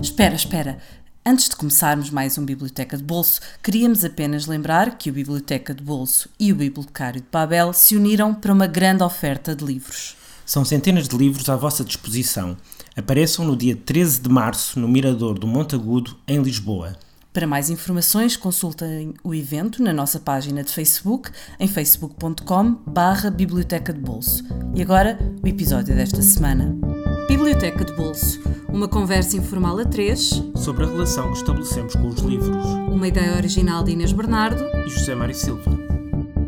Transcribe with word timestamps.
Espera, 0.00 0.34
espera. 0.34 0.78
Antes 1.26 1.48
de 1.48 1.56
começarmos 1.56 2.08
mais 2.08 2.38
um 2.38 2.44
Biblioteca 2.44 2.96
de 2.96 3.02
Bolso, 3.02 3.40
queríamos 3.62 4.04
apenas 4.04 4.46
lembrar 4.46 4.96
que 4.96 5.10
o 5.10 5.12
Biblioteca 5.12 5.74
de 5.74 5.82
Bolso 5.82 6.30
e 6.38 6.52
o 6.52 6.56
Bibliotecário 6.56 7.20
de 7.20 7.26
Babel 7.30 7.72
se 7.72 7.96
uniram 7.96 8.32
para 8.32 8.52
uma 8.52 8.66
grande 8.66 9.02
oferta 9.02 9.54
de 9.54 9.64
livros. 9.64 10.16
São 10.46 10.64
centenas 10.64 11.08
de 11.08 11.16
livros 11.16 11.48
à 11.48 11.56
vossa 11.56 11.84
disposição. 11.84 12.56
Apareçam 12.96 13.44
no 13.44 13.56
dia 13.56 13.76
13 13.76 14.20
de 14.20 14.28
março 14.28 14.80
no 14.80 14.88
Mirador 14.88 15.38
do 15.38 15.46
Montagudo, 15.46 16.16
em 16.26 16.40
Lisboa. 16.40 16.96
Para 17.32 17.46
mais 17.46 17.68
informações, 17.68 18.36
consultem 18.36 19.14
o 19.22 19.34
evento 19.34 19.82
na 19.82 19.92
nossa 19.92 20.18
página 20.18 20.64
de 20.64 20.72
Facebook, 20.72 21.30
em 21.60 21.68
facebook.com 21.68 22.72
barra 22.86 23.30
Biblioteca 23.30 23.92
de 23.92 24.00
Bolso. 24.00 24.44
E 24.74 24.80
agora, 24.80 25.18
o 25.42 25.46
episódio 25.46 25.94
desta 25.94 26.22
semana. 26.22 26.74
Biblioteca 27.28 27.84
de 27.84 27.92
Bolso, 27.92 28.40
uma 28.68 28.88
conversa 28.88 29.36
informal 29.36 29.78
a 29.78 29.84
três 29.84 30.42
Sobre 30.56 30.84
a 30.84 30.88
relação 30.88 31.30
que 31.30 31.36
estabelecemos 31.36 31.94
com 31.94 32.08
os 32.08 32.20
livros. 32.22 32.64
uma 32.90 33.06
ideia 33.06 33.36
original 33.36 33.84
de 33.84 33.92
Inês 33.92 34.12
Bernardo. 34.12 34.64
E 34.86 34.88
José 34.88 35.14
Mário 35.14 35.34
Silva. 35.34 35.70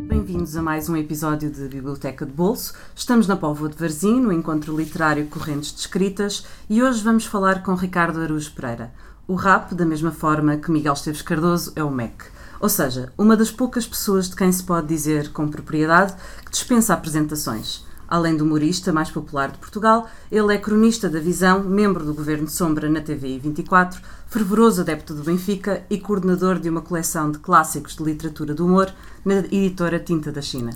Bem-vindos 0.09 0.57
a 0.57 0.63
mais 0.63 0.89
um 0.89 0.97
episódio 0.97 1.51
de 1.51 1.69
Biblioteca 1.69 2.25
de 2.25 2.33
Bolso. 2.33 2.73
Estamos 2.97 3.27
na 3.27 3.37
Póvoa 3.37 3.69
de 3.69 3.77
Varzim, 3.77 4.21
no 4.21 4.33
encontro 4.33 4.75
literário 4.75 5.27
Correntes 5.27 5.75
de 5.75 5.81
Escritas, 5.81 6.47
e 6.69 6.83
hoje 6.83 7.05
vamos 7.05 7.27
falar 7.27 7.63
com 7.63 7.75
Ricardo 7.75 8.19
Araújo 8.19 8.51
Pereira. 8.53 8.91
O 9.29 9.35
rap, 9.35 9.75
da 9.75 9.85
mesma 9.85 10.11
forma 10.11 10.57
que 10.57 10.71
Miguel 10.71 10.95
Esteves 10.95 11.21
Cardoso, 11.21 11.73
é 11.77 11.85
o 11.85 11.91
MEC. 11.91 12.25
Ou 12.59 12.71
seja, 12.71 13.13
uma 13.19 13.37
das 13.37 13.51
poucas 13.51 13.87
pessoas 13.87 14.31
de 14.31 14.37
quem 14.37 14.51
se 14.51 14.63
pode 14.63 14.87
dizer 14.87 15.31
com 15.31 15.47
propriedade 15.47 16.15
que 16.43 16.51
dispensa 16.51 16.95
apresentações. 16.95 17.85
Além 18.11 18.37
do 18.37 18.43
humorista 18.45 18.93
mais 18.93 19.09
popular 19.09 19.53
de 19.53 19.59
Portugal, 19.59 20.09
ele 20.33 20.53
é 20.53 20.59
cronista 20.59 21.09
da 21.09 21.21
Visão, 21.21 21.63
membro 21.63 22.05
do 22.05 22.13
Governo 22.13 22.49
Sombra 22.49 22.91
na 22.91 23.01
TVI 23.01 23.39
24, 23.39 24.01
fervoroso 24.27 24.81
adepto 24.81 25.15
do 25.15 25.23
Benfica 25.23 25.85
e 25.89 25.97
coordenador 25.97 26.59
de 26.59 26.69
uma 26.69 26.81
coleção 26.81 27.31
de 27.31 27.39
clássicos 27.39 27.95
de 27.95 28.03
literatura 28.03 28.53
do 28.53 28.67
humor 28.67 28.93
na 29.25 29.35
editora 29.37 30.01
Tinta 30.01 30.33
da 30.33 30.43
China. 30.43 30.73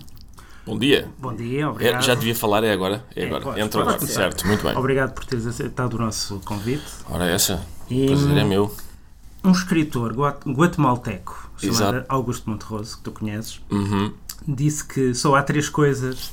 Bom 0.65 0.79
dia. 0.79 1.09
Bom 1.19 1.35
dia, 1.35 1.63
É, 1.63 1.67
obrigado. 1.67 2.03
já 2.03 2.15
devia 2.15 2.35
falar, 2.37 2.63
é 2.63 2.73
agora? 2.73 3.05
É, 3.17 3.27
agora. 3.27 3.43
pode, 3.43 3.61
Entra 3.61 3.81
agora. 3.83 3.99
ser. 3.99 4.07
Certo, 4.07 4.47
muito 4.47 4.63
bem. 4.63 4.77
Obrigado 4.77 5.13
por 5.13 5.25
teres 5.25 5.45
aceitado 5.47 5.95
o 5.95 5.99
nosso 5.99 6.41
convite. 6.45 6.85
Ora, 7.11 7.27
essa. 7.27 7.67
E- 7.91 8.05
O 8.05 8.07
prazer 8.17 8.37
é 8.39 8.45
meu. 8.45 8.73
Um 9.43 9.51
escritor 9.51 10.15
guat- 10.15 10.47
guatemalteco 10.47 11.51
chamado 11.59 11.75
Exato. 11.97 12.05
Augusto 12.09 12.49
Monterroso, 12.49 12.97
que 12.97 13.03
tu 13.03 13.11
conheces, 13.11 13.61
Uhum. 13.71 14.13
disse 14.49 14.85
que 14.87 15.13
só 15.15 15.35
há 15.35 15.43
três 15.43 15.69
coisas, 15.69 16.33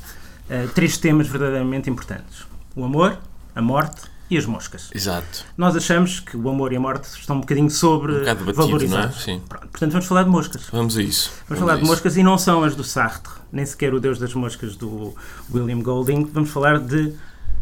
eh, 0.51 0.67
três 0.75 0.97
temas 0.97 1.27
verdadeiramente 1.27 1.89
importantes: 1.89 2.45
o 2.75 2.83
amor, 2.83 3.17
a 3.55 3.61
morte 3.61 4.01
e 4.29 4.37
as 4.37 4.45
moscas. 4.45 4.89
Exato. 4.93 5.45
Nós 5.57 5.75
achamos 5.75 6.19
que 6.19 6.37
o 6.37 6.47
amor 6.49 6.71
e 6.71 6.77
a 6.77 6.79
morte 6.79 7.05
estão 7.05 7.35
um 7.37 7.41
bocadinho 7.41 7.69
sobre 7.69 8.13
Um 8.13 8.19
bocado 8.19 8.45
batido, 8.45 8.65
valorizados. 8.65 9.15
não 9.15 9.21
é? 9.21 9.25
Sim. 9.37 9.41
Pronto, 9.47 9.67
portanto, 9.67 9.91
vamos 9.91 10.05
falar 10.07 10.23
de 10.23 10.29
moscas. 10.29 10.63
Vamos 10.71 10.97
a 10.97 11.01
isso. 11.01 11.31
Vamos 11.47 11.59
falar 11.59 11.75
de 11.75 11.81
isso. 11.83 11.91
moscas 11.91 12.17
e 12.17 12.23
não 12.23 12.37
são 12.37 12.63
as 12.63 12.75
do 12.75 12.83
Sartre, 12.83 13.33
nem 13.51 13.65
sequer 13.65 13.93
o 13.93 13.99
Deus 13.99 14.19
das 14.19 14.33
Moscas 14.33 14.75
do 14.77 15.13
William 15.53 15.81
Golding. 15.81 16.25
Vamos 16.33 16.49
falar 16.49 16.79
de, 16.79 17.13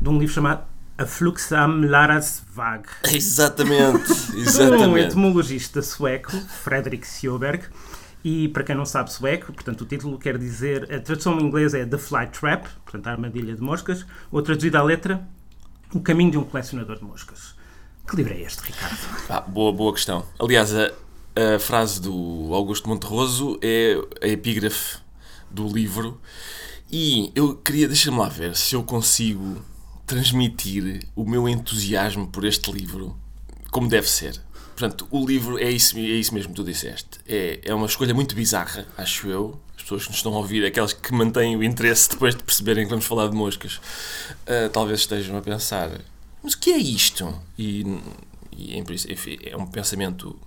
de 0.01 0.09
um 0.09 0.19
livro 0.19 0.33
chamado 0.33 0.61
A 0.97 1.05
Flux 1.07 1.51
am 1.53 1.87
Larasvag. 1.87 2.83
Exatamente. 3.11 4.11
Um 4.35 4.39
Exatamente. 4.39 5.07
etimologista 5.07 5.81
sueco, 5.81 6.31
Fredrik 6.63 7.07
Sjöberg. 7.07 7.63
E 8.23 8.49
para 8.49 8.63
quem 8.63 8.75
não 8.75 8.85
sabe 8.85 9.11
sueco, 9.11 9.53
portanto, 9.53 9.81
o 9.81 9.85
título 9.85 10.17
quer 10.17 10.37
dizer. 10.37 10.83
A 10.93 10.99
tradução 10.99 11.39
em 11.39 11.43
inglês 11.43 11.73
é 11.73 11.85
The 11.85 11.97
Fly 11.97 12.27
Trap, 12.27 12.67
portanto, 12.83 13.07
a 13.07 13.11
armadilha 13.11 13.55
de 13.55 13.61
moscas, 13.61 14.05
ou 14.31 14.41
traduzida 14.41 14.79
à 14.79 14.83
letra, 14.83 15.27
O 15.93 16.01
caminho 16.01 16.31
de 16.31 16.37
um 16.37 16.43
colecionador 16.43 16.97
de 16.97 17.03
moscas. 17.03 17.55
Que 18.07 18.15
livro 18.15 18.33
é 18.33 18.41
este, 18.41 18.61
Ricardo? 18.61 18.97
Ah, 19.29 19.41
boa, 19.41 19.71
boa 19.71 19.93
questão. 19.93 20.25
Aliás, 20.39 20.73
a, 20.75 20.91
a 21.55 21.59
frase 21.59 22.01
do 22.01 22.53
Augusto 22.53 22.89
Monterroso 22.89 23.57
é 23.61 23.95
a 24.21 24.27
epígrafe 24.27 24.97
do 25.49 25.67
livro 25.67 26.19
e 26.91 27.31
eu 27.35 27.55
queria, 27.55 27.87
deixa-me 27.87 28.17
lá 28.17 28.27
ver 28.27 28.55
se 28.55 28.75
eu 28.75 28.83
consigo 28.83 29.63
transmitir 30.05 31.07
o 31.15 31.23
meu 31.23 31.47
entusiasmo 31.47 32.27
por 32.27 32.45
este 32.45 32.71
livro 32.71 33.15
como 33.71 33.87
deve 33.87 34.09
ser. 34.09 34.41
Portanto, 34.79 35.05
o 35.11 35.25
livro 35.25 35.59
é 35.59 35.69
isso, 35.69 35.97
é 35.97 36.01
isso 36.01 36.33
mesmo 36.33 36.51
que 36.53 36.55
tu 36.55 36.63
disseste. 36.63 37.19
É, 37.27 37.59
é 37.65 37.73
uma 37.73 37.85
escolha 37.85 38.13
muito 38.13 38.33
bizarra, 38.33 38.87
acho 38.97 39.27
eu. 39.27 39.59
As 39.75 39.83
pessoas 39.83 40.03
que 40.03 40.07
nos 40.09 40.17
estão 40.19 40.33
a 40.33 40.37
ouvir, 40.37 40.65
aquelas 40.65 40.93
que 40.93 41.13
mantêm 41.13 41.57
o 41.57 41.61
interesse 41.63 42.09
depois 42.09 42.33
de 42.33 42.41
perceberem 42.41 42.85
que 42.85 42.89
vamos 42.89 43.03
falar 43.03 43.27
de 43.27 43.35
moscas, 43.35 43.81
ah, 44.47 44.69
talvez 44.71 45.01
estejam 45.01 45.35
a 45.37 45.41
pensar: 45.41 45.91
mas 46.41 46.53
o 46.53 46.59
que 46.59 46.71
é 46.71 46.77
isto? 46.77 47.37
E, 47.57 47.83
e 48.55 48.77
enfim, 48.79 49.37
é 49.43 49.57
um 49.57 49.67
pensamento 49.67 50.39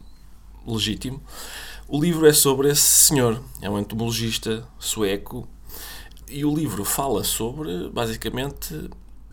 legítimo. 0.66 1.22
O 1.86 2.00
livro 2.00 2.24
é 2.26 2.32
sobre 2.32 2.70
esse 2.70 2.80
senhor, 2.80 3.38
é 3.60 3.68
um 3.68 3.78
entomologista 3.78 4.66
sueco, 4.78 5.46
e 6.26 6.42
o 6.42 6.54
livro 6.54 6.86
fala 6.86 7.22
sobre, 7.22 7.90
basicamente, 7.90 8.88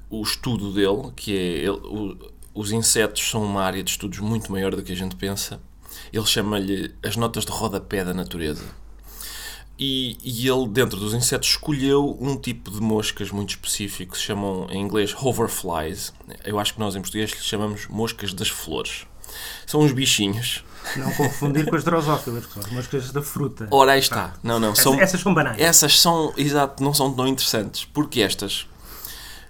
o 0.09 0.21
estudo 0.21 0.73
dele, 0.73 1.13
que 1.15 1.37
é 1.37 1.41
ele- 1.59 1.69
o- 1.69 2.17
os 2.59 2.73
insetos 2.73 3.29
são 3.29 3.41
uma 3.41 3.63
área 3.63 3.81
de 3.81 3.89
estudos 3.89 4.19
muito 4.19 4.51
maior 4.51 4.75
do 4.75 4.83
que 4.83 4.91
a 4.91 4.95
gente 4.95 5.15
pensa. 5.15 5.61
Ele 6.11 6.25
chama-lhe 6.25 6.93
as 7.01 7.15
notas 7.15 7.45
de 7.45 7.51
rodapé 7.53 8.03
da 8.03 8.13
natureza. 8.13 8.65
E, 9.79 10.17
e 10.21 10.45
ele, 10.45 10.67
dentro 10.67 10.99
dos 10.99 11.13
insetos, 11.13 11.47
escolheu 11.51 12.17
um 12.19 12.35
tipo 12.35 12.69
de 12.69 12.81
moscas 12.81 13.31
muito 13.31 13.51
específico, 13.51 14.11
que 14.11 14.17
se 14.17 14.25
chamam 14.25 14.67
em 14.69 14.81
inglês 14.81 15.15
hoverflies. 15.17 16.13
Eu 16.43 16.59
acho 16.59 16.73
que 16.73 16.81
nós 16.81 16.97
em 16.97 17.01
português 17.01 17.31
lhes 17.31 17.45
chamamos 17.45 17.87
moscas 17.87 18.33
das 18.33 18.49
flores. 18.49 19.07
São 19.65 19.79
uns 19.79 19.93
bichinhos. 19.93 20.65
Não 20.97 21.13
confundir 21.13 21.65
com 21.65 21.77
as 21.77 21.85
drosófilas, 21.85 22.45
que 22.45 22.53
são 22.55 22.61
as 22.61 22.71
moscas 22.73 23.11
da 23.13 23.21
fruta. 23.21 23.69
Ora, 23.71 23.93
aí 23.93 24.01
está. 24.01 24.33
Não, 24.43 24.59
não. 24.59 24.75
São, 24.75 24.99
Essas 24.99 25.21
são 25.21 25.33
banais. 25.33 25.57
essas 25.61 25.97
são, 25.97 26.33
exato, 26.35 26.83
não 26.83 26.93
são 26.93 27.13
tão 27.13 27.25
interessantes, 27.25 27.85
porque 27.85 28.19
estas, 28.19 28.67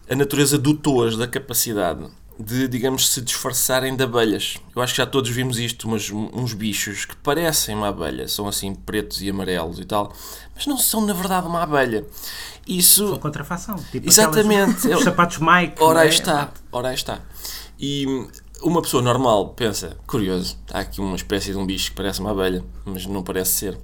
a 0.07 0.13
natureza 0.15 0.59
dotou-as 0.59 1.17
da 1.17 1.27
capacidade 1.27 2.07
de, 2.39 2.67
digamos, 2.69 3.09
se 3.09 3.22
disfarçarem 3.22 3.95
de 3.95 4.03
abelhas. 4.03 4.57
Eu 4.75 4.81
acho 4.81 4.94
que 4.94 4.97
já 5.00 5.05
todos 5.05 5.29
vimos 5.29 5.59
isto, 5.59 5.89
mas 5.89 6.09
uns 6.09 6.53
bichos 6.53 7.03
que 7.05 7.16
parecem 7.17 7.75
uma 7.75 7.89
abelha, 7.89 8.27
são 8.29 8.47
assim 8.47 8.73
pretos 8.73 9.22
e 9.22 9.29
amarelos 9.29 9.77
e 9.79 9.83
tal, 9.85 10.13
mas 10.55 10.66
não 10.66 10.77
são 10.77 11.05
na 11.05 11.13
verdade 11.13 11.47
uma 11.47 11.61
abelha. 11.63 12.05
Isso 12.67 13.09
São 13.09 13.17
contrafação. 13.19 13.75
Tipo 13.91 14.07
Exatamente. 14.07 14.72
aquelas- 14.79 14.85
Eu- 14.85 14.97
Os 15.00 15.03
sapatos 15.03 15.38
Mike. 15.39 15.75
Ora 15.81 16.05
é? 16.05 16.09
está, 16.09 16.51
ora 16.72 16.94
está. 16.94 17.19
E 17.79 18.05
uma 18.61 18.81
pessoa 18.81 19.01
normal 19.03 19.50
pensa, 19.50 19.97
curioso, 20.07 20.57
há 20.71 20.79
aqui 20.79 21.01
uma 21.01 21.16
espécie 21.16 21.51
de 21.51 21.57
um 21.57 21.66
bicho 21.66 21.89
que 21.91 21.95
parece 21.97 22.19
uma 22.21 22.31
abelha, 22.31 22.63
mas 22.85 23.06
não 23.06 23.21
parece 23.23 23.51
ser. 23.51 23.77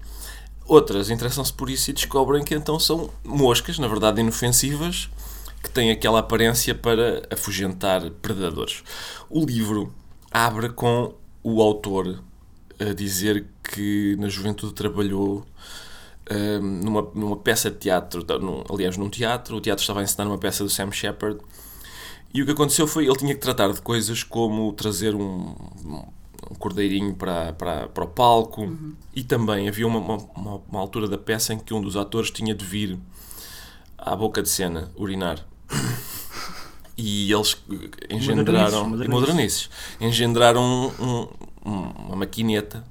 Outras 0.66 1.10
interessam-se 1.10 1.54
por 1.54 1.70
isso 1.70 1.90
e 1.90 1.94
descobrem 1.94 2.44
que 2.44 2.56
então 2.56 2.80
são 2.80 3.10
moscas, 3.24 3.78
na 3.80 3.88
verdade 3.88 4.20
inofensivas, 4.22 5.10
que 5.66 5.72
têm 5.72 5.90
aquela 5.92 6.20
aparência 6.20 6.76
para 6.76 7.24
afugentar 7.32 8.08
predadores. 8.22 8.84
O 9.30 9.44
livro 9.44 9.92
abre 10.32 10.70
com 10.70 11.16
o 11.44 11.60
autor 11.62 12.24
a 12.80 12.94
dizer 12.94 13.46
que 13.64 14.16
na 14.20 14.28
juventude 14.30 14.74
trabalhou 14.74 15.44
hum, 16.32 16.82
numa, 16.84 17.02
numa 17.16 17.36
peça 17.38 17.72
de 17.72 17.78
teatro, 17.78 18.24
num- 18.40 18.64
aliás, 18.70 18.96
num 18.96 19.10
teatro. 19.10 19.58
O 19.58 19.62
teatro 19.62 19.82
estava 19.82 20.02
a 20.02 20.04
ensinar 20.04 20.28
uma 20.28 20.38
peça 20.38 20.64
do 20.64 20.70
Sam 20.70 20.92
Shepard. 20.92 21.40
E 22.34 22.42
o 22.42 22.46
que 22.46 22.52
aconteceu 22.52 22.86
foi 22.88 23.06
ele 23.08 23.16
tinha 23.18 23.34
que 23.34 23.40
tratar 23.42 23.72
de 23.72 23.82
coisas 23.82 24.22
como 24.24 24.72
trazer 24.74 25.16
um, 25.16 25.56
um 26.52 26.56
cordeirinho 26.60 27.16
para, 27.16 27.54
para, 27.54 27.88
para 27.88 28.04
o 28.04 28.08
palco. 28.08 28.64
E 29.16 29.24
também 29.24 29.68
havia 29.68 29.88
uma, 29.88 30.00
uma- 30.00 30.62
uma 30.70 30.80
altura 30.80 31.08
da 31.08 31.18
peça 31.18 31.54
em 31.54 31.60
que 31.60 31.74
um 31.74 31.82
dos 31.82 31.96
atores 31.96 32.30
tinha 32.30 32.54
de 32.54 32.64
vir 32.66 33.00
à 33.98 34.16
boca 34.16 34.44
de 34.44 34.50
cena 34.50 34.92
urinar. 34.96 35.44
E 36.98 37.32
eles 37.32 37.58
engendraram. 38.10 38.90
Modernices, 38.90 39.10
modernices. 39.10 39.70
Engendraram 40.00 40.64
um- 41.00 41.28
um- 41.70 41.90
uma 42.08 42.16
maquineta 42.16 42.84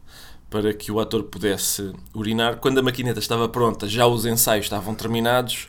para 0.51 0.73
que 0.75 0.93
o 0.93 1.01
ator 1.01 1.25
pudesse 1.25 1.93
urinar. 2.15 2.57
Quando 2.59 2.79
a 2.79 2.83
maquineta 2.83 3.19
estava 3.19 3.49
pronta, 3.49 3.89
já 3.89 4.07
os 4.07 4.25
ensaios 4.27 4.67
estavam 4.67 4.95
terminados 4.95 5.69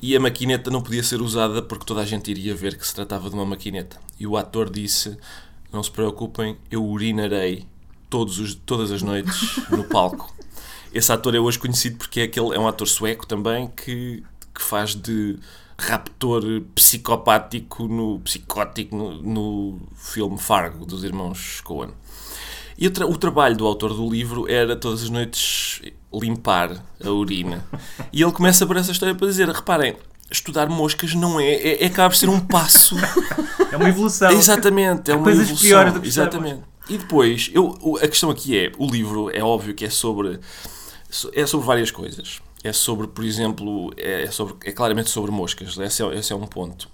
e 0.00 0.14
a 0.14 0.20
maquineta 0.20 0.70
não 0.70 0.82
podia 0.82 1.02
ser 1.02 1.20
usada 1.22 1.62
porque 1.62 1.84
toda 1.86 2.00
a 2.00 2.04
gente 2.04 2.30
iria 2.30 2.54
ver 2.54 2.76
que 2.76 2.86
se 2.86 2.94
tratava 2.94 3.28
de 3.28 3.34
uma 3.34 3.44
maquineta. 3.46 3.96
E 4.20 4.26
o 4.26 4.36
ator 4.36 4.68
disse: 4.70 5.16
Não 5.72 5.82
se 5.82 5.90
preocupem, 5.90 6.56
eu 6.70 6.84
urinarei 6.84 7.66
todos 8.10 8.38
os, 8.38 8.54
todas 8.54 8.92
as 8.92 9.00
noites 9.02 9.56
no 9.70 9.84
palco. 9.84 10.30
Esse 10.92 11.10
ator 11.10 11.34
é 11.34 11.40
hoje 11.40 11.58
conhecido 11.58 11.96
porque 11.96 12.20
é, 12.20 12.24
aquele, 12.24 12.54
é 12.54 12.58
um 12.58 12.68
ator 12.68 12.86
sueco 12.86 13.26
também 13.26 13.66
que, 13.68 14.22
que 14.54 14.62
faz 14.62 14.94
de 14.94 15.38
raptor 15.86 16.42
psicopático 16.74 17.88
no, 17.88 18.20
psicótico 18.20 18.96
no, 18.96 19.22
no 19.22 19.80
filme 19.96 20.38
Fargo 20.38 20.84
dos 20.86 21.02
irmãos 21.04 21.60
Coen. 21.62 21.90
E 22.78 22.86
o, 22.86 22.90
tra- 22.90 23.06
o 23.06 23.16
trabalho 23.16 23.56
do 23.56 23.66
autor 23.66 23.92
do 23.94 24.08
livro 24.08 24.48
era 24.50 24.74
todas 24.76 25.02
as 25.02 25.10
noites 25.10 25.82
limpar 26.12 26.82
a 27.04 27.10
urina. 27.10 27.64
E 28.12 28.22
ele 28.22 28.32
começa 28.32 28.66
por 28.66 28.76
essa 28.76 28.90
história 28.92 29.14
para 29.14 29.26
dizer: 29.26 29.48
reparem, 29.48 29.96
estudar 30.30 30.68
moscas 30.68 31.14
não 31.14 31.38
é, 31.38 31.52
é, 31.52 31.84
é 31.84 31.86
acaba 31.86 32.10
por 32.10 32.16
ser 32.16 32.28
um 32.28 32.40
passo. 32.40 32.96
É 33.70 33.76
uma 33.76 33.88
evolução. 33.88 34.30
Exatamente, 34.30 35.10
é 35.10 35.14
uma 35.14 35.24
coisas 35.24 35.44
evolução. 35.44 35.68
piores 35.68 35.92
do 35.94 36.00
que 36.00 36.08
Exatamente. 36.08 36.62
E 36.88 36.98
depois, 36.98 37.50
eu, 37.54 37.78
a 38.02 38.08
questão 38.08 38.30
aqui 38.30 38.58
é, 38.58 38.72
o 38.78 38.86
livro 38.90 39.30
é 39.32 39.42
óbvio 39.42 39.74
que 39.74 39.84
é 39.84 39.90
sobre 39.90 40.40
so- 41.08 41.30
é 41.34 41.46
sobre 41.46 41.66
várias 41.66 41.90
coisas. 41.90 42.40
É 42.64 42.72
sobre, 42.72 43.08
por 43.08 43.24
exemplo, 43.24 43.92
é, 43.96 44.30
sobre, 44.30 44.54
é 44.68 44.72
claramente 44.72 45.10
sobre 45.10 45.30
moscas. 45.30 45.76
Esse 45.76 46.02
é, 46.02 46.14
esse 46.18 46.32
é 46.32 46.36
um 46.36 46.46
ponto. 46.46 46.88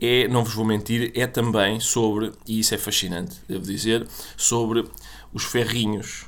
É, 0.00 0.26
não 0.28 0.42
vos 0.44 0.54
vou 0.54 0.64
mentir, 0.64 1.12
é 1.14 1.26
também 1.26 1.78
sobre, 1.78 2.32
e 2.46 2.58
isso 2.58 2.74
é 2.74 2.78
fascinante, 2.78 3.36
devo 3.48 3.64
dizer, 3.64 4.06
sobre 4.36 4.84
os 5.32 5.44
ferrinhos 5.44 6.26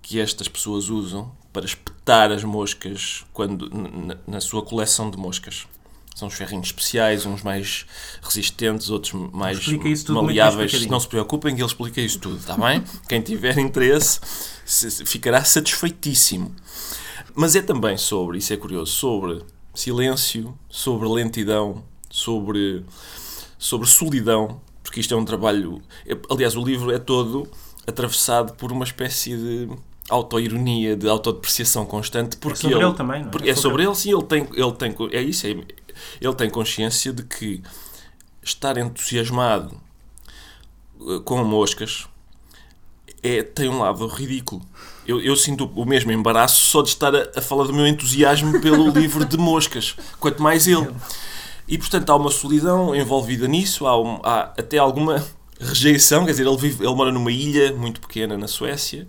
que 0.00 0.20
estas 0.20 0.46
pessoas 0.46 0.88
usam 0.88 1.32
para 1.52 1.64
espetar 1.66 2.30
as 2.30 2.44
moscas 2.44 3.24
quando, 3.32 3.66
n- 3.74 3.88
n- 4.12 4.16
na 4.28 4.40
sua 4.40 4.62
coleção 4.62 5.10
de 5.10 5.16
moscas. 5.18 5.66
São 6.14 6.28
os 6.28 6.34
ferrinhos 6.34 6.66
especiais, 6.68 7.26
uns 7.26 7.42
mais 7.42 7.84
resistentes, 8.22 8.90
outros 8.90 9.12
mais 9.32 9.58
maleáveis. 10.22 10.70
Não 10.90 11.00
se 11.00 11.08
preocupem 11.08 11.54
que 11.54 11.60
ele 11.62 11.66
explica 11.68 12.00
isso 12.00 12.18
tudo, 12.20 12.36
está 12.38 12.56
bem? 12.56 12.84
Quem 13.08 13.20
tiver 13.20 13.58
interesse 13.58 14.20
se- 14.64 14.90
se- 14.90 15.04
ficará 15.04 15.42
satisfeitíssimo. 15.44 16.54
Mas 17.34 17.54
é 17.56 17.62
também 17.62 17.96
sobre, 17.96 18.38
isso 18.38 18.52
é 18.52 18.56
curioso, 18.56 18.92
sobre 18.92 19.42
silêncio, 19.74 20.56
sobre 20.68 21.08
lentidão, 21.08 21.84
sobre, 22.10 22.84
sobre 23.58 23.86
solidão, 23.88 24.60
porque 24.82 25.00
isto 25.00 25.14
é 25.14 25.16
um 25.16 25.24
trabalho. 25.24 25.80
é- 26.06 26.16
aliás, 26.30 26.56
o 26.56 26.64
livro 26.64 26.90
é 26.92 26.98
todo 26.98 27.48
atravessado 27.86 28.54
por 28.54 28.72
uma 28.72 28.84
espécie 28.84 29.36
de 29.36 29.68
autoironia, 30.08 30.96
de 30.96 31.08
autodepreciação 31.08 31.86
constante. 31.86 32.36
Porque 32.36 32.58
sobre 32.58 32.84
ele 32.84 32.94
também, 32.94 33.20
não 33.20 33.28
é? 33.28 33.30
porque 33.30 33.48
É 33.48 33.52
é 33.52 33.54
sobre 33.54 33.84
sobre 33.84 33.84
ele, 33.84 33.94
sim, 33.94 34.12
ele 34.12 34.24
tem, 34.24 34.48
ele 34.52 34.72
tem, 34.72 34.96
é 35.12 35.22
isso, 35.22 35.46
é, 35.46 35.50
ele 36.20 36.34
tem 36.34 36.50
consciência 36.50 37.12
de 37.12 37.22
que 37.22 37.62
estar 38.42 38.76
entusiasmado 38.76 39.80
eh, 41.00 41.20
com 41.24 41.44
moscas 41.44 42.06
é, 43.22 43.42
tem 43.42 43.68
um 43.68 43.78
lado 43.78 44.06
ridículo. 44.06 44.62
Eu, 45.10 45.20
eu 45.20 45.34
sinto 45.36 45.70
o 45.74 45.84
mesmo 45.84 46.12
embaraço 46.12 46.64
só 46.66 46.82
de 46.82 46.88
estar 46.90 47.14
a, 47.14 47.26
a 47.36 47.40
falar 47.42 47.64
do 47.64 47.72
meu 47.72 47.86
entusiasmo 47.86 48.60
pelo 48.60 48.88
livro 48.96 49.24
de 49.24 49.36
moscas, 49.36 49.96
quanto 50.18 50.42
mais 50.42 50.66
ele. 50.68 50.88
E 51.66 51.76
portanto 51.78 52.10
há 52.10 52.16
uma 52.16 52.30
solidão 52.30 52.94
envolvida 52.94 53.46
nisso, 53.48 53.86
há, 53.86 54.00
um- 54.00 54.20
há 54.22 54.52
até 54.58 54.78
alguma 54.78 55.24
rejeição, 55.60 56.24
quer 56.24 56.30
dizer, 56.30 56.46
ele, 56.46 56.56
vive, 56.56 56.84
ele 56.84 56.94
mora 56.94 57.12
numa 57.12 57.30
ilha 57.30 57.72
muito 57.72 58.00
pequena 58.00 58.36
na 58.38 58.46
Suécia. 58.48 59.06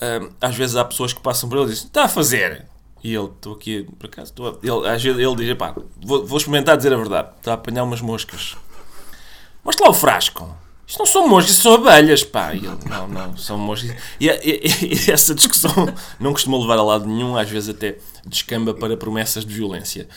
Ahm, 0.00 0.28
às 0.40 0.54
vezes 0.56 0.76
há 0.76 0.84
pessoas 0.84 1.12
que 1.12 1.20
passam 1.20 1.48
por 1.48 1.56
ele 1.58 1.66
e 1.66 1.70
dizem: 1.70 1.86
Está 1.86 2.04
a 2.04 2.08
fazer? 2.08 2.64
E 3.02 3.14
ele, 3.14 3.26
estou 3.26 3.54
aqui, 3.54 3.86
por 3.98 4.06
acaso, 4.06 4.30
estou 4.30 4.58
ele, 4.62 4.88
às 4.88 5.02
vezes 5.02 5.18
ele 5.18 5.34
diz: 5.36 5.54
Pá, 5.56 5.74
vou, 6.02 6.24
vou 6.26 6.38
experimentar 6.38 6.76
dizer 6.76 6.92
a 6.92 6.96
verdade, 6.96 7.28
está 7.38 7.50
a 7.52 7.54
apanhar 7.54 7.84
umas 7.84 8.00
moscas. 8.00 8.56
Mostra 9.64 9.84
lá 9.84 9.90
o 9.90 9.94
frasco. 9.94 10.56
Isto 10.90 10.98
não 10.98 11.06
são 11.06 11.28
moscas, 11.28 11.52
isto 11.52 11.62
são 11.62 11.74
abelhas, 11.74 12.24
pá. 12.24 12.52
E 12.52 12.58
ele, 12.58 12.76
não, 12.88 13.06
não, 13.08 13.36
são 13.36 13.56
moscas. 13.56 13.94
E, 14.20 14.26
e- 14.28 14.96
e 15.06 15.08
essa 15.10 15.34
discussão 15.34 15.72
não 16.18 16.32
costuma 16.32 16.58
levar 16.58 16.78
a 16.78 16.82
lado 16.82 17.06
nenhum, 17.06 17.36
às 17.36 17.48
vezes 17.48 17.68
até 17.68 17.96
descamba 18.26 18.74
para 18.74 18.96
promessas 18.96 19.44
de 19.44 19.54
violência. 19.54 20.08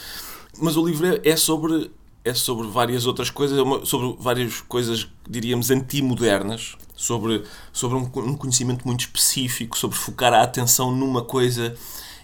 Mas 0.59 0.75
o 0.75 0.85
livro 0.85 1.05
é, 1.07 1.21
é 1.29 1.35
sobre 1.35 1.91
é 2.25 2.33
sobre 2.33 2.67
várias 2.69 3.05
outras 3.05 3.29
coisas, 3.29 3.57
é 3.59 3.85
sobre 3.85 4.15
várias 4.17 4.61
coisas, 4.61 5.07
diríamos, 5.29 5.69
antimodernas, 5.69 6.75
sobre, 6.95 7.43
sobre 7.73 7.97
um, 7.97 8.05
co- 8.05 8.37
conhecimento 8.37 8.87
muito 8.87 9.01
específico, 9.01 9.77
sobre 9.77 9.97
focar 9.97 10.33
a 10.33 10.41
atenção 10.41 10.89
numa 10.95 11.21
coisa 11.21 11.75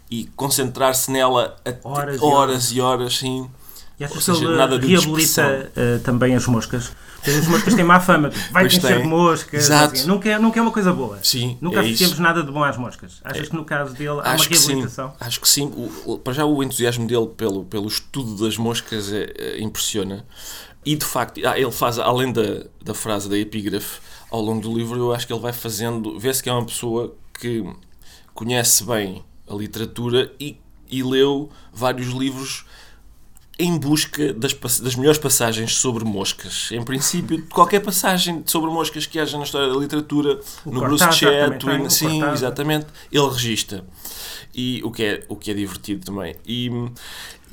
e 0.09 0.25
concentrar-se 0.37 1.11
nela 1.11 1.55
Horas 1.83 2.15
e 2.21 2.23
horas 2.23 2.71
e 2.71 2.81
horas, 2.81 3.17
sim. 3.17 3.49
E 3.99 4.05
achas 4.05 4.15
Ou 4.15 4.19
que 4.19 4.25
seja, 4.39 4.45
ele 4.49 4.57
nada 4.57 4.79
de 4.79 4.87
reabilita 4.87 5.71
eh, 5.75 5.97
também 6.01 6.33
as 6.33 6.47
moscas? 6.47 6.91
As 7.27 7.47
moscas 7.47 7.73
têm 7.75 7.83
má 7.83 7.99
fama. 7.99 8.29
Vai 8.51 8.65
encher 8.65 8.81
tem. 8.81 9.01
de 9.01 9.07
moscas. 9.07 9.63
Exato. 9.65 9.93
assim. 9.95 10.07
Nunca, 10.07 10.29
é- 10.29 10.39
nunca 10.39 10.59
é 10.59 10.61
uma 10.61 10.71
coisa 10.71 10.91
boa. 10.93 11.19
Sim, 11.21 11.57
Nunca 11.61 11.81
é 11.81 11.87
isso. 11.87 12.21
nada 12.21 12.41
de 12.43 12.51
bom 12.51 12.63
às 12.63 12.77
moscas. 12.77 13.19
Achas 13.23 13.49
que 13.49 13.55
no 13.55 13.65
caso 13.65 13.93
dele 13.93 14.09
há 14.09 14.13
uma 14.13 14.23
Acho 14.23 14.47
que 14.47 14.57
sim, 14.57 14.67
reabilitação? 14.67 15.13
acho 15.19 15.39
que 15.41 15.47
sim. 15.49 15.65
O, 15.65 16.13
o- 16.13 16.19
para 16.19 16.33
já 16.33 16.45
o 16.45 16.63
entusiasmo 16.63 17.05
dele 17.07 17.27
pelo, 17.35 17.65
pelo 17.65 17.87
estudo 17.87 18.43
das 18.45 18.57
moscas 18.57 19.11
é, 19.11 19.33
é- 19.37 19.61
impressiona. 19.61 20.25
E 20.85 20.95
de 20.95 21.05
facto, 21.05 21.41
ah, 21.45 21.59
ele 21.59 21.71
faz, 21.71 21.99
além 21.99 22.31
da, 22.31 22.63
da 22.83 22.93
frase 22.93 23.27
da 23.29 23.37
epígrafe, 23.37 23.99
ao 24.31 24.41
longo 24.41 24.61
do 24.61 24.73
livro, 24.77 24.97
eu 24.97 25.13
acho 25.13 25.27
que 25.27 25.33
ele 25.33 25.41
vai 25.41 25.51
fazendo. 25.53 26.17
Vê-se 26.19 26.41
que 26.41 26.49
é 26.49 26.53
uma 26.53 26.65
pessoa 26.65 27.13
que 27.39 27.63
conhece 28.33 28.83
bem 28.85 29.23
a 29.49 29.53
literatura 29.53 30.31
e, 30.39 30.57
e 30.89 31.03
leu 31.03 31.49
vários 31.73 32.07
livros 32.09 32.65
em 33.59 33.77
busca 33.77 34.33
das, 34.33 34.53
das 34.53 34.95
melhores 34.95 35.19
passagens 35.19 35.75
sobre 35.75 36.05
moscas. 36.05 36.69
Em 36.71 36.81
princípio, 36.81 37.45
qualquer 37.49 37.81
passagem 37.81 38.41
sobre 38.45 38.71
moscas 38.71 39.05
que 39.05 39.19
haja 39.19 39.37
na 39.37 39.43
história 39.43 39.67
da 39.67 39.77
literatura, 39.77 40.39
O 40.65 40.71
no 40.71 40.79
Bruce 40.79 41.03
Chatwin, 41.11 41.89
sim, 41.89 42.23
exatamente, 42.31 42.87
ele 43.11 43.27
registra. 43.27 43.85
E 44.55 44.81
o 44.83 44.91
que 44.91 45.03
é, 45.03 45.25
o 45.27 45.35
que 45.35 45.51
é 45.51 45.53
divertido 45.53 46.05
também. 46.05 46.35
E, 46.45 46.71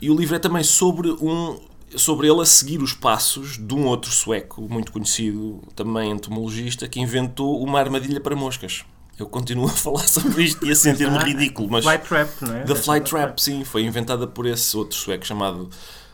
e 0.00 0.08
o 0.08 0.14
livro 0.14 0.36
é 0.36 0.38
também 0.38 0.62
sobre 0.62 1.10
um 1.10 1.58
sobre 1.94 2.28
ele 2.28 2.42
a 2.42 2.44
seguir 2.44 2.82
os 2.82 2.92
passos 2.92 3.56
de 3.58 3.72
um 3.72 3.86
outro 3.86 4.10
sueco 4.10 4.60
muito 4.68 4.92
conhecido, 4.92 5.62
também 5.74 6.10
entomologista, 6.10 6.86
que 6.88 7.00
inventou 7.00 7.62
uma 7.62 7.78
armadilha 7.78 8.20
para 8.20 8.36
moscas. 8.36 8.84
Eu 9.18 9.26
continuo 9.26 9.66
a 9.66 9.70
falar 9.72 10.06
sobre 10.06 10.44
isto 10.44 10.66
e 10.66 10.70
a 10.70 10.76
sentir-me 10.76 11.18
ridículo, 11.18 11.68
mas 11.70 11.84
Fly 11.84 11.98
Trap, 11.98 12.30
não 12.42 12.54
é? 12.54 12.64
The 12.64 12.74
Fly 12.74 13.00
Trap, 13.00 13.38
sim, 13.40 13.64
foi 13.64 13.82
inventada 13.84 14.26
por 14.26 14.46
esse 14.46 14.76
outro 14.76 14.96
sueco 14.96 15.26
chamado 15.26 15.70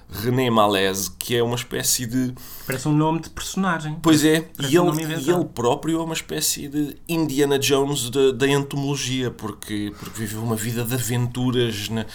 René 0.09 0.51
Malaise, 0.51 1.11
que 1.19 1.35
é 1.35 1.43
uma 1.43 1.57
espécie 1.57 2.07
de. 2.07 2.35
Parece 2.67 2.87
um 2.87 2.93
nome 2.95 3.21
de 3.21 3.31
personagem. 3.31 3.97
Pois 4.03 4.25
é, 4.25 4.43
Parece 4.43 4.75
e 4.75 4.79
um 4.79 4.93
ele, 4.93 5.15
e 5.21 5.31
ele 5.31 5.45
próprio 5.47 6.01
é 6.01 6.05
uma 6.05 6.13
espécie 6.15 6.69
de 6.69 6.97
Indiana 7.09 7.59
Jones 7.59 8.11
da, 8.11 8.31
da 8.31 8.47
entomologia, 8.47 9.31
porque, 9.31 9.93
porque 9.99 10.21
viveu 10.21 10.43
uma 10.43 10.55
vida 10.57 10.85
de 10.85 10.95
aventuras 10.95 11.89
na- 11.89 12.07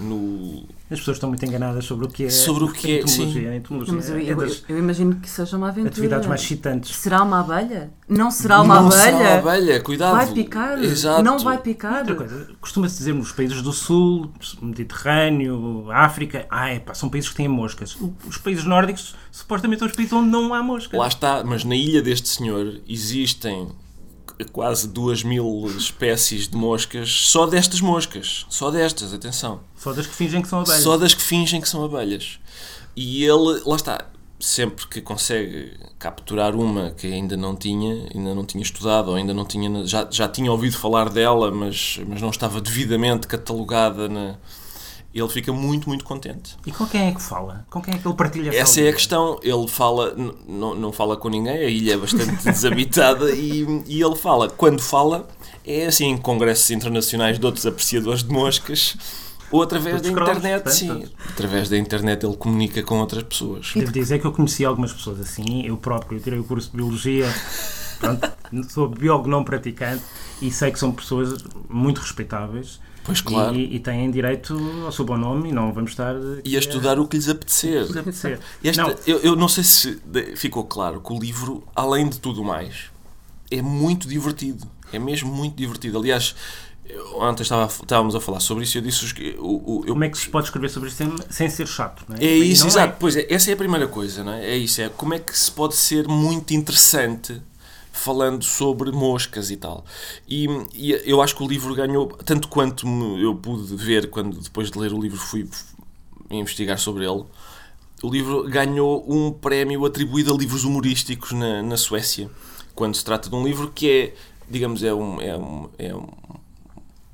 no. 0.00 0.64
As 0.90 0.98
pessoas 1.00 1.16
estão 1.16 1.28
muito 1.28 1.44
enganadas 1.44 1.84
sobre 1.84 2.06
o 2.06 2.08
que 2.08 2.24
é, 2.26 2.30
Sobre 2.30 2.64
o 2.64 2.72
que 2.72 2.92
é, 2.92 3.00
entomologia. 3.00 3.50
A 3.50 3.56
entomologia 3.56 3.94
Mas 3.94 4.08
eu, 4.08 4.16
é 4.16 4.22
eu- 4.22 4.56
eu 4.68 4.78
imagino 4.78 5.16
que 5.16 5.28
seja 5.28 5.56
uma 5.56 5.68
aventura. 5.68 5.90
atividades 5.90 6.28
mais 6.28 6.40
excitantes. 6.42 6.94
Será 6.96 7.22
uma 7.22 7.40
abelha? 7.40 7.90
Não 8.08 8.30
será 8.30 8.60
uma 8.62 8.80
não 8.80 8.86
abelha? 8.86 9.02
será 9.02 9.16
uma 9.18 9.50
abelha, 9.52 9.80
cuidado. 9.80 10.14
Vai 10.14 10.32
picar? 10.32 10.82
Exato. 10.84 11.22
Não 11.24 11.38
vai 11.40 11.58
picar? 11.58 11.98
Outra 12.00 12.14
coisa, 12.14 12.48
costuma-se 12.60 12.98
dizer 12.98 13.14
nos 13.14 13.32
países 13.32 13.60
do 13.62 13.72
Sul, 13.72 14.30
Mediterrâneo, 14.62 15.90
África, 15.90 16.46
ah, 16.50 16.68
é, 16.70 16.78
pá, 16.78 16.94
são 16.94 17.08
países 17.08 17.30
que 17.30 17.36
têm 17.36 17.48
moscas. 17.48 17.96
Os 18.26 18.36
países 18.38 18.64
nórdicos, 18.64 19.14
supostamente, 19.32 19.80
são 19.80 19.88
os 19.88 19.94
países 19.94 20.12
onde 20.12 20.28
não 20.30 20.54
há 20.54 20.62
moscas. 20.62 20.98
Lá 20.98 21.08
está, 21.08 21.42
mas 21.44 21.64
na 21.64 21.74
ilha 21.74 22.00
deste 22.00 22.28
senhor 22.28 22.80
existem 22.88 23.68
quase 24.44 24.88
duas 24.88 25.22
mil 25.22 25.66
espécies 25.76 26.48
de 26.48 26.56
moscas, 26.56 27.10
só 27.10 27.46
destas 27.46 27.80
moscas, 27.80 28.46
só 28.48 28.70
destas, 28.70 29.14
atenção. 29.14 29.60
Só 29.76 29.92
das 29.92 30.06
que 30.06 30.14
fingem 30.14 30.42
que 30.42 30.48
são 30.48 30.60
abelhas. 30.60 30.82
Só 30.82 30.96
das 30.96 31.14
que 31.14 31.22
fingem 31.22 31.60
que 31.60 31.68
são 31.68 31.84
abelhas. 31.84 32.38
E 32.94 33.24
ele, 33.24 33.62
lá 33.64 33.76
está, 33.76 34.06
sempre 34.38 34.86
que 34.86 35.00
consegue 35.00 35.72
capturar 35.98 36.54
uma 36.54 36.90
que 36.90 37.06
ainda 37.06 37.36
não 37.36 37.56
tinha, 37.56 38.08
ainda 38.14 38.34
não 38.34 38.44
tinha 38.44 38.62
estudado, 38.62 39.08
ou 39.08 39.14
ainda 39.14 39.32
não 39.32 39.44
tinha, 39.44 39.86
já, 39.86 40.06
já 40.10 40.28
tinha 40.28 40.50
ouvido 40.52 40.76
falar 40.76 41.08
dela, 41.08 41.50
mas, 41.50 41.98
mas 42.06 42.20
não 42.20 42.30
estava 42.30 42.60
devidamente 42.60 43.26
catalogada, 43.26 44.08
na, 44.08 44.36
ele 45.18 45.28
fica 45.28 45.52
muito, 45.52 45.88
muito 45.88 46.04
contente. 46.04 46.56
E 46.66 46.70
com 46.70 46.86
quem 46.86 47.08
é 47.08 47.12
que 47.12 47.22
fala? 47.22 47.66
Com 47.70 47.80
quem 47.80 47.94
é 47.94 47.98
que 47.98 48.06
ele 48.06 48.14
partilha 48.14 48.50
essa 48.50 48.58
Essa 48.58 48.80
é 48.82 48.88
a 48.88 48.92
questão. 48.92 49.40
Ele 49.42 49.66
fala, 49.66 50.14
não, 50.46 50.92
fala 50.92 51.16
com 51.16 51.28
ninguém, 51.28 51.56
a 51.56 51.68
ilha 51.68 51.94
é 51.94 51.96
bastante 51.96 52.36
desabitada 52.44 53.30
e, 53.30 53.64
e 53.86 54.02
ele 54.02 54.16
fala. 54.16 54.50
Quando 54.50 54.82
fala, 54.82 55.26
é 55.64 55.86
assim 55.86 56.06
em 56.06 56.16
congressos 56.18 56.70
internacionais 56.70 57.38
de 57.38 57.46
outros 57.46 57.64
apreciadores 57.64 58.22
de 58.22 58.30
moscas 58.30 58.96
ou 59.50 59.62
através 59.62 60.02
da 60.02 60.02
Todos 60.02 60.14
cromos, 60.14 60.38
internet, 60.38 60.74
sim. 60.74 61.08
Através 61.30 61.68
da 61.68 61.78
internet 61.78 62.26
ele 62.26 62.36
comunica 62.36 62.82
com 62.82 62.98
outras 62.98 63.22
pessoas. 63.22 63.72
Devo 63.74 63.92
dizer 63.92 64.18
que 64.18 64.26
eu 64.26 64.32
conheci 64.32 64.64
algumas 64.64 64.92
pessoas 64.92 65.20
assim, 65.20 65.64
eu 65.64 65.76
próprio, 65.76 66.18
eu 66.18 66.22
tirei 66.22 66.38
o 66.38 66.44
curso 66.44 66.70
de 66.70 66.76
Biologia, 66.76 67.26
pronto, 67.98 68.28
sou 68.68 68.88
biólogo 68.88 69.28
não 69.28 69.44
praticante 69.44 70.02
e 70.42 70.50
sei 70.50 70.70
que 70.70 70.78
são 70.78 70.92
pessoas 70.92 71.42
muito 71.68 72.00
respeitáveis 72.00 72.80
Pois 73.06 73.20
claro. 73.20 73.54
E, 73.54 73.64
e, 73.72 73.76
e 73.76 73.80
têm 73.80 74.10
direito 74.10 74.58
ao 74.84 74.90
seu 74.92 75.04
bom 75.04 75.16
nome 75.16 75.48
e 75.48 75.52
não 75.52 75.72
vamos 75.72 75.92
estar 75.92 76.14
aqui 76.38 76.56
a 76.56 76.58
estudar 76.58 76.98
o 76.98 77.06
que 77.06 77.16
lhes 77.16 77.28
apetecer. 77.28 77.82
a 77.96 78.00
apetecer. 78.00 78.40
Esta- 78.62 78.82
Não, 78.82 78.94
eu, 79.06 79.18
eu 79.20 79.36
não 79.36 79.48
sei 79.48 79.62
se 79.64 80.00
ficou 80.36 80.64
claro 80.64 81.00
que 81.00 81.12
o 81.12 81.18
livro, 81.18 81.62
além 81.74 82.08
de 82.08 82.18
tudo 82.18 82.42
mais, 82.44 82.86
é 83.50 83.62
muito 83.62 84.08
divertido. 84.08 84.66
É 84.92 84.98
mesmo 84.98 85.32
muito 85.32 85.56
divertido. 85.56 85.98
Aliás, 85.98 86.34
ontem 87.14 87.42
estava, 87.42 87.66
estávamos 87.66 88.14
a 88.14 88.20
falar 88.20 88.40
sobre 88.40 88.64
isso 88.64 88.76
e 88.76 88.78
eu 88.78 88.82
disse 88.82 89.12
que 89.14 89.36
o, 89.38 89.80
o- 89.80 89.82
eu 89.86 89.92
como 89.92 90.04
é 90.04 90.08
que 90.08 90.18
se 90.18 90.28
pode 90.28 90.46
escrever 90.46 90.68
sobre 90.70 90.88
este 90.88 90.98
tema 90.98 91.16
sem 91.30 91.48
ser 91.48 91.66
chato? 91.66 92.04
É? 92.18 92.24
É 92.24 92.38
E 92.38 92.50
isso, 92.52 92.62
não 92.62 92.68
exato. 92.70 92.96
Pois 92.98 93.16
é, 93.16 93.26
essa 93.32 93.50
é 93.50 93.54
a 93.54 93.56
primeira 93.56 93.86
coisa, 93.88 94.22
não 94.24 94.32
é? 94.32 94.44
É 94.50 94.56
isso, 94.56 94.80
é 94.80 94.88
como 94.88 95.14
é 95.14 95.18
que 95.18 95.36
se 95.36 95.50
pode 95.50 95.74
ser 95.76 96.06
muito 96.08 96.52
interessante 96.54 97.40
falando 97.96 98.44
sobre 98.44 98.90
moscas 98.92 99.50
e 99.50 99.56
tal. 99.56 99.84
E, 100.28 100.46
e 100.74 100.92
eu 101.04 101.20
acho 101.22 101.34
que 101.34 101.42
o 101.42 101.48
livro 101.48 101.74
ganhou, 101.74 102.06
tanto 102.24 102.48
quanto 102.48 102.86
eu 103.18 103.34
pude 103.34 103.74
ver 103.74 104.10
quando 104.10 104.40
depois 104.40 104.70
de 104.70 104.78
ler 104.78 104.92
o 104.92 105.00
livro 105.00 105.18
fui 105.18 105.48
investigar 106.30 106.78
sobre 106.78 107.04
ele, 107.04 107.24
o 108.02 108.10
livro 108.10 108.44
ganhou 108.48 109.04
um 109.08 109.32
prémio 109.32 109.84
atribuído 109.84 110.32
a 110.32 110.36
livros 110.36 110.64
humorísticos 110.64 111.32
na, 111.32 111.62
na 111.62 111.76
Suécia, 111.76 112.30
quando 112.74 112.94
se 112.94 113.04
trata 113.04 113.30
de 113.30 113.34
um 113.34 113.44
livro 113.44 113.72
que 113.74 113.90
é, 113.90 114.14
digamos, 114.50 114.82
é 114.82 114.92
um, 114.92 115.20
é 115.20 115.36
um, 115.36 115.68
é 115.78 115.94
um 115.94 116.06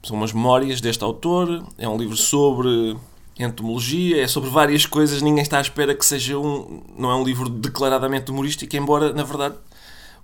são 0.03 0.17
umas 0.17 0.33
memórias 0.33 0.81
deste 0.81 1.05
autor, 1.05 1.65
é 1.79 1.89
um 1.89 1.97
livro 1.97 2.17
sobre 2.17 2.97
entomologia, 3.39 4.23
é 4.23 4.27
sobre 4.27 4.51
várias 4.51 4.85
coisas, 4.85 5.23
ninguém 5.23 5.43
está 5.43 5.59
à 5.59 5.61
espera 5.61 5.95
que 5.95 6.05
seja 6.05 6.37
um. 6.39 6.83
Não 6.99 7.11
é 7.11 7.15
um 7.15 7.25
livro 7.25 7.49
declaradamente 7.49 8.31
humorístico, 8.31 8.75
embora 8.77 9.13
na 9.13 9.23
verdade 9.23 9.55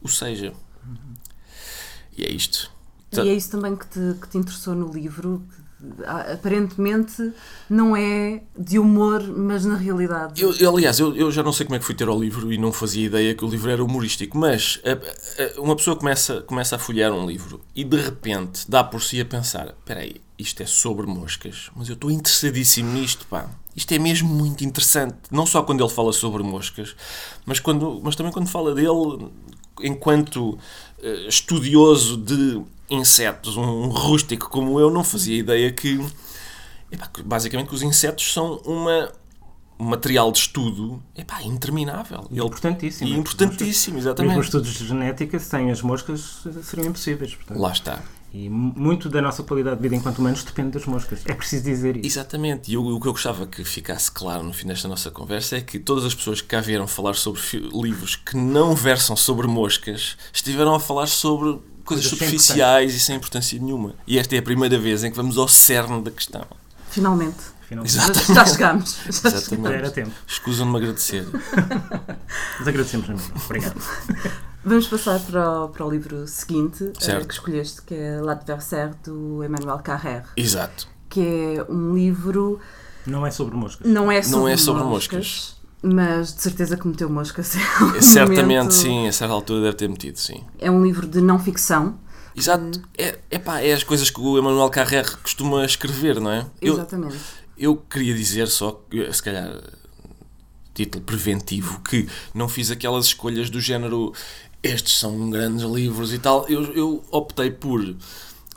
o 0.02 0.08
seja. 0.08 0.52
E 2.16 2.24
é 2.24 2.30
isto. 2.30 2.70
E 3.12 3.20
é 3.20 3.34
isso 3.34 3.50
também 3.50 3.74
que 3.74 3.86
te, 3.86 4.20
que 4.20 4.28
te 4.28 4.38
interessou 4.38 4.74
no 4.74 4.92
livro, 4.92 5.42
que, 5.54 5.62
aparentemente 6.04 7.32
não 7.70 7.96
é 7.96 8.42
de 8.58 8.78
humor, 8.78 9.22
mas 9.22 9.64
na 9.64 9.76
realidade. 9.76 10.42
Eu, 10.42 10.52
eu, 10.56 10.76
aliás, 10.76 10.98
eu, 10.98 11.14
eu 11.16 11.30
já 11.30 11.42
não 11.42 11.52
sei 11.52 11.64
como 11.64 11.76
é 11.76 11.78
que 11.78 11.84
fui 11.84 11.94
ter 11.94 12.08
ao 12.08 12.20
livro 12.20 12.52
e 12.52 12.58
não 12.58 12.72
fazia 12.72 13.06
ideia 13.06 13.34
que 13.34 13.44
o 13.44 13.48
livro 13.48 13.70
era 13.70 13.82
humorístico, 13.82 14.36
mas 14.36 14.80
a, 14.84 15.60
a, 15.60 15.60
uma 15.60 15.76
pessoa 15.76 15.96
começa, 15.96 16.42
começa 16.42 16.76
a 16.76 16.78
folhear 16.78 17.12
um 17.12 17.26
livro 17.26 17.60
e 17.74 17.84
de 17.84 17.96
repente 17.96 18.68
dá 18.68 18.82
por 18.82 19.02
si 19.02 19.20
a 19.20 19.24
pensar: 19.24 19.68
espera 19.68 20.00
aí, 20.00 20.20
isto 20.38 20.62
é 20.62 20.66
sobre 20.66 21.06
moscas, 21.06 21.70
mas 21.76 21.88
eu 21.88 21.94
estou 21.94 22.10
interessadíssimo 22.10 22.92
nisto, 22.92 23.26
pá. 23.26 23.48
Isto 23.78 23.94
é 23.94 23.98
mesmo 24.00 24.28
muito 24.28 24.64
interessante, 24.64 25.14
não 25.30 25.46
só 25.46 25.62
quando 25.62 25.84
ele 25.84 25.92
fala 25.92 26.12
sobre 26.12 26.42
moscas, 26.42 26.96
mas, 27.46 27.60
quando, 27.60 28.00
mas 28.02 28.16
também 28.16 28.32
quando 28.32 28.48
fala 28.48 28.74
dele 28.74 29.30
enquanto 29.80 30.58
uh, 30.98 31.28
estudioso 31.28 32.16
de 32.16 32.60
insetos, 32.90 33.56
um 33.56 33.86
rústico 33.86 34.50
como 34.50 34.80
eu, 34.80 34.90
não 34.90 35.04
fazia 35.04 35.38
ideia 35.38 35.70
que, 35.70 36.04
epá, 36.90 37.08
basicamente 37.24 37.68
que 37.68 37.74
os 37.76 37.82
insetos 37.82 38.32
são 38.32 38.56
uma 38.64 39.12
um 39.78 39.84
material 39.84 40.32
de 40.32 40.38
estudo 40.38 41.00
epá, 41.14 41.40
interminável. 41.44 42.26
Importantíssimo. 42.32 43.08
E 43.08 43.16
importantíssimo, 43.16 43.96
exatamente. 43.96 44.30
Mesmo 44.30 44.42
estudos 44.42 44.74
de 44.74 44.88
genética, 44.88 45.38
sem 45.38 45.70
as 45.70 45.82
moscas, 45.82 46.44
seriam 46.64 46.88
impossíveis. 46.88 47.36
Portanto. 47.36 47.60
Lá 47.60 47.70
está. 47.70 48.02
E 48.32 48.48
muito 48.50 49.08
da 49.08 49.22
nossa 49.22 49.42
qualidade 49.42 49.76
de 49.76 49.82
vida 49.82 49.96
enquanto 49.96 50.18
humanos 50.18 50.44
depende 50.44 50.72
das 50.72 50.84
moscas. 50.84 51.20
É 51.24 51.32
preciso 51.32 51.64
dizer 51.64 51.96
isso. 51.96 52.06
Exatamente. 52.06 52.70
E 52.70 52.74
eu, 52.74 52.84
o 52.84 53.00
que 53.00 53.08
eu 53.08 53.12
gostava 53.12 53.46
que 53.46 53.64
ficasse 53.64 54.10
claro 54.10 54.42
no 54.42 54.52
fim 54.52 54.66
desta 54.66 54.86
nossa 54.86 55.10
conversa 55.10 55.56
é 55.56 55.60
que 55.62 55.78
todas 55.78 56.04
as 56.04 56.14
pessoas 56.14 56.40
que 56.40 56.48
cá 56.48 56.60
vieram 56.60 56.86
falar 56.86 57.14
sobre 57.14 57.40
livros 57.72 58.16
que 58.16 58.36
não 58.36 58.74
versam 58.74 59.16
sobre 59.16 59.46
moscas 59.46 60.16
estiveram 60.32 60.74
a 60.74 60.80
falar 60.80 61.06
sobre 61.06 61.58
coisas 61.84 62.04
superficiais 62.06 62.94
e 62.94 63.00
sem 63.00 63.16
importância 63.16 63.58
nenhuma. 63.58 63.94
E 64.06 64.18
esta 64.18 64.36
é 64.36 64.38
a 64.38 64.42
primeira 64.42 64.78
vez 64.78 65.04
em 65.04 65.10
que 65.10 65.16
vamos 65.16 65.38
ao 65.38 65.48
cerne 65.48 66.02
da 66.02 66.10
questão. 66.10 66.44
Finalmente. 66.90 67.36
Finalmente. 67.66 67.94
Exatamente. 67.94 68.34
Já 68.34 68.46
chegámos. 68.46 68.96
Já 69.04 69.08
Exatamente. 69.08 69.68
Já 69.68 69.74
era 69.74 69.90
tempo. 69.90 70.12
Escusam-me 70.26 70.76
agradecer. 70.76 71.26
Mas 72.58 72.68
agradecemos 72.68 73.08
a 73.08 73.14
mim. 73.14 73.22
Obrigado. 73.44 73.80
Vamos 74.64 74.88
passar 74.88 75.20
para 75.20 75.64
o, 75.64 75.68
para 75.68 75.86
o 75.86 75.90
livro 75.90 76.26
seguinte 76.26 76.84
uh, 76.84 76.92
Certo. 77.02 77.26
que 77.28 77.34
escolheste, 77.34 77.82
que 77.82 77.94
é 77.94 78.20
L'Adversaire, 78.20 78.92
do 79.04 79.42
Emmanuel 79.44 79.78
Carrère. 79.78 80.24
Exato. 80.36 80.88
Que 81.08 81.20
é 81.20 81.72
um 81.72 81.94
livro. 81.94 82.60
Não 83.06 83.26
é 83.26 83.30
sobre 83.30 83.56
moscas. 83.56 83.86
Não 83.90 84.10
é 84.12 84.20
sobre, 84.20 84.38
Não 84.38 84.48
é 84.48 84.56
sobre 84.56 84.82
moscas, 84.82 85.56
mas 85.82 86.34
de 86.34 86.42
certeza 86.42 86.76
que 86.76 86.86
meteu 86.86 87.08
moscas. 87.08 87.54
em 87.56 87.60
algum 87.80 88.02
Certamente 88.02 88.46
momento. 88.46 88.72
sim, 88.74 89.08
a 89.08 89.12
certa 89.12 89.32
altura 89.32 89.62
deve 89.62 89.76
ter 89.76 89.88
metido, 89.88 90.18
sim. 90.18 90.44
É 90.58 90.70
um 90.70 90.84
livro 90.84 91.06
de 91.06 91.20
não 91.20 91.38
ficção. 91.38 91.98
Exato. 92.36 92.82
É, 92.96 93.18
epá, 93.30 93.60
é 93.60 93.72
as 93.72 93.82
coisas 93.82 94.10
que 94.10 94.20
o 94.20 94.38
Emmanuel 94.38 94.68
Carrère 94.70 95.16
costuma 95.22 95.64
escrever, 95.64 96.20
não 96.20 96.30
é? 96.30 96.46
Eu, 96.60 96.74
Exatamente. 96.74 97.16
eu 97.56 97.76
queria 97.76 98.14
dizer 98.14 98.46
só, 98.48 98.80
que, 98.90 99.12
se 99.12 99.22
calhar, 99.22 99.50
título 100.78 101.04
preventivo, 101.04 101.80
que 101.80 102.06
não 102.32 102.48
fiz 102.48 102.70
aquelas 102.70 103.06
escolhas 103.06 103.50
do 103.50 103.60
género 103.60 104.12
estes 104.62 104.98
são 104.98 105.28
grandes 105.28 105.64
livros 105.64 106.12
e 106.12 106.18
tal. 106.18 106.46
Eu, 106.48 106.62
eu 106.74 107.04
optei 107.10 107.50
por 107.50 107.96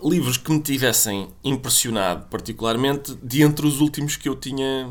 livros 0.03 0.37
que 0.37 0.51
me 0.51 0.59
tivessem 0.59 1.29
impressionado 1.43 2.27
particularmente 2.29 3.15
de 3.23 3.41
entre 3.41 3.65
os 3.65 3.81
últimos 3.81 4.15
que 4.15 4.29
eu 4.29 4.35
tinha 4.35 4.89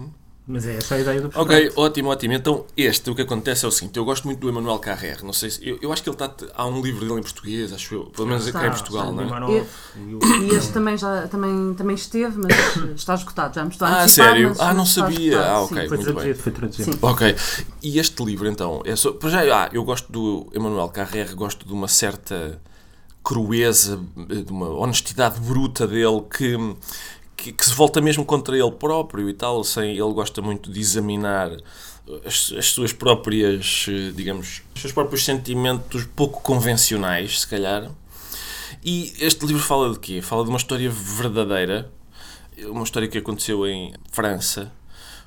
Mas 0.53 0.67
é 0.67 0.77
essa 0.79 0.97
a 0.97 1.01
ideia 1.01 1.21
do 1.21 1.29
Ok, 1.29 1.45
projeto. 1.45 1.79
ótimo, 1.79 2.09
ótimo. 2.11 2.35
Então, 2.35 2.65
este, 2.77 3.09
o 3.09 3.15
que 3.15 3.23
acontece 3.23 3.65
é 3.65 3.69
o 3.69 3.71
seguinte: 3.71 3.97
eu 3.97 4.05
gosto 4.05 4.25
muito 4.27 4.41
do 4.41 4.49
Emmanuel 4.49 4.79
Carrère. 4.81 5.23
Não 5.25 5.33
sei 5.33 5.49
se. 5.51 5.69
Eu, 5.69 5.79
eu 5.81 5.93
acho 5.93 6.03
que 6.03 6.09
ele 6.09 6.15
está. 6.17 6.29
Há 6.55 6.67
um 6.67 6.83
livro 6.83 7.01
dele 7.07 7.21
em 7.21 7.23
português, 7.23 7.73
acho 7.73 7.95
eu. 7.95 8.07
Pelo 8.07 8.27
menos 8.27 8.47
Está, 8.47 8.61
cá 8.61 8.67
em 8.67 8.71
Portugal, 8.71 9.13
não 9.13 9.23
é? 9.23 9.27
Imanov 9.27 9.67
e 9.97 10.45
E 10.47 10.55
este 10.57 10.73
também, 10.73 10.99
já, 10.99 11.29
também, 11.29 11.75
também 11.75 11.95
esteve, 11.95 12.37
mas 12.37 12.97
está 12.97 13.15
esgotado. 13.15 13.55
Já 13.55 13.63
me 13.65 13.71
estou 13.71 13.87
a 13.87 14.03
Ah, 14.03 14.09
sério? 14.09 14.49
mas 14.49 14.61
Ah, 14.61 14.75
não 14.75 14.85
sabia. 14.85 15.19
esgotado, 15.35 15.65
Ah, 15.65 15.67
sim. 15.69 15.75
ok. 15.75 15.89
Foi 15.89 15.97
muito 15.99 16.05
bem. 16.07 16.15
traduzido, 16.15 16.43
foi 16.43 16.53
traduzido. 16.53 16.93
Sim. 16.93 16.99
Ok. 17.01 17.37
E 17.83 17.99
este 17.99 18.25
livro, 18.25 18.49
então, 18.49 18.83
é 18.85 18.97
só. 18.97 19.13
Por 19.13 19.31
já, 19.31 19.41
ah, 19.65 19.71
eu 19.73 19.85
gosto 19.85 20.11
do 20.11 20.49
Emmanuel 20.53 20.89
Carrère, 20.89 21.33
gosto 21.35 21.65
de 21.65 21.73
uma 21.73 21.87
certa 21.87 22.61
crueza, 23.23 24.01
de 24.45 24.51
uma 24.51 24.69
honestidade 24.71 25.39
bruta 25.41 25.87
dele 25.87 26.23
que, 26.37 26.57
que, 27.41 27.53
que 27.53 27.65
se 27.65 27.75
volta 27.75 28.01
mesmo 28.01 28.25
contra 28.25 28.57
ele 28.57 28.71
próprio 28.73 29.29
e 29.29 29.35
tal. 29.35 29.65
Sem, 29.65 29.93
ele 29.93 30.13
gosta 30.13 30.43
muito 30.43 30.71
de 30.71 30.79
examinar 30.81 31.51
as, 32.25 32.53
as 32.57 32.67
suas 32.67 32.93
próprias, 32.93 33.87
eh, 33.89 34.13
digamos, 34.15 34.63
os 34.75 34.81
seus 34.81 34.93
próprios 34.93 35.25
sentimentos 35.25 36.05
pouco 36.05 36.43
convencionais, 36.43 37.41
se 37.41 37.47
calhar. 37.47 37.91
E 38.85 39.13
este 39.19 39.47
livro 39.47 39.63
fala 39.63 39.93
de 39.93 39.99
quê? 39.99 40.23
Fala 40.23 40.45
de 40.45 40.51
uma 40.51 40.59
história 40.59 40.91
verdadeira, 40.91 41.91
uma 42.67 42.85
história 42.85 43.09
que 43.09 43.19
aconteceu 43.19 43.67
em 43.67 43.93
França, 44.11 44.73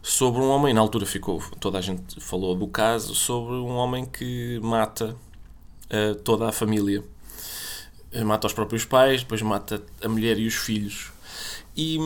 sobre 0.01 0.41
um 0.41 0.49
homem, 0.49 0.73
na 0.73 0.81
altura 0.81 1.05
ficou, 1.05 1.41
toda 1.59 1.77
a 1.77 1.81
gente 1.81 2.19
falou 2.19 2.55
do 2.55 2.67
caso, 2.67 3.15
sobre 3.15 3.53
um 3.53 3.75
homem 3.75 4.05
que 4.05 4.59
mata 4.61 5.15
eh, 5.89 6.13
toda 6.15 6.49
a 6.49 6.51
família. 6.51 7.03
Eh, 8.11 8.23
Mata 8.23 8.47
os 8.47 8.53
próprios 8.53 8.83
pais, 8.85 9.21
depois 9.21 9.41
mata 9.41 9.81
a 10.03 10.09
mulher 10.09 10.37
e 10.37 10.45
os 10.45 10.55
filhos. 10.55 11.12
E, 11.75 11.97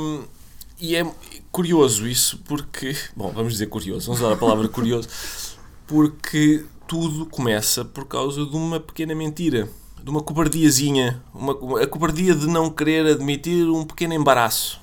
e 0.79 0.95
é 0.95 1.05
curioso 1.51 2.07
isso 2.07 2.39
porque, 2.45 2.95
bom, 3.15 3.31
vamos 3.31 3.53
dizer 3.53 3.67
curioso, 3.67 4.07
vamos 4.07 4.21
usar 4.21 4.33
a 4.33 4.37
palavra 4.37 4.67
curioso, 4.67 5.09
porque 5.85 6.65
tudo 6.87 7.25
começa 7.25 7.83
por 7.83 8.05
causa 8.05 8.45
de 8.45 8.55
uma 8.55 8.79
pequena 8.79 9.13
mentira, 9.13 9.69
de 10.01 10.09
uma 10.09 10.21
cobardiazinha, 10.21 11.21
uma, 11.33 11.81
a 11.81 11.87
cobardia 11.87 12.33
de 12.33 12.47
não 12.47 12.69
querer 12.69 13.05
admitir 13.07 13.67
um 13.69 13.83
pequeno 13.83 14.13
embaraço 14.13 14.79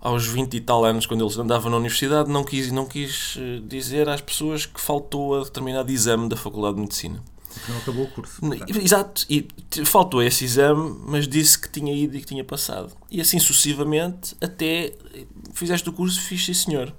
aos 0.00 0.26
20 0.26 0.54
e 0.54 0.60
tal 0.60 0.84
anos, 0.84 1.06
quando 1.06 1.26
ele 1.26 1.40
andava 1.40 1.68
na 1.68 1.76
universidade, 1.76 2.30
não 2.30 2.44
quis, 2.44 2.70
não 2.70 2.86
quis 2.86 3.36
eh, 3.38 3.60
dizer 3.66 4.08
às 4.08 4.20
pessoas 4.20 4.64
que 4.64 4.80
faltou 4.80 5.36
a 5.36 5.44
determinado 5.44 5.90
exame 5.90 6.28
da 6.28 6.36
Faculdade 6.36 6.76
de 6.76 6.82
Medicina. 6.82 7.22
Porque 7.58 7.72
não 7.72 7.78
acabou 7.78 8.04
o 8.04 8.08
curso. 8.08 8.40
Exato, 8.80 9.26
e 9.28 9.46
faltou 9.84 10.22
esse 10.22 10.44
exame, 10.44 10.98
mas 11.06 11.26
disse 11.26 11.58
que 11.58 11.68
tinha 11.68 11.94
ido 11.94 12.16
e 12.16 12.20
que 12.20 12.26
tinha 12.26 12.44
passado. 12.44 12.92
E 13.10 13.20
assim 13.20 13.38
sucessivamente, 13.38 14.36
até 14.40 14.92
eh, 15.14 15.26
fizeste 15.52 15.88
o 15.88 15.92
curso, 15.92 16.20
fiz 16.20 16.44
sim 16.44 16.54
senhor. 16.54 16.94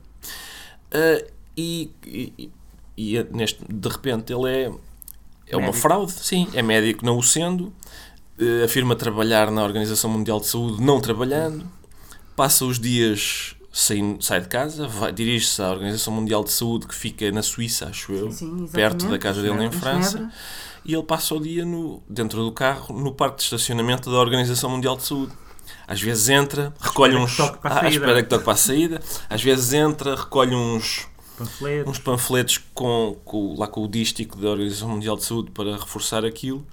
Ah, 0.91 1.23
e, 1.55 1.91
e, 2.05 2.51
e 2.95 3.17
é 3.17 3.23
neste, 3.23 3.59
de 3.67 3.89
repente 3.89 4.33
ele 4.33 4.49
é, 4.49 4.71
é 5.47 5.57
uma 5.57 5.73
fraude, 5.73 6.11
sim, 6.11 6.47
é 6.53 6.61
médico 6.61 7.05
não 7.05 7.17
o 7.17 7.23
sendo, 7.23 7.73
eh, 8.39 8.63
afirma 8.63 8.95
trabalhar 8.95 9.51
na 9.51 9.63
Organização 9.63 10.09
Mundial 10.09 10.39
de 10.39 10.47
Saúde 10.47 10.81
não 10.81 10.99
trabalhando, 11.01 11.65
passa 12.35 12.65
os 12.65 12.79
dias 12.79 13.55
sem, 13.71 14.19
sai 14.21 14.41
de 14.41 14.47
casa, 14.47 14.87
vai- 14.87 15.11
dirige-se 15.11 15.61
à 15.61 15.69
Organização 15.69 16.13
Mundial 16.13 16.43
de 16.43 16.51
Saúde 16.51 16.87
que 16.87 16.95
fica 16.95 17.31
na 17.31 17.41
Suíça, 17.43 17.85
acho 17.87 18.11
eu, 18.11 18.31
Sim, 18.31 18.45
exatamente. 18.47 18.71
perto 18.71 19.07
da 19.07 19.17
casa 19.19 19.41
dele 19.41 19.63
em 19.63 19.71
França, 19.71 20.31
e 20.83 20.93
ele 20.93 21.03
passa 21.03 21.35
o 21.35 21.39
dia 21.39 21.65
no, 21.65 22.01
dentro 22.09 22.43
do 22.43 22.51
carro 22.51 22.97
no 22.99 23.13
parque 23.13 23.37
de 23.37 23.43
estacionamento 23.43 24.09
da 24.11 24.17
Organização 24.17 24.69
Mundial 24.71 24.97
de 24.97 25.03
Saúde. 25.03 25.33
Às 25.87 26.01
vezes 26.01 26.29
entra, 26.29 26.73
recolhe 26.79 27.15
uns. 27.15 27.31
que 27.31 27.37
toque 27.37 27.57
para 27.59 27.69
a 27.69 27.77
Ah, 27.77 27.81
saída. 27.81 27.95
espera 27.95 28.23
que 28.23 28.29
toque 28.29 28.43
para 28.43 28.53
a 28.53 28.57
saída. 28.57 29.01
Às 29.29 29.41
vezes 29.43 29.73
entra, 29.73 30.15
recolhe 30.15 30.55
uns, 30.55 31.07
Panfletos. 31.37 31.91
uns 31.91 31.99
panfletos 31.99 32.57
com, 32.73 33.17
com, 33.25 33.55
lá 33.57 33.67
com 33.67 33.83
o 33.83 33.87
dístico 33.87 34.37
da 34.37 34.49
Organização 34.49 34.89
Mundial 34.89 35.15
de 35.15 35.23
Saúde 35.25 35.51
para 35.51 35.77
reforçar 35.77 36.23
aquilo. 36.25 36.65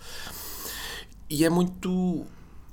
E 1.28 1.44
é 1.44 1.50
muito. 1.50 2.26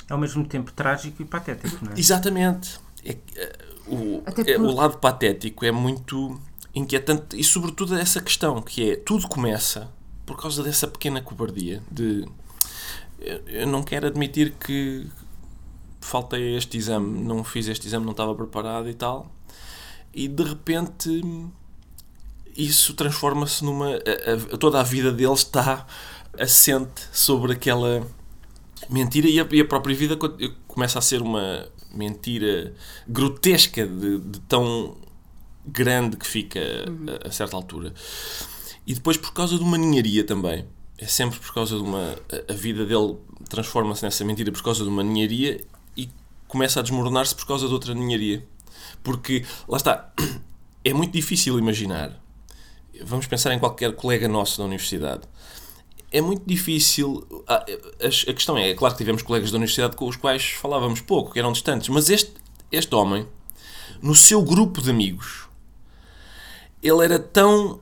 Ao 0.09 0.17
mesmo 0.17 0.45
tempo 0.45 0.71
trágico 0.73 1.21
e 1.21 1.25
patético, 1.25 1.83
não 1.83 1.93
é? 1.93 1.99
Exatamente. 1.99 2.77
É, 3.05 3.15
eh, 3.35 3.59
o, 3.87 4.23
é- 4.51 4.57
o 4.57 4.75
lado 4.75 4.97
patético 4.97 5.65
é 5.65 5.71
muito 5.71 6.39
inquietante 6.73 7.39
e, 7.39 7.43
sobretudo, 7.43 7.95
essa 7.95 8.21
questão 8.21 8.61
que 8.61 8.91
é 8.91 8.95
tudo 8.95 9.27
começa 9.27 9.91
por 10.25 10.37
causa 10.41 10.63
dessa 10.63 10.87
pequena 10.87 11.21
cobardia 11.21 11.81
de 11.91 12.25
eu- 13.47 13.67
não 13.67 13.83
quero 13.83 14.07
admitir 14.07 14.53
que 14.59 15.07
faltei 16.01 16.55
a 16.55 16.57
este 16.57 16.77
exame, 16.77 17.23
não 17.23 17.43
fiz 17.43 17.67
este 17.67 17.87
exame, 17.87 18.03
não 18.05 18.11
estava 18.11 18.33
preparado 18.35 18.89
e 18.89 18.93
tal, 18.93 19.31
e 20.13 20.27
de 20.27 20.43
repente 20.43 21.23
isso 22.55 22.93
transforma-se 22.93 23.63
numa. 23.63 23.87
a- 23.89 24.53
a- 24.53 24.57
toda 24.57 24.79
a 24.79 24.83
vida 24.83 25.11
dele 25.11 25.33
está 25.33 25.85
assente 26.37 27.01
sobre 27.11 27.53
aquela 27.53 28.05
mentira 28.89 29.27
e 29.27 29.39
a, 29.39 29.47
e 29.51 29.61
a 29.61 29.65
própria 29.65 29.95
vida 29.95 30.17
começa 30.73 30.97
a 30.97 31.01
ser 31.01 31.21
uma 31.21 31.67
mentira 31.93 32.73
grotesca 33.07 33.85
de, 33.85 34.19
de 34.19 34.39
tão 34.41 34.97
grande 35.65 36.17
que 36.17 36.25
fica 36.25 36.59
a, 37.23 37.27
a 37.27 37.31
certa 37.31 37.55
altura. 37.55 37.93
E 38.85 38.93
depois 38.93 39.15
por 39.15 39.33
causa 39.33 39.57
de 39.57 39.63
uma 39.63 39.77
ninharia 39.77 40.23
também. 40.23 40.65
É 40.97 41.05
sempre 41.05 41.39
por 41.39 41.53
causa 41.53 41.75
de 41.75 41.83
uma. 41.83 42.15
A, 42.49 42.53
a 42.53 42.55
vida 42.55 42.85
dele 42.85 43.17
transforma-se 43.49 44.03
nessa 44.03 44.25
mentira 44.25 44.51
por 44.51 44.63
causa 44.63 44.83
de 44.83 44.89
uma 44.89 45.03
ninharia 45.03 45.63
e 45.95 46.09
começa 46.47 46.79
a 46.79 46.83
desmoronar-se 46.83 47.35
por 47.35 47.45
causa 47.45 47.67
de 47.67 47.73
outra 47.73 47.93
ninharia. 47.93 48.45
Porque, 49.03 49.45
lá 49.67 49.77
está, 49.77 50.11
é 50.83 50.93
muito 50.93 51.13
difícil 51.13 51.57
imaginar. 51.59 52.19
Vamos 53.03 53.27
pensar 53.27 53.53
em 53.53 53.59
qualquer 53.59 53.93
colega 53.95 54.27
nosso 54.27 54.57
da 54.57 54.65
universidade. 54.65 55.21
É 56.13 56.21
muito 56.21 56.43
difícil. 56.45 57.25
A, 57.47 57.55
a, 57.55 57.59
a 57.59 58.33
questão 58.33 58.55
é, 58.55 58.69
é 58.69 58.75
claro 58.75 58.93
que 58.93 58.99
tivemos 58.99 59.23
colegas 59.23 59.49
da 59.49 59.57
universidade 59.57 59.95
com 59.95 60.07
os 60.07 60.15
quais 60.15 60.51
falávamos 60.51 61.01
pouco, 61.01 61.33
que 61.33 61.39
eram 61.39 61.51
distantes, 61.51 61.89
mas 61.89 62.07
este, 62.11 62.33
este 62.71 62.93
homem, 62.93 63.27
no 63.99 64.13
seu 64.13 64.43
grupo 64.43 64.79
de 64.79 64.91
amigos, 64.91 65.47
ele 66.83 67.03
era 67.03 67.17
tão 67.17 67.79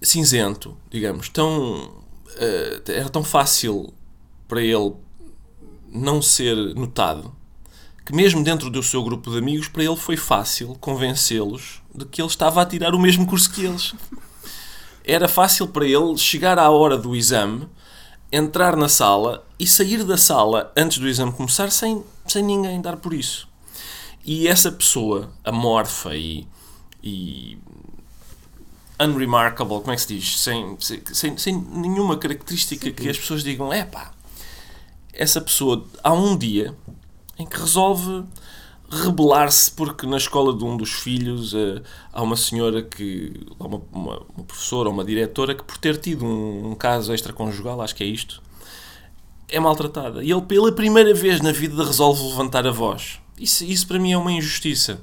cinzento, 0.00 0.74
digamos, 0.90 1.28
tão. 1.28 2.04
Uh, 2.28 2.90
era 2.90 3.10
tão 3.10 3.22
fácil 3.22 3.92
para 4.48 4.62
ele 4.62 4.94
não 5.88 6.22
ser 6.22 6.56
notado 6.74 7.34
que, 8.06 8.14
mesmo 8.14 8.42
dentro 8.42 8.70
do 8.70 8.82
seu 8.82 9.02
grupo 9.02 9.30
de 9.30 9.38
amigos, 9.38 9.68
para 9.68 9.84
ele 9.84 9.96
foi 9.96 10.16
fácil 10.16 10.76
convencê-los 10.80 11.82
de 11.94 12.06
que 12.06 12.22
ele 12.22 12.28
estava 12.28 12.62
a 12.62 12.66
tirar 12.66 12.94
o 12.94 12.98
mesmo 12.98 13.26
curso 13.26 13.50
que 13.52 13.66
eles. 13.66 13.94
Era 15.06 15.28
fácil 15.28 15.68
para 15.68 15.86
ele 15.86 16.18
chegar 16.18 16.58
à 16.58 16.68
hora 16.68 16.98
do 16.98 17.14
exame, 17.14 17.68
entrar 18.32 18.76
na 18.76 18.88
sala 18.88 19.46
e 19.56 19.66
sair 19.66 20.02
da 20.02 20.16
sala 20.16 20.72
antes 20.76 20.98
do 20.98 21.08
exame 21.08 21.30
começar 21.30 21.70
sem, 21.70 22.02
sem 22.26 22.42
ninguém 22.42 22.80
dar 22.80 22.96
por 22.96 23.14
isso. 23.14 23.48
E 24.24 24.48
essa 24.48 24.72
pessoa, 24.72 25.30
amorfa 25.44 26.16
e, 26.16 26.48
e 27.00 27.56
unremarkable, 29.00 29.80
como 29.80 29.92
é 29.92 29.94
que 29.94 30.02
se 30.02 30.08
diz? 30.08 30.40
Sem, 30.40 30.76
sem, 30.80 31.38
sem 31.38 31.56
nenhuma 31.56 32.16
característica 32.16 32.86
Sim. 32.86 32.92
que 32.92 33.08
as 33.08 33.16
pessoas 33.16 33.44
digam, 33.44 33.72
é 33.72 33.84
pá, 33.84 34.10
essa 35.12 35.40
pessoa 35.40 35.86
há 36.02 36.12
um 36.12 36.36
dia 36.36 36.74
em 37.38 37.46
que 37.46 37.56
resolve 37.56 38.24
rebelar-se 38.90 39.70
porque 39.70 40.06
na 40.06 40.16
escola 40.16 40.56
de 40.56 40.64
um 40.64 40.76
dos 40.76 40.92
filhos 40.92 41.52
uh, 41.54 41.82
há 42.12 42.22
uma 42.22 42.36
senhora 42.36 42.82
que 42.82 43.46
uma, 43.58 43.82
uma, 43.92 44.22
uma, 44.34 44.44
professora 44.44 44.88
ou 44.88 44.94
uma 44.94 45.04
diretora 45.04 45.54
que 45.54 45.64
por 45.64 45.76
ter 45.76 45.96
tido 45.96 46.24
um, 46.24 46.70
um 46.70 46.74
caso 46.74 47.12
extraconjugal, 47.12 47.80
acho 47.80 47.94
que 47.94 48.04
é 48.04 48.06
isto 48.06 48.42
é 49.48 49.58
maltratada 49.58 50.22
e 50.22 50.30
ele 50.30 50.42
pela 50.42 50.70
primeira 50.72 51.12
vez 51.14 51.40
na 51.40 51.52
vida 51.52 51.84
resolve 51.84 52.22
levantar 52.22 52.66
a 52.66 52.70
voz 52.70 53.18
isso, 53.38 53.64
isso 53.64 53.86
para 53.86 53.98
mim 53.98 54.12
é 54.12 54.18
uma 54.18 54.32
injustiça 54.32 55.00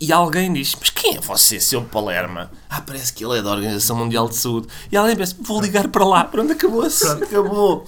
e, 0.00 0.10
alguém 0.10 0.52
diz: 0.52 0.74
Mas 0.78 0.88
quem 0.88 1.16
é 1.16 1.20
você, 1.20 1.60
seu 1.60 1.84
Palerma? 1.84 2.50
Ah, 2.70 2.80
parece 2.80 3.12
que 3.12 3.22
ele 3.22 3.38
é 3.38 3.42
da 3.42 3.50
Organização 3.50 3.96
Mundial 3.96 4.26
de 4.26 4.36
Saúde. 4.36 4.68
E 4.90 4.96
alguém 4.96 5.14
pensa: 5.14 5.36
Vou 5.38 5.60
ligar 5.60 5.88
para 5.88 6.04
lá. 6.04 6.24
Pronto, 6.24 6.50
acabou-se. 6.52 7.06
Acabou. 7.06 7.84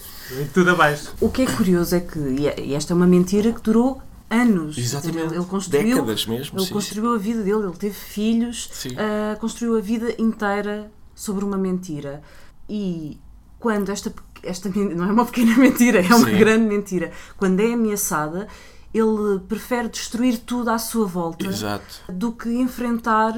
Tudo 0.53 0.71
abaixo. 0.71 1.15
O 1.19 1.31
que 1.31 1.43
é 1.43 1.47
curioso 1.47 1.97
é 1.97 2.01
que, 2.01 2.19
e 2.19 2.75
esta 2.75 2.93
é 2.93 2.97
uma 2.97 3.07
mentira 3.07 3.53
que 3.53 3.63
durou 3.63 4.03
anos. 4.31 4.77
Exatamente. 4.77 5.35
Ele 5.35 5.45
construiu, 5.45 5.95
Décadas 5.97 6.27
mesmo. 6.27 6.59
Ele 6.59 6.67
sim, 6.67 6.73
construiu 6.73 7.15
a 7.15 7.19
vida 7.19 7.43
dele, 7.43 7.65
ele 7.65 7.77
teve 7.77 7.95
filhos, 7.95 8.71
uh, 8.87 9.39
construiu 9.39 9.77
a 9.77 9.81
vida 9.81 10.15
inteira 10.19 10.91
sobre 11.15 11.45
uma 11.45 11.57
mentira. 11.57 12.23
E 12.69 13.19
quando 13.59 13.91
esta, 13.91 14.13
esta 14.43 14.69
não 14.69 15.09
é 15.09 15.13
uma 15.13 15.25
pequena 15.25 15.57
mentira, 15.59 16.01
é 16.01 16.15
uma 16.15 16.29
sim. 16.29 16.37
grande 16.37 16.65
mentira, 16.65 17.13
quando 17.37 17.61
é 17.61 17.73
ameaçada, 17.73 18.49
ele 18.93 19.41
prefere 19.49 19.89
destruir 19.89 20.39
tudo 20.39 20.71
à 20.71 20.79
sua 20.79 21.07
volta 21.07 21.47
Exato. 21.47 22.03
do 22.09 22.33
que 22.33 22.49
enfrentar, 22.49 23.35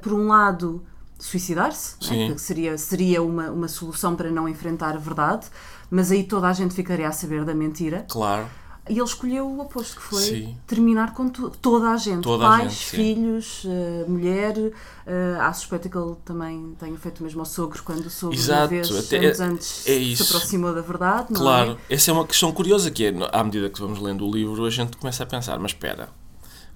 por 0.00 0.12
um 0.12 0.28
lado, 0.28 0.84
suicidar-se, 1.18 1.96
né? 2.10 2.32
que 2.32 2.40
seria, 2.40 2.76
seria 2.76 3.22
uma, 3.22 3.50
uma 3.50 3.68
solução 3.68 4.14
para 4.14 4.30
não 4.30 4.48
enfrentar 4.48 4.94
a 4.94 4.98
verdade, 4.98 5.46
mas 5.90 6.10
aí 6.10 6.24
toda 6.24 6.48
a 6.48 6.52
gente 6.52 6.74
ficaria 6.74 7.08
a 7.08 7.12
saber 7.12 7.44
da 7.44 7.54
mentira. 7.54 8.06
Claro. 8.08 8.48
E 8.88 8.94
ele 8.94 9.02
escolheu 9.04 9.46
o 9.46 9.60
oposto, 9.60 9.94
que 9.94 10.02
foi 10.02 10.22
sim. 10.22 10.56
terminar 10.66 11.14
com 11.14 11.28
tu, 11.28 11.50
toda 11.50 11.90
a 11.90 11.96
gente. 11.96 12.22
Toda 12.22 12.44
Pais, 12.44 12.66
a 12.66 12.68
gente, 12.68 12.84
filhos, 12.84 13.64
uh, 13.64 14.10
mulher. 14.10 14.58
Uh, 14.58 15.40
há 15.40 15.52
suspeita 15.52 15.88
que 15.88 15.96
ele 15.96 16.16
também 16.24 16.74
tenha 16.80 16.96
feito 16.98 17.22
mesmo 17.22 17.40
ao 17.40 17.46
sogro 17.46 17.80
quando 17.84 18.06
o 18.06 18.10
sogro, 18.10 18.36
Exato. 18.36 18.68
vez, 18.68 18.90
Até 18.90 19.18
anos 19.18 19.40
é, 19.40 19.44
antes, 19.44 19.86
é 19.86 20.16
se 20.16 20.22
aproximou 20.24 20.74
da 20.74 20.80
verdade. 20.80 21.32
Claro. 21.32 21.78
É? 21.88 21.94
Essa 21.94 22.10
é 22.10 22.14
uma 22.14 22.26
questão 22.26 22.50
curiosa 22.50 22.90
que 22.90 23.06
é, 23.06 23.14
à 23.30 23.44
medida 23.44 23.70
que 23.70 23.80
vamos 23.80 24.00
lendo 24.00 24.26
o 24.26 24.32
livro, 24.32 24.64
a 24.64 24.70
gente 24.70 24.96
começa 24.96 25.22
a 25.22 25.26
pensar, 25.26 25.60
mas 25.60 25.70
espera, 25.70 26.08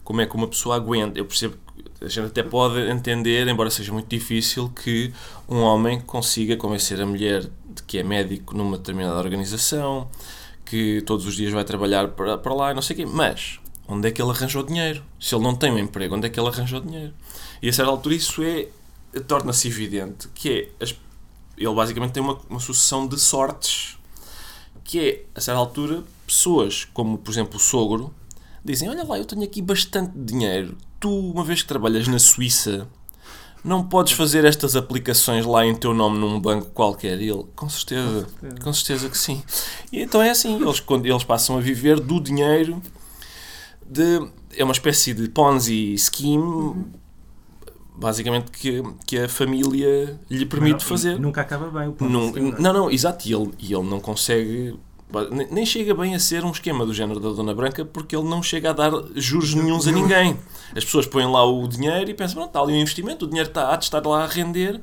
como 0.05 0.21
é 0.21 0.27
que 0.27 0.37
uma 0.37 0.47
pessoa 0.47 0.77
aguenta? 0.77 1.19
Eu 1.19 1.25
percebo 1.25 1.57
que 1.99 2.05
a 2.05 2.09
gente 2.09 2.27
até 2.27 2.45
pode 2.45 2.79
entender, 2.89 3.49
embora 3.49 3.69
seja 3.69 3.93
muito 3.93 4.09
difícil, 4.09 4.69
que 4.69 5.13
um 5.49 5.59
homem 5.59 6.01
consiga 6.01 6.57
convencer 6.57 7.01
a 7.01 7.07
mulher 7.07 7.43
de 7.43 7.83
que 7.85 7.99
é 7.99 8.05
médico 8.05 8.57
numa 8.57 8.77
determinada 8.77 9.19
organização, 9.19 10.09
que 10.67 11.01
todos 11.03 11.25
os 11.25 11.35
dias 11.35 11.53
vai 11.53 11.65
trabalhar 11.65 12.09
para, 12.09 12.37
para 12.37 12.55
lá 12.55 12.73
e 12.73 12.75
não 12.75 12.83
sei 12.83 12.95
o 12.95 12.97
quê. 12.99 13.07
Mas 13.07 13.59
onde 13.89 14.09
é 14.09 14.11
que 14.11 14.21
ele 14.21 14.31
arranjou 14.31 14.63
dinheiro? 14.63 15.03
Se 15.19 15.35
ele 15.35 15.45
não 15.45 15.55
tem 15.55 15.73
um 15.73 15.79
emprego, 15.79 16.17
onde 16.17 16.27
é 16.27 16.31
que 16.31 16.39
ele 16.39 16.49
arranjou 16.49 16.81
dinheiro? 16.81 17.15
E 17.63 17.69
a 17.69 17.73
certa 17.73 17.91
altura 17.91 18.15
isso 18.15 18.43
é 18.43 18.69
torna-se 19.27 19.67
evidente 19.69 20.29
que 20.35 20.71
é 20.79 20.87
ele 21.57 21.75
basicamente 21.75 22.13
tem 22.13 22.23
uma, 22.23 22.39
uma 22.51 22.61
sucessão 22.61 23.07
de 23.07 23.19
sortes 23.19 23.97
que 24.85 25.01
é, 25.01 25.25
a 25.35 25.41
certa 25.41 25.59
altura, 25.59 26.05
pessoas 26.27 26.85
como, 26.93 27.19
por 27.19 27.31
exemplo, 27.31 27.57
o 27.57 27.61
sogro 27.61 28.15
dizem, 28.65 28.89
olha 28.89 29.05
lá, 29.05 29.19
eu 29.19 29.25
tenho 29.25 29.43
aqui 29.43 29.61
bastante 29.61 30.13
dinheiro, 30.15 30.77
tu, 31.01 31.11
uma 31.11 31.43
vez 31.43 31.63
que 31.63 31.69
trabalhas 31.69 32.07
na 32.07 32.19
Suíça, 32.19 32.87
não 33.67 33.83
podes 33.83 34.13
fazer 34.13 34.45
estas 34.45 34.77
aplicações 34.77 35.45
lá 35.45 35.67
em 35.67 35.75
teu 35.75 35.93
nome 35.93 36.19
num 36.19 36.41
banco 36.41 36.67
qualquer. 36.67 37.21
E 37.21 37.29
ele, 37.29 37.45
com 37.57 37.69
certeza, 37.69 38.23
com 38.23 38.31
certeza, 38.31 38.61
com 38.63 38.73
certeza 38.73 39.09
que 39.11 39.19
sim. 39.19 39.43
E 39.93 40.01
então 40.01 40.23
é 40.23 40.31
assim, 40.31 40.55
eles, 40.55 40.83
eles 41.05 41.25
passam 41.25 41.59
a 41.59 41.61
viver 41.61 41.99
do 41.99 42.21
dinheiro 42.21 42.81
de. 43.85 44.29
É 44.57 44.63
uma 44.63 44.73
espécie 44.73 45.13
de 45.13 45.29
Ponzi 45.29 45.97
scheme. 45.99 46.43
Uhum. 46.43 46.85
Basicamente, 47.99 48.51
que, 48.51 48.83
que 49.07 49.19
a 49.19 49.29
família 49.29 50.21
lhe 50.31 50.45
permite 50.45 50.73
não, 50.73 50.81
fazer. 50.81 51.19
Nunca 51.19 51.41
acaba 51.41 51.69
bem 51.71 51.89
o 51.89 51.93
Ponzi. 51.93 52.13
Não, 52.13 52.31
não, 52.33 52.73
não, 52.73 52.91
exato. 52.91 53.27
E 53.27 53.35
ele, 53.35 53.51
e 53.59 53.75
ele 53.75 53.89
não 53.89 53.99
consegue 53.99 54.79
nem 55.51 55.65
chega 55.65 55.95
bem 55.95 56.15
a 56.15 56.19
ser 56.19 56.45
um 56.45 56.51
esquema 56.51 56.85
do 56.85 56.93
género 56.93 57.21
da 57.21 57.31
Dona 57.31 57.55
Branca 57.55 57.85
porque 57.85 58.17
ele 58.17 58.29
não 58.29 58.43
chega 58.43 58.71
a 58.71 58.73
dar 58.73 58.91
juros 59.15 59.55
nenhums 59.55 59.87
a 59.87 59.93
ninguém. 59.93 60.37
As 60.75 60.85
pessoas 60.85 61.07
põem 61.07 61.27
lá 61.31 61.45
o 61.45 61.67
dinheiro 61.69 62.11
e 62.11 62.15
pensam, 62.15 62.37
pronto, 62.37 62.49
está 62.49 62.61
ali 62.61 62.73
um 62.73 62.81
investimento, 62.81 63.25
o 63.25 63.29
dinheiro 63.29 63.49
está, 63.49 63.73
há 63.73 63.77
de 63.77 63.85
estar 63.85 64.05
lá 64.05 64.25
a 64.25 64.27
render, 64.27 64.81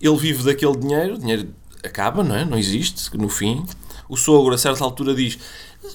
ele 0.00 0.16
vive 0.16 0.44
daquele 0.44 0.76
dinheiro, 0.76 1.14
o 1.14 1.18
dinheiro 1.18 1.48
acaba, 1.84 2.22
não 2.22 2.34
é? 2.34 2.44
Não 2.44 2.56
existe, 2.56 3.16
no 3.16 3.28
fim. 3.28 3.64
O 4.08 4.16
sogro, 4.16 4.54
a 4.54 4.58
certa 4.58 4.82
altura, 4.84 5.14
diz: 5.14 5.38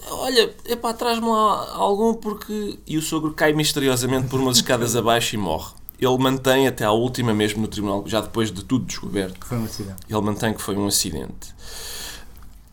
Olha, 0.10 0.54
epá, 0.66 0.94
traz-me 0.94 1.28
lá 1.28 1.74
algum 1.74 2.14
porque. 2.14 2.80
E 2.88 2.98
o 2.98 3.02
sogro 3.02 3.34
cai 3.34 3.54
misteriosamente 3.54 4.28
por 4.28 4.40
umas 4.40 4.58
escadas 4.58 4.96
abaixo 4.98 5.36
e 5.36 5.38
morre. 5.38 5.74
Ele 6.00 6.18
mantém 6.18 6.68
até 6.68 6.84
à 6.84 6.92
última, 6.92 7.34
mesmo 7.34 7.62
no 7.62 7.68
tribunal, 7.68 8.04
já 8.06 8.20
depois 8.20 8.52
de 8.52 8.64
tudo 8.64 8.86
descoberto. 8.86 9.46
Foi 9.46 9.58
um 9.58 9.64
acidente. 9.64 9.96
Ele 10.10 10.22
mantém 10.22 10.54
que 10.54 10.62
foi 10.62 10.76
um 10.76 10.88
acidente. 10.88 11.56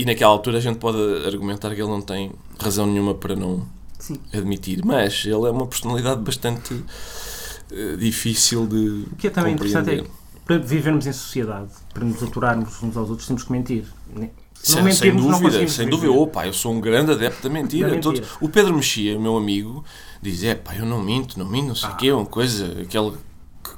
E 0.02 0.04
naquela 0.04 0.32
altura 0.32 0.58
a 0.58 0.60
gente 0.60 0.78
pode 0.78 0.98
argumentar 1.24 1.72
que 1.72 1.80
ele 1.80 1.88
não 1.88 2.02
tem 2.02 2.32
razão 2.58 2.86
nenhuma 2.86 3.14
para 3.14 3.36
não 3.36 3.64
Sim. 3.96 4.18
admitir, 4.34 4.84
mas 4.84 5.22
ele 5.24 5.46
é 5.46 5.50
uma 5.50 5.64
personalidade 5.64 6.20
bastante 6.22 6.74
uh, 6.74 7.96
difícil 7.96 8.66
de. 8.66 9.06
O 9.12 9.16
que 9.16 9.28
é 9.28 9.30
também 9.30 9.54
interessante 9.54 9.90
é 9.90 9.96
que 9.98 10.10
para 10.44 10.58
vivermos 10.58 11.06
em 11.06 11.12
sociedade, 11.12 11.70
para 11.94 12.04
nos 12.04 12.20
aturarmos 12.20 12.82
uns 12.82 12.96
aos 12.96 13.10
outros, 13.10 13.28
temos 13.28 13.44
que 13.44 13.52
mentir. 13.52 13.84
Se 14.54 14.80
não 14.80 14.90
sem 14.90 15.14
dúvida, 15.14 15.68
sem 15.68 15.88
dúvida. 15.88 16.12
Opa, 16.12 16.48
eu 16.48 16.52
sou 16.52 16.72
um 16.72 16.80
grande 16.80 17.12
adepto 17.12 17.44
da 17.44 17.48
mentira. 17.48 17.88
Da 17.88 17.94
mentira. 17.94 18.26
o 18.40 18.48
Pedro 18.48 18.74
Mexia, 18.74 19.16
meu 19.16 19.36
amigo, 19.36 19.84
diz: 20.20 20.42
é 20.42 20.56
pá, 20.56 20.74
eu 20.74 20.84
não 20.84 21.00
minto, 21.00 21.38
não 21.38 21.46
minto, 21.46 21.68
não 21.68 21.76
sei 21.76 21.88
o 21.88 21.92
ah. 21.92 21.94
quê, 21.94 22.10
uma 22.10 22.26
coisa, 22.26 22.82
aquela 22.82 23.14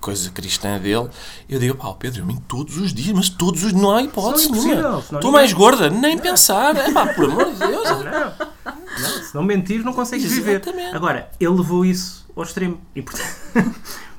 coisa 0.04 0.30
cristã 0.30 0.78
dele. 0.78 1.08
Eu 1.48 1.58
digo, 1.58 1.76
pá, 1.76 1.90
Pedro, 1.94 2.20
eu 2.20 2.26
minto 2.26 2.42
todos 2.46 2.76
os 2.76 2.92
dias, 2.92 3.16
mas 3.16 3.30
todos 3.30 3.64
os 3.64 3.72
não 3.72 3.96
há 3.96 4.02
hipótese 4.02 4.52
nenhuma. 4.52 4.98
Estou 4.98 5.32
mais 5.32 5.50
gorda, 5.54 5.88
nem 5.88 6.16
não. 6.16 6.22
pensar. 6.22 6.76
É 6.76 6.92
pá, 6.92 7.06
por 7.06 7.24
amor 7.24 7.50
de 7.50 7.58
Deus. 7.58 7.88
Não, 7.88 8.04
não 8.04 9.22
se 9.22 9.34
não 9.34 9.42
mentir, 9.42 9.82
não 9.82 9.94
consegues 9.94 10.30
viver. 10.30 10.62
Agora, 10.92 11.30
ele 11.40 11.54
levou 11.54 11.86
isso 11.86 12.26
ao 12.36 12.42
extremo. 12.42 12.78
E 12.94 13.00
portanto. 13.00 13.34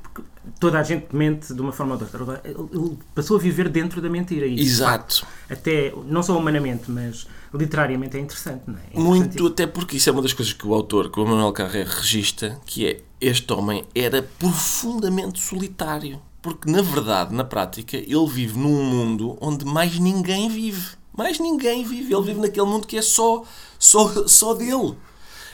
toda 0.59 0.79
a 0.79 0.83
gente 0.83 1.13
mente 1.15 1.53
de 1.53 1.61
uma 1.61 1.71
forma 1.71 1.93
ou 1.93 1.97
de 1.97 2.03
outra. 2.05 2.41
Ele 2.43 2.97
passou 3.13 3.37
a 3.37 3.39
viver 3.39 3.69
dentro 3.69 4.01
da 4.01 4.09
mentira. 4.09 4.45
E, 4.45 4.59
Exato. 4.59 5.25
Até, 5.49 5.93
não 6.05 6.23
só 6.23 6.37
humanamente, 6.37 6.89
mas 6.89 7.27
literariamente 7.53 8.17
é 8.17 8.19
interessante, 8.19 8.63
não 8.67 8.75
é? 8.75 8.81
é 8.93 8.99
Muito, 8.99 9.47
até 9.47 9.67
porque 9.67 9.97
isso 9.97 10.09
é 10.09 10.11
uma 10.11 10.21
das 10.21 10.33
coisas 10.33 10.53
que 10.53 10.65
o 10.65 10.73
autor, 10.73 11.11
que 11.11 11.19
o 11.19 11.25
Manuel 11.25 11.51
Carré 11.51 11.83
registra, 11.83 12.59
que 12.65 12.87
é 12.87 13.01
este 13.27 13.51
homem 13.53 13.83
era 13.95 14.21
profundamente 14.21 15.39
solitário. 15.39 16.21
Porque, 16.41 16.69
na 16.69 16.81
verdade, 16.81 17.33
na 17.33 17.43
prática, 17.43 17.97
ele 17.97 18.27
vive 18.27 18.59
num 18.59 18.83
mundo 18.83 19.35
onde 19.41 19.65
mais 19.65 19.97
ninguém 19.97 20.47
vive. 20.47 20.95
Mais 21.17 21.39
ninguém 21.39 21.83
vive. 21.83 22.13
Ele 22.13 22.23
vive 22.23 22.39
naquele 22.39 22.67
mundo 22.67 22.85
que 22.85 22.97
é 22.97 23.01
só, 23.01 23.43
só, 23.79 24.27
só 24.27 24.53
dele. 24.53 24.95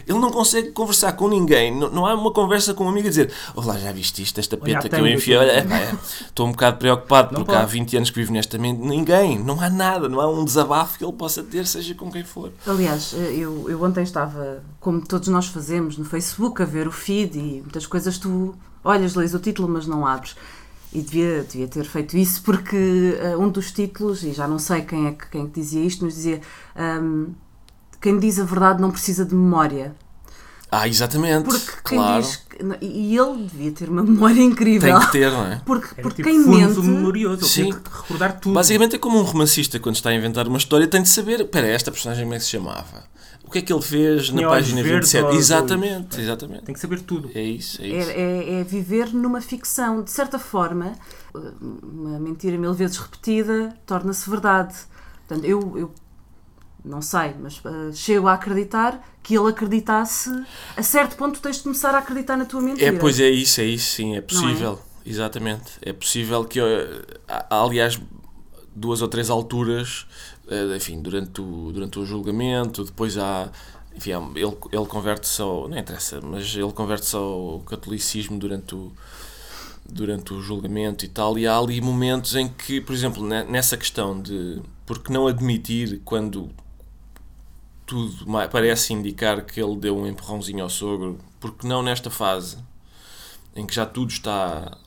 Ele 0.07 0.19
não 0.19 0.31
consegue 0.31 0.71
conversar 0.71 1.13
com 1.13 1.27
ninguém. 1.27 1.75
Não, 1.75 1.89
não 1.89 2.05
há 2.05 2.13
uma 2.13 2.31
conversa 2.31 2.73
com 2.73 2.85
um 2.85 2.89
amigo 2.89 3.07
a 3.07 3.09
dizer 3.09 3.31
Olá, 3.55 3.77
já 3.77 3.91
viste 3.91 4.21
isto, 4.21 4.39
esta 4.39 4.55
Olha, 4.61 4.75
peta 4.75 4.89
que 4.89 4.95
eu 5.01 5.07
enfiei? 5.07 5.37
epá, 5.37 5.77
é, 5.77 5.95
estou 6.25 6.47
um 6.47 6.51
bocado 6.51 6.77
preocupado 6.77 7.33
Não 7.33 7.41
porque 7.41 7.55
há 7.55 7.61
pode. 7.61 7.71
20 7.73 7.97
anos 7.97 8.09
que 8.09 8.19
vivo 8.19 8.33
nesta 8.33 8.57
mente. 8.57 8.79
Ninguém, 8.81 9.37
não 9.39 9.59
há 9.59 9.69
nada, 9.69 10.07
não 10.09 10.19
há 10.19 10.29
um 10.29 10.43
desabafo 10.45 10.97
que 10.97 11.03
ele 11.05 11.13
possa 11.13 11.43
ter, 11.43 11.65
seja 11.65 11.93
com 11.95 12.11
quem 12.11 12.23
for. 12.23 12.51
Aliás, 12.65 13.13
eh, 13.17 13.35
eu, 13.37 13.69
eu 13.69 13.81
ontem 13.83 14.03
estava, 14.03 14.63
como 14.79 15.01
todos 15.01 15.27
nós 15.27 15.47
fazemos, 15.47 15.97
no 15.97 16.05
Facebook 16.05 16.61
a 16.61 16.65
ver 16.65 16.87
o 16.87 16.91
feed 16.91 17.37
e 17.37 17.61
muitas 17.61 17.85
coisas 17.85 18.17
tu 18.17 18.55
olhas, 18.83 19.15
lês 19.15 19.33
o 19.33 19.39
título, 19.39 19.67
mas 19.67 19.85
não 19.87 20.05
abres. 20.05 20.35
E 20.93 21.01
devia, 21.01 21.43
devia 21.43 21.67
ter 21.69 21.85
feito 21.85 22.17
isso 22.17 22.41
porque 22.43 23.17
eh, 23.19 23.37
um 23.37 23.49
dos 23.49 23.71
títulos, 23.71 24.23
e 24.23 24.33
já 24.33 24.47
não 24.47 24.59
sei 24.59 24.81
quem 24.81 25.07
é 25.07 25.11
que, 25.13 25.29
quem 25.29 25.45
é 25.45 25.47
dizia 25.47 25.81
isto, 25.85 26.03
mas 26.03 26.15
dizia 26.15 26.41
ahm, 26.75 27.27
quem 28.01 28.17
diz 28.19 28.39
a 28.39 28.43
verdade 28.43 28.81
não 28.81 28.91
precisa 28.91 29.23
de 29.25 29.35
memória. 29.35 29.95
Ah, 30.73 30.87
exatamente. 30.87 31.43
Porque 31.43 31.71
quem 31.85 31.97
claro. 31.97 32.21
diz. 32.23 32.41
E 32.81 33.17
ele 33.17 33.43
devia 33.43 33.71
ter 33.73 33.89
uma 33.89 34.03
memória 34.03 34.41
incrível. 34.41 34.89
Tem 34.97 35.05
que 35.05 35.11
ter, 35.11 35.29
não 35.31 35.45
é? 35.45 35.61
Porque, 35.65 35.87
Era 35.93 36.01
porque 36.01 36.23
tipo 36.23 36.29
quem 36.29 36.43
fundo 36.43 36.57
mente. 36.57 36.79
memorioso. 36.79 37.41
Ele 37.41 37.49
Sim. 37.49 37.63
tinha 37.63 37.75
que 37.75 37.89
recordar 37.89 38.39
tudo. 38.39 38.53
Basicamente 38.53 38.95
é 38.95 38.99
como 38.99 39.19
um 39.19 39.23
romancista 39.23 39.79
quando 39.79 39.95
está 39.95 40.09
a 40.11 40.15
inventar 40.15 40.47
uma 40.47 40.57
história 40.57 40.87
tem 40.87 41.01
de 41.01 41.09
saber, 41.09 41.41
espera, 41.41 41.67
esta 41.67 41.91
personagem 41.91 42.23
como 42.23 42.35
é 42.35 42.37
que 42.37 42.43
se 42.45 42.51
chamava? 42.51 43.03
O 43.43 43.51
que 43.51 43.57
é 43.57 43.61
que 43.61 43.73
ele 43.73 43.81
fez 43.81 44.27
Tinha 44.27 44.43
na 44.43 44.47
página 44.47 44.81
verdes 44.81 45.11
27? 45.11 45.25
ou? 45.25 45.33
Exatamente, 45.37 46.21
exatamente. 46.21 46.63
Tem 46.63 46.73
que 46.73 46.79
saber 46.79 47.01
tudo. 47.01 47.29
É 47.35 47.41
isso, 47.41 47.81
é 47.81 47.85
É, 47.89 47.99
isso. 47.99 48.09
é- 48.11 48.59
é 48.61 48.63
viver 48.63 49.13
numa 49.13 49.41
ficção. 49.41 50.01
De 50.01 50.09
certa 50.11 50.39
forma, 50.39 50.93
uma 51.83 52.17
mentira 52.17 52.57
mil 52.57 52.73
vezes 52.73 52.95
repetida 52.95 53.75
torna-se 53.85 54.29
verdade. 54.29 54.73
Portanto, 55.27 55.45
eu, 55.45 55.59
eu 55.77 55.91
não 56.83 57.01
sei, 57.01 57.33
mas 57.39 57.61
eh, 57.65 57.91
chego 57.93 58.27
a 58.27 58.33
acreditar 58.33 59.01
que 59.23 59.37
ele 59.37 59.49
acreditasse. 59.49 60.29
A 60.75 60.81
certo 60.83 61.15
ponto, 61.15 61.39
tens 61.39 61.57
de 61.57 61.63
começar 61.63 61.93
a 61.93 61.99
acreditar 61.99 62.35
na 62.37 62.45
tua 62.45 62.61
mentira. 62.61 62.87
É, 62.95 62.97
pois 62.99 63.19
é 63.19 63.29
isso, 63.29 63.61
é 63.61 63.65
isso, 63.65 63.95
sim, 63.95 64.15
é 64.15 64.21
possível. 64.21 64.79
Exatamente. 65.05 65.73
É 65.81 65.93
possível 65.93 66.43
que, 66.45 66.59
eh, 66.59 67.01
aliás, 67.49 67.99
duas 68.75 69.01
ou 69.01 69.07
três 69.07 69.29
alturas, 69.29 70.05
eh, 70.47 70.75
enfim, 70.75 71.01
durante 71.01 71.41
o, 71.41 71.71
durante 71.71 71.99
o 71.99 72.05
julgamento, 72.05 72.83
depois 72.83 73.17
há. 73.17 73.49
Enfim, 73.95 74.11
ele, 74.35 74.57
ele 74.71 74.85
converte-se 74.85 75.41
ao. 75.41 75.67
Não 75.67 75.77
interessa, 75.77 76.19
mas 76.21 76.55
ele 76.55 76.71
converte-se 76.71 77.15
ao 77.15 77.61
catolicismo 77.65 78.39
durante 78.39 78.73
o, 78.73 78.91
durante 79.87 80.33
o 80.33 80.41
julgamento 80.41 81.03
e 81.03 81.07
tal. 81.07 81.37
E 81.37 81.45
há 81.45 81.57
ali 81.57 81.81
momentos 81.81 82.35
em 82.35 82.47
que, 82.47 82.79
por 82.79 82.93
exemplo, 82.93 83.23
ne- 83.25 83.43
nessa 83.43 83.75
questão 83.77 84.19
de. 84.19 84.61
Porque 84.85 85.11
não 85.11 85.27
admitir 85.27 86.01
quando 86.05 86.49
tudo 87.91 88.25
parece 88.49 88.93
indicar 88.93 89.43
que 89.43 89.61
ele 89.61 89.75
deu 89.75 89.97
um 89.97 90.07
empurrãozinho 90.07 90.63
ao 90.63 90.69
sogro, 90.69 91.19
porque 91.41 91.67
não 91.67 91.83
nesta 91.83 92.09
fase 92.09 92.57
em 93.53 93.67
que 93.67 93.75
já 93.75 93.85
tudo 93.85 94.09
está 94.09 94.77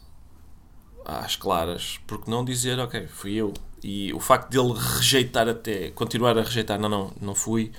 às 1.04 1.36
claras, 1.36 2.00
porque 2.06 2.30
não 2.30 2.42
dizer, 2.42 2.78
ok, 2.78 3.06
fui 3.06 3.34
eu. 3.34 3.52
E 3.82 4.10
o 4.14 4.18
facto 4.18 4.48
dele 4.48 4.72
rejeitar 4.96 5.46
até, 5.46 5.90
continuar 5.90 6.38
a 6.38 6.42
rejeitar, 6.42 6.80
não, 6.80 6.88
não, 6.88 7.12
não 7.20 7.34
fui. 7.34 7.72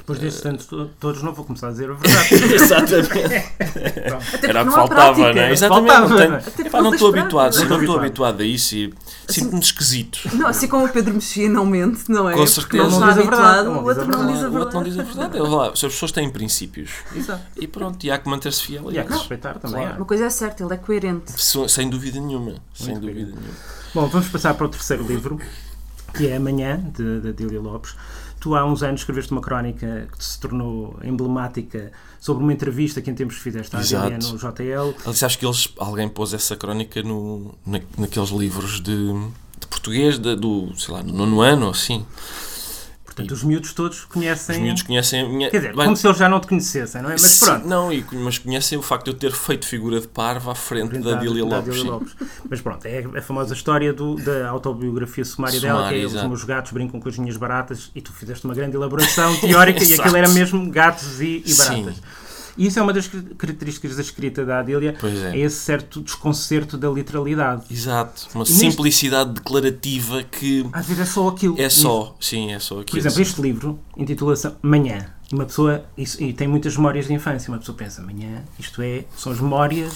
Depois 0.00 0.18
desses 0.18 0.40
tantos 0.40 0.66
to- 0.66 0.90
todos, 0.98 1.22
não 1.22 1.32
vou 1.32 1.44
começar 1.44 1.68
a 1.68 1.70
dizer 1.70 1.90
a 1.90 1.94
verdade. 1.94 2.54
Exatamente. 2.54 3.10
Era 4.42 4.62
o 4.62 4.64
que 4.64 4.64
não 4.64 4.72
faltava, 4.72 5.14
prática. 5.14 5.32
não 5.34 5.42
é? 5.42 5.52
Exatamente. 5.52 5.88
Faltava, 5.92 6.08
não 6.08 6.16
tenho- 6.16 6.30
não 6.30 6.36
é? 6.36 6.66
Epá, 6.66 6.82
não 6.82 6.94
estou 6.94 7.08
habituado, 7.10 7.54
Não 7.58 7.68
não 7.68 7.80
estou 7.80 7.98
habituado. 7.98 8.40
a 8.40 8.44
isso 8.44 8.74
e 8.76 8.94
sinto-me 9.28 9.60
esquisito. 9.60 10.18
Não, 10.34 10.46
assim 10.48 10.66
como 10.68 10.84
o 10.86 10.88
Pedro 10.88 11.14
mexia 11.14 11.48
não 11.48 11.64
mente, 11.66 12.10
não 12.10 12.28
é? 12.28 12.34
Com 12.34 12.44
Porque 12.44 12.76
não 12.76 12.88
certeza. 12.88 12.88
está 12.88 12.98
Não 13.00 13.08
diz 13.08 13.18
a 13.18 13.20
verdade, 13.22 13.58
habituado, 13.58 13.64
não 13.64 13.72
o 13.72 13.78
diz 13.78 13.84
a 13.84 13.88
outro 13.88 14.06
não 14.06 14.18
verdade. 14.18 14.32
diz 14.32 14.44
a 14.44 14.48
O 14.48 14.58
outro 14.58 14.74
não 14.74 14.82
diz 14.82 14.92
a 14.98 15.02
verdade. 15.02 15.32
verdade. 15.38 15.64
É 15.66 15.70
as 15.72 15.80
pessoas 15.80 16.12
têm 16.12 16.30
princípios 16.30 16.90
Exato. 17.14 17.42
e 17.56 17.66
pronto, 17.66 18.04
e 18.04 18.10
há 18.10 18.18
que 18.18 18.28
manter-se 18.28 18.62
fiel 18.62 18.88
a 18.88 18.92
E 18.92 18.98
há 18.98 19.04
que 19.04 19.12
respeitar 19.12 19.54
também. 19.58 19.86
Uma 19.86 20.04
coisa 20.06 20.24
é 20.26 20.30
certa, 20.30 20.64
ele 20.64 20.74
é 20.74 20.76
coerente. 20.76 21.32
Sem 21.68 21.88
dúvida 21.90 22.18
nenhuma. 22.20 22.54
Sem 22.74 22.94
dúvida 22.98 23.26
nenhuma. 23.26 23.54
Bom, 23.94 24.06
vamos 24.08 24.28
passar 24.28 24.54
para 24.54 24.66
o 24.66 24.68
terceiro 24.68 25.04
livro, 25.04 25.38
que 26.14 26.26
é 26.28 26.36
Amanhã, 26.36 26.80
de, 26.96 27.20
de 27.20 27.32
Dília 27.32 27.60
Lopes. 27.60 27.94
Tu 28.40 28.54
há 28.56 28.64
uns 28.64 28.82
anos 28.82 29.02
escreveste 29.02 29.30
uma 29.32 29.40
crónica 29.42 30.08
que 30.16 30.24
se 30.24 30.40
tornou 30.40 30.98
emblemática 31.04 31.92
sobre 32.18 32.42
uma 32.42 32.52
entrevista 32.52 33.02
que 33.02 33.10
em 33.10 33.14
tempos 33.14 33.36
fizeste 33.36 33.76
à 33.76 33.80
Exato. 33.80 34.10
No 34.32 34.38
JL. 34.38 34.94
Aliás, 35.04 35.22
acho 35.22 35.38
que 35.38 35.44
eles, 35.46 35.68
alguém 35.78 36.08
pôs 36.08 36.32
essa 36.32 36.56
crónica 36.56 37.02
no, 37.02 37.54
na, 37.66 37.80
naqueles 37.98 38.30
livros 38.30 38.80
de, 38.80 39.12
de 39.60 39.66
português 39.68 40.18
de- 40.18 40.36
do, 40.36 40.72
sei 40.78 40.94
lá, 40.94 41.02
no 41.02 41.12
nono 41.12 41.42
ano 41.42 41.66
ou 41.66 41.70
assim. 41.72 42.04
Portanto, 43.10 43.32
os 43.32 43.42
miúdos 43.42 43.72
todos 43.72 44.04
conhecem. 44.04 44.56
Os 44.56 44.62
miúdos 44.62 44.82
conhecem 44.84 45.22
a 45.22 45.28
minha. 45.28 45.50
Quer 45.50 45.56
dizer, 45.56 45.74
Bem, 45.74 45.84
como 45.84 45.96
se 45.96 46.06
eles 46.06 46.16
já 46.16 46.28
não 46.28 46.38
te 46.38 46.46
conhecessem, 46.46 47.02
não 47.02 47.10
é? 47.10 47.14
Mas 47.14 47.22
sim, 47.22 47.44
pronto. 47.44 47.66
Não, 47.66 47.92
e, 47.92 48.06
mas 48.12 48.38
conhecem 48.38 48.78
o 48.78 48.82
facto 48.82 49.06
de 49.06 49.10
eu 49.10 49.14
ter 49.14 49.32
feito 49.32 49.66
figura 49.66 50.00
de 50.00 50.06
parva 50.06 50.52
à 50.52 50.54
frente 50.54 50.96
da 50.98 51.14
Dília 51.14 51.44
Da 51.44 51.56
Lopes. 51.56 51.80
Adélia 51.80 51.98
sim. 51.98 52.26
Mas 52.48 52.60
pronto, 52.60 52.86
é 52.86 53.04
a 53.18 53.22
famosa 53.22 53.52
história 53.52 53.92
do, 53.92 54.14
da 54.14 54.48
autobiografia 54.48 55.24
sumária 55.24 55.60
dela, 55.60 55.78
que 55.78 55.84
Sumária, 55.88 56.02
é 56.02 56.06
os 56.06 56.12
exato. 56.12 56.28
meus 56.28 56.44
gatos 56.44 56.70
brincam 56.70 57.00
com 57.00 57.08
as 57.08 57.18
minhas 57.18 57.36
baratas, 57.36 57.90
e 57.96 58.00
tu 58.00 58.12
fizeste 58.12 58.44
uma 58.44 58.54
grande 58.54 58.76
elaboração 58.76 59.34
teórica 59.40 59.82
e 59.82 59.92
aquilo 59.92 60.16
era 60.16 60.28
mesmo 60.28 60.70
gatos 60.70 61.20
e, 61.20 61.42
e 61.44 61.52
Sim. 61.52 61.92
E 62.56 62.66
isso 62.66 62.78
é 62.78 62.82
uma 62.82 62.92
das 62.92 63.08
características 63.38 63.96
da 63.96 64.02
escrita 64.02 64.44
da 64.44 64.60
Adélia, 64.60 64.96
é. 65.02 65.36
é 65.36 65.38
esse 65.40 65.56
certo 65.56 66.00
desconcerto 66.00 66.76
da 66.76 66.88
literalidade. 66.90 67.64
Exato. 67.70 68.28
Uma 68.34 68.44
neste- 68.44 68.54
simplicidade 68.58 69.32
declarativa 69.32 70.22
que 70.24 70.66
Às 70.72 70.86
vezes 70.86 71.02
é 71.02 71.06
só 71.06 71.28
aquilo. 71.28 71.60
é 71.60 71.68
só. 71.68 72.16
Sim, 72.20 72.52
é 72.52 72.58
só 72.58 72.76
Por 72.76 72.80
aquilo. 72.82 72.98
exemplo, 72.98 73.22
este 73.22 73.40
livro 73.40 73.78
intitula-se 73.96 74.50
Manhã. 74.62 75.06
Uma 75.32 75.44
pessoa, 75.46 75.84
e 75.96 76.32
tem 76.32 76.48
muitas 76.48 76.76
memórias 76.76 77.06
de 77.06 77.14
infância. 77.14 77.52
Uma 77.52 77.58
pessoa 77.58 77.76
pensa, 77.78 78.02
amanhã, 78.02 78.42
isto 78.58 78.82
é, 78.82 79.04
são 79.16 79.30
as 79.30 79.38
memórias. 79.40 79.92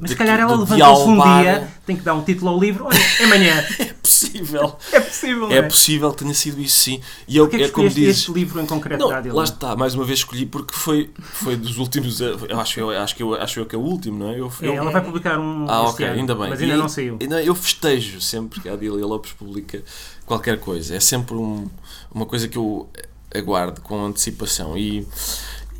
Mas 0.00 0.10
se 0.10 0.14
De- 0.14 0.16
calhar 0.16 0.38
ela 0.40 0.56
de- 0.56 0.64
de 0.64 0.72
levantou-se 0.74 1.08
um 1.08 1.14
dia, 1.22 1.68
tem 1.86 1.96
que 1.96 2.02
dar 2.02 2.14
um 2.14 2.22
título 2.22 2.50
ao 2.50 2.58
livro, 2.60 2.86
olha, 2.86 2.98
é 3.20 3.24
amanhã. 3.24 3.64
É 4.04 4.06
possível. 4.06 4.76
É 4.92 5.00
possível, 5.00 5.50
É 5.50 5.56
é? 5.56 5.62
possível 5.62 6.10
que 6.12 6.18
tenha 6.18 6.34
sido 6.34 6.60
isso, 6.60 6.76
sim. 6.76 7.00
E 7.26 7.36
eu, 7.36 7.48
que 7.48 7.56
é 7.56 7.68
como 7.68 7.88
dizes. 7.88 8.18
este 8.18 8.32
livro 8.32 8.60
em 8.60 8.66
concreto 8.66 9.00
Não, 9.08 9.34
lá 9.34 9.44
está, 9.44 9.74
mais 9.76 9.94
uma 9.94 10.04
vez 10.04 10.18
escolhi 10.20 10.44
porque 10.46 10.74
foi, 10.74 11.10
foi 11.18 11.56
dos 11.56 11.78
últimos. 11.78 12.20
Eu 12.20 12.60
acho, 12.60 12.80
eu, 12.80 12.90
acho, 12.90 13.14
que 13.16 13.22
eu, 13.22 13.34
acho 13.34 13.60
eu 13.60 13.66
que 13.66 13.74
é 13.74 13.78
o 13.78 13.82
último, 13.82 14.18
não 14.18 14.30
é? 14.30 14.38
Eu, 14.40 14.52
É, 14.62 14.66
eu- 14.66 14.74
ela 14.74 14.90
vai 14.90 15.02
publicar 15.02 15.38
um 15.38 15.66
ah, 15.68 15.82
ok, 15.88 16.06
ano, 16.06 16.20
ainda 16.20 16.34
bem. 16.34 16.48
Mas 16.50 16.60
ainda 16.60 16.74
E- 16.74 16.76
não 16.78 16.88
saiu. 16.88 17.18
ainda 17.20 17.42
eu 17.42 17.54
festejo 17.54 18.20
sempre 18.20 18.60
que 18.60 18.68
a 18.68 18.72
Adília 18.74 19.04
Lopes 19.06 19.32
publica 19.32 19.82
qualquer 20.26 20.58
coisa. 20.58 20.94
É 20.96 21.00
sempre 21.00 21.34
um- 21.34 21.68
uma 22.12 22.26
coisa 22.26 22.46
que 22.48 22.56
eu 22.58 22.88
aguardo 23.34 23.80
com 23.80 24.04
antecipação. 24.04 24.76
E, 24.76 25.06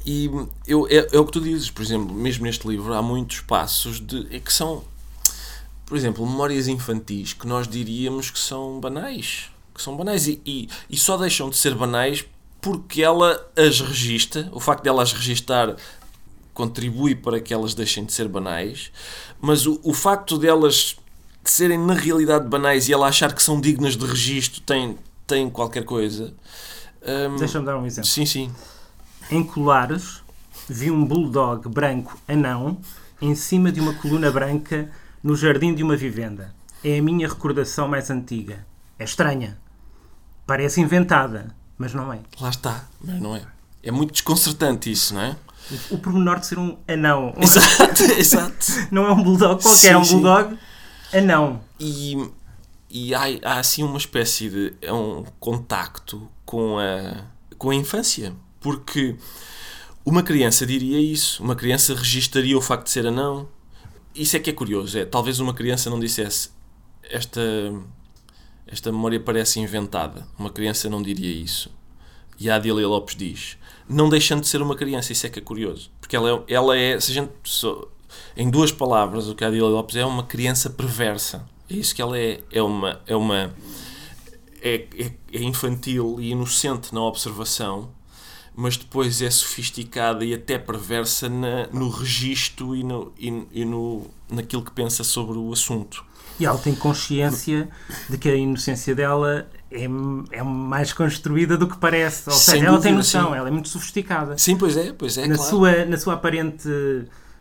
e 0.05 0.31
eu, 0.67 0.87
é, 0.89 1.09
é 1.13 1.19
o 1.19 1.25
que 1.25 1.33
tu 1.33 1.41
dizes, 1.41 1.71
por 1.71 1.83
exemplo, 1.83 2.15
mesmo 2.15 2.45
neste 2.45 2.67
livro 2.69 2.93
há 2.93 3.03
muitos 3.03 3.41
passos 3.41 4.01
de, 4.01 4.27
é 4.31 4.39
que 4.39 4.53
são, 4.53 4.85
por 5.87 5.97
exemplo, 5.97 6.27
memórias 6.27 6.69
infantis 6.69 7.33
que 7.33 7.47
nós 7.47 7.67
diríamos 7.67 8.31
que 8.31 8.39
são 8.39 8.79
banais. 8.81 9.51
Que 9.75 9.83
são 9.83 9.97
banais 9.97 10.29
e, 10.29 10.41
e, 10.45 10.69
e 10.91 10.97
só 10.97 11.17
deixam 11.17 11.49
de 11.49 11.57
ser 11.57 11.75
banais 11.75 12.25
porque 12.61 13.03
ela 13.03 13.45
as 13.57 13.81
registra, 13.81 14.49
o 14.53 14.61
facto 14.61 14.83
de 14.83 14.89
ela 14.89 15.03
as 15.03 15.13
registar 15.13 15.77
contribui 16.55 17.15
para 17.15 17.41
que 17.41 17.53
elas 17.53 17.75
deixem 17.75 18.05
de 18.05 18.13
ser 18.13 18.29
banais, 18.29 18.93
mas 19.41 19.67
o, 19.67 19.81
o 19.83 19.93
facto 19.93 20.39
delas 20.39 20.97
de 21.43 21.51
serem 21.51 21.79
na 21.79 21.95
realidade 21.95 22.49
banais 22.49 22.89
e 22.89 22.93
ela 22.93 23.09
achar 23.09 23.35
que 23.35 23.43
são 23.43 23.61
dignas 23.61 23.97
de 23.97 24.07
registro 24.07 24.61
tem, 24.63 24.97
tem 25.27 25.51
qualquer 25.51 25.85
coisa. 25.85 26.33
Hum, 27.03 27.37
Deixa-me 27.37 27.67
dar 27.67 27.77
um 27.77 27.85
exemplo. 27.85 28.09
sim, 28.09 28.25
sim. 28.25 28.51
Em 29.31 29.43
Colares, 29.43 30.23
vi 30.69 30.91
um 30.91 31.05
bulldog 31.05 31.69
branco 31.69 32.19
anão 32.29 32.79
em 33.21 33.35
cima 33.35 33.73
de 33.73 33.81
uma 33.81 33.95
coluna 33.95 34.31
branca 34.31 34.91
no 35.23 35.35
jardim 35.35 35.75
de 35.75 35.83
uma 35.83 35.97
vivenda. 35.97 36.55
É 36.83 36.99
a 36.99 37.03
minha 37.03 37.27
recordação 37.27 37.89
mais 37.89 38.11
antiga. 38.11 38.67
É 38.99 39.05
estranha. 39.05 39.59
Parece 40.47 40.81
inventada, 40.81 41.55
mas 41.79 41.95
não 41.95 42.13
é. 42.13 42.21
Lá 42.39 42.51
está, 42.51 42.85
mas 43.03 43.21
não 43.21 43.35
é. 43.35 43.43
É 43.83 43.91
muito 43.91 44.13
desconcertante 44.13 44.91
isso, 44.91 45.15
não 45.15 45.23
é? 45.23 45.37
O 45.91 45.97
pormenor 45.97 46.41
de 46.41 46.47
ser 46.47 46.59
um 46.59 46.77
anão. 46.87 47.33
Exato, 47.41 48.03
exato. 48.19 48.67
Não 48.91 49.07
é 49.07 49.13
um 49.13 49.23
bulldog 49.23 49.63
qualquer, 49.63 49.79
Sim, 49.79 49.89
é 49.89 49.97
um 49.99 50.05
sim. 50.05 50.15
bulldog 50.15 50.59
anão. 51.13 51.61
E, 51.81 52.31
e 52.91 53.15
há, 53.15 53.23
há 53.43 53.59
assim 53.59 53.83
uma 53.83 53.97
espécie 53.97 54.51
de 54.51 54.75
é 54.83 54.93
um 54.93 55.25
contacto 55.41 56.29
com 56.45 56.79
a, 56.79 57.25
com 57.57 57.71
a 57.71 57.75
infância. 57.75 58.35
Porque 58.65 59.15
uma 60.07 60.23
criança 60.23 60.65
diria 60.65 60.99
isso. 60.99 61.43
Uma 61.43 61.55
criança 61.55 61.95
registaria 61.95 62.57
o 62.57 62.63
facto 62.63 62.85
de 62.85 62.93
ser 62.93 63.07
anão. 63.07 63.47
Isso 64.15 64.39
é 64.39 64.41
que 64.41 64.49
é 64.49 64.55
curioso. 64.55 64.97
É, 64.97 65.05
talvez 65.05 65.39
uma 65.39 65.53
criança 65.53 65.91
não 65.91 66.01
dissesse 66.01 66.49
esta, 67.03 67.43
esta 68.67 68.91
memória 68.91 69.21
parece 69.21 69.61
inventada. 69.61 70.27
Uma 70.39 70.49
criança 70.49 70.89
não 70.89 71.03
diria 71.03 71.31
isso. 71.31 71.71
E 72.41 72.49
a 72.49 72.57
Adília 72.57 72.89
Lopes 72.89 73.15
diz, 73.15 73.59
não 73.87 74.09
deixando 74.09 74.41
de 74.41 74.49
ser 74.49 74.63
uma 74.63 74.75
criança, 74.75 75.13
isso 75.13 75.27
é 75.27 75.29
que 75.29 75.41
é 75.41 75.43
curioso. 75.43 75.91
Porque 76.01 76.17
ela 76.17 76.31
é, 76.31 76.55
ela 76.55 76.75
é 76.75 76.99
se 76.99 77.11
a 77.11 77.15
gente, 77.15 77.33
em 78.35 78.49
duas 78.49 78.73
palavras, 78.73 79.29
o 79.29 79.35
que 79.35 79.45
a 79.45 79.49
Adília 79.49 79.67
Lopes 79.67 79.95
é, 79.95 80.01
é 80.01 80.07
uma 80.07 80.23
criança 80.23 80.71
perversa. 80.71 81.47
É 81.69 81.75
isso 81.75 81.95
que 81.95 82.01
ela 82.01 82.19
é. 82.19 82.41
É 82.51 82.63
uma. 82.63 83.03
É, 83.07 83.15
uma, 83.15 83.55
é, 84.63 84.87
é, 84.99 85.13
é 85.35 85.43
infantil 85.43 86.17
e 86.19 86.31
inocente 86.31 86.95
na 86.95 87.03
observação, 87.03 87.93
mas 88.55 88.77
depois 88.77 89.21
é 89.21 89.31
sofisticada 89.31 90.25
e 90.25 90.35
até 90.35 90.59
perversa 90.59 91.29
na, 91.29 91.67
no 91.73 91.89
registro 91.89 92.75
e, 92.77 92.85
no, 92.85 93.13
e, 93.19 93.47
e 93.53 93.65
no, 93.65 94.07
naquilo 94.31 94.63
que 94.63 94.71
pensa 94.71 95.03
sobre 95.03 95.37
o 95.37 95.53
assunto. 95.53 96.05
E 96.39 96.47
ela 96.47 96.59
tem 96.59 96.75
consciência 96.75 97.69
de 98.09 98.19
que 98.19 98.29
a 98.29 98.35
inocência 98.35 98.95
dela 98.95 99.49
é, 99.71 99.85
é 99.85 100.43
mais 100.43 100.93
construída 100.93 101.57
do 101.57 101.69
que 101.69 101.77
parece. 101.77 102.29
Ou 102.29 102.37
Sem 102.37 102.55
seja, 102.55 102.67
ela 102.67 102.81
tem 102.81 102.93
noção, 102.93 103.31
sim. 103.31 103.37
ela 103.37 103.49
é 103.49 103.51
muito 103.51 103.69
sofisticada. 103.69 104.37
Sim, 104.37 104.57
pois 104.57 104.77
é, 104.77 104.93
pois 104.93 105.17
é, 105.17 105.27
na, 105.27 105.37
claro. 105.37 105.51
sua, 105.51 105.85
na 105.85 105.97
sua 105.97 106.15
aparente 106.15 106.69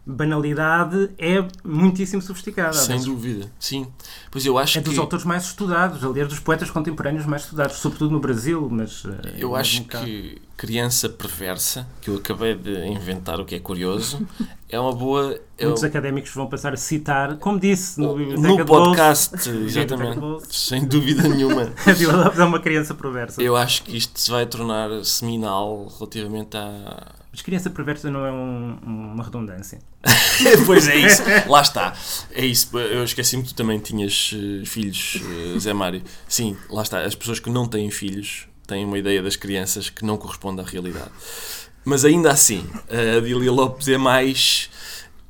banalidade, 0.06 1.12
é 1.18 1.46
muitíssimo 1.64 2.22
sofisticada. 2.22 2.74
Sem 2.74 3.02
dúvida, 3.02 3.50
sim. 3.58 3.88
Pois 4.30 4.46
eu 4.46 4.58
acho 4.58 4.80
É 4.80 4.82
dos 4.82 4.94
que 4.94 5.00
autores 5.00 5.26
mais 5.26 5.46
estudados, 5.46 6.04
aliás, 6.04 6.28
dos 6.28 6.40
poetas 6.40 6.70
contemporâneos 6.70 7.26
mais 7.26 7.44
estudados, 7.44 7.78
sobretudo 7.78 8.12
no 8.12 8.20
Brasil, 8.20 8.68
mas... 8.70 9.04
eh, 9.06 9.36
eu 9.38 9.56
acho 9.56 9.84
que 9.86 10.42
criança 10.58 11.08
perversa, 11.10 11.88
que 12.02 12.10
eu 12.10 12.18
acabei 12.18 12.54
de 12.54 12.86
inventar 12.88 13.40
o 13.40 13.46
que 13.46 13.56
é 13.56 13.60
curioso, 13.60 14.26
é 14.70 14.80
uma 14.80 14.94
boa 14.94 15.40
é 15.58 15.66
Muitos 15.66 15.84
académicos 15.84 16.34
vão 16.34 16.48
passar 16.48 16.74
a 16.74 16.78
citar, 16.78 17.38
como 17.38 17.58
disse 17.58 18.00
no 18.00 18.18
no 18.18 18.66
podcast, 18.66 19.48
exatamente, 19.50 20.20
sem 20.50 20.86
dúvida 20.86 21.28
nenhuma. 21.30 21.72
a 21.86 21.92
Vila 21.94 22.34
é 22.36 22.44
uma 22.44 22.60
criança 22.60 22.94
perversa. 22.94 23.42
Eu 23.42 23.56
acho 23.56 23.84
que 23.84 23.96
isto 23.96 24.20
se 24.20 24.30
vai 24.30 24.46
tornar 24.46 25.06
seminal 25.06 25.88
relativamente 25.98 26.58
à. 26.58 27.23
Mas 27.34 27.42
criança 27.42 27.68
perversa 27.72 28.12
não 28.12 28.24
é 28.26 28.32
um- 28.32 28.78
uma 28.86 29.24
redundância. 29.24 29.80
pois 30.68 30.88
é 30.88 30.96
isso, 30.96 31.24
lá 31.50 31.62
está. 31.62 31.92
É 32.32 32.46
isso. 32.46 32.78
Eu 32.78 33.04
esqueci-me 33.04 33.42
que 33.42 33.50
tu 33.50 33.56
também 33.56 33.80
tinhas 33.80 34.32
eh, 34.36 34.64
filhos, 34.66 35.20
eh, 35.56 35.60
Zé 35.60 35.74
Mário. 35.74 36.04
Sim, 36.28 36.56
lá 36.70 36.84
está. 36.84 37.02
As 37.02 37.16
pessoas 37.16 37.40
que 37.40 37.50
não 37.50 37.66
têm 37.68 37.90
filhos 37.90 38.48
têm 38.68 38.86
uma 38.86 39.00
ideia 39.00 39.22
das 39.24 39.36
crianças 39.36 39.90
que 39.90 40.06
não 40.06 40.16
corresponde 40.16 40.62
à 40.62 40.64
realidade. 40.64 41.10
Mas 41.84 42.06
ainda 42.06 42.32
assim, 42.32 42.66
a 42.88 43.18
Adília 43.18 43.52
Lopes 43.52 43.88
é 43.88 43.98
mais. 43.98 44.70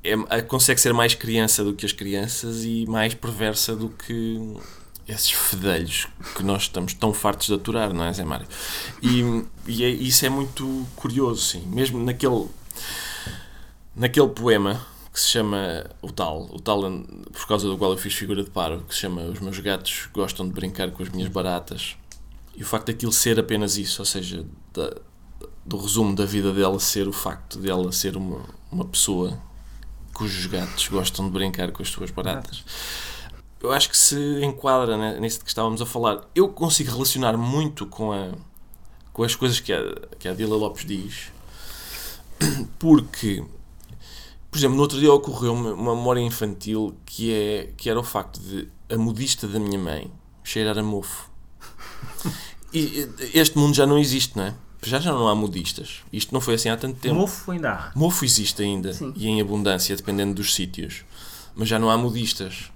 é- 0.04 0.42
consegue 0.42 0.82
ser 0.82 0.94
mais 0.94 1.16
criança 1.16 1.64
do 1.64 1.74
que 1.74 1.86
as 1.86 1.94
crianças 1.94 2.66
e 2.66 2.86
mais 2.86 3.14
perversa 3.14 3.76
do 3.78 3.88
que 3.88 4.54
esses 5.08 5.32
fedelhos 5.32 6.08
que 6.36 6.44
nós 6.44 6.64
estamos 6.64 6.94
tão 6.94 7.14
fartos 7.14 7.48
de 7.48 7.54
aturar, 7.54 7.94
não 7.94 8.06
é, 8.06 8.14
Zé 8.14 8.24
Mário? 8.24 8.48
E, 9.02 9.44
e 9.68 9.84
é- 9.84 9.90
isso 9.90 10.26
é 10.26 10.30
muito 10.30 10.86
curioso, 10.96 11.42
sim. 11.42 11.62
Mesmo 11.68 12.00
naquele, 12.04 12.48
naquele 13.96 14.30
poema 14.30 14.86
que 15.12 15.20
se 15.20 15.28
chama 15.30 15.86
O 16.02 16.12
Tal, 16.12 16.44
o 16.52 16.60
Tal 16.60 16.82
por 17.32 17.48
causa 17.48 17.68
do 17.68 17.78
qual 17.78 17.92
eu 17.92 17.98
fiz 17.98 18.14
figura 18.14 18.44
de 18.44 18.50
paro, 18.50 18.84
que 18.88 18.94
se 18.96 19.02
chama 19.02 19.22
Os 19.24 19.40
meus 19.40 19.60
gatos 19.60 20.10
gostam 20.14 20.48
de 20.48 20.54
brincar 20.54 20.90
com 20.92 21.04
as 21.04 21.10
minhas 21.10 21.30
baratas. 21.30 21.96
E 22.56 22.64
o 22.64 22.66
facto 22.66 22.88
daquilo 22.88 23.12
ser 23.12 23.40
apenas 23.40 23.78
isso, 23.78 24.02
ou 24.02 24.06
seja, 24.06 24.46
da- 24.74 24.96
do 25.66 25.78
resumo 25.78 26.16
da 26.16 26.26
vida 26.26 26.52
dela 26.52 26.80
ser 26.80 27.08
o 27.08 27.14
facto 27.14 27.60
de 27.60 27.70
ela 27.70 27.92
ser 27.92 28.18
uma, 28.18 28.42
uma 28.72 28.86
pessoa 28.86 29.40
cujos 30.14 30.46
gatos 30.46 30.88
gostam 30.90 31.26
de 31.26 31.32
brincar 31.32 31.72
com 31.72 31.82
as 31.82 31.90
suas 31.90 32.12
baratas. 32.12 32.64
Eu 33.64 33.72
acho 33.72 33.90
que 33.90 33.98
se 33.98 34.44
enquadra 34.44 34.98
né, 34.98 35.18
nisso 35.22 35.38
de 35.38 35.46
que 35.46 35.50
estávamos 35.50 35.82
a 35.82 35.86
falar. 35.86 36.28
Eu 36.36 36.50
consigo 36.50 36.92
relacionar 36.92 37.38
muito 37.38 37.86
com, 37.86 38.12
a, 38.12 38.32
com 39.14 39.24
as 39.24 39.36
coisas 39.36 39.62
que 39.62 39.72
a, 39.72 39.80
que 40.20 40.28
a 40.28 40.34
Dila 40.34 40.58
Lopes 40.58 40.86
diz, 40.86 41.32
porque, 42.78 43.42
por 44.52 44.58
exemplo, 44.58 44.76
no 44.76 44.82
outro 44.82 45.00
dia 45.00 45.14
ocorreu-me 45.14 45.70
uma 45.70 45.96
memória 45.96 46.20
infantil 46.20 46.94
que, 47.06 47.34
é, 47.34 47.70
que 47.78 47.90
era 47.90 47.98
o 47.98 48.04
facto 48.04 48.42
de 48.42 48.68
a 48.94 48.98
modista 48.98 49.48
da 49.48 49.58
minha 49.60 49.80
mãe 49.80 50.12
cheirar 50.44 50.78
a 50.78 50.84
mofo. 50.84 51.32
E 52.74 53.08
este 53.34 53.58
mundo 53.58 53.74
já 53.74 53.86
não 53.86 53.98
existe, 53.98 54.36
não 54.36 54.44
é? 54.44 54.54
Já 54.82 55.00
já 55.00 55.14
não 55.14 55.30
há 55.30 55.36
modistas. 55.36 56.02
Isto 56.12 56.34
não 56.34 56.42
foi 56.42 56.56
assim 56.56 56.68
há 56.68 56.76
tanto 56.76 57.00
tempo. 57.00 57.16
Mofo 57.16 57.52
ainda 57.52 57.72
há. 57.72 57.92
Mofo 57.96 58.26
existe 58.26 58.62
ainda 58.62 58.92
Sim. 58.92 59.14
e 59.16 59.26
em 59.28 59.40
abundância, 59.40 59.96
dependendo 59.96 60.34
dos 60.34 60.54
sítios. 60.54 61.06
Mas 61.56 61.70
já 61.70 61.80
não 61.80 61.90
há 61.90 61.98
modistas. 61.98 62.73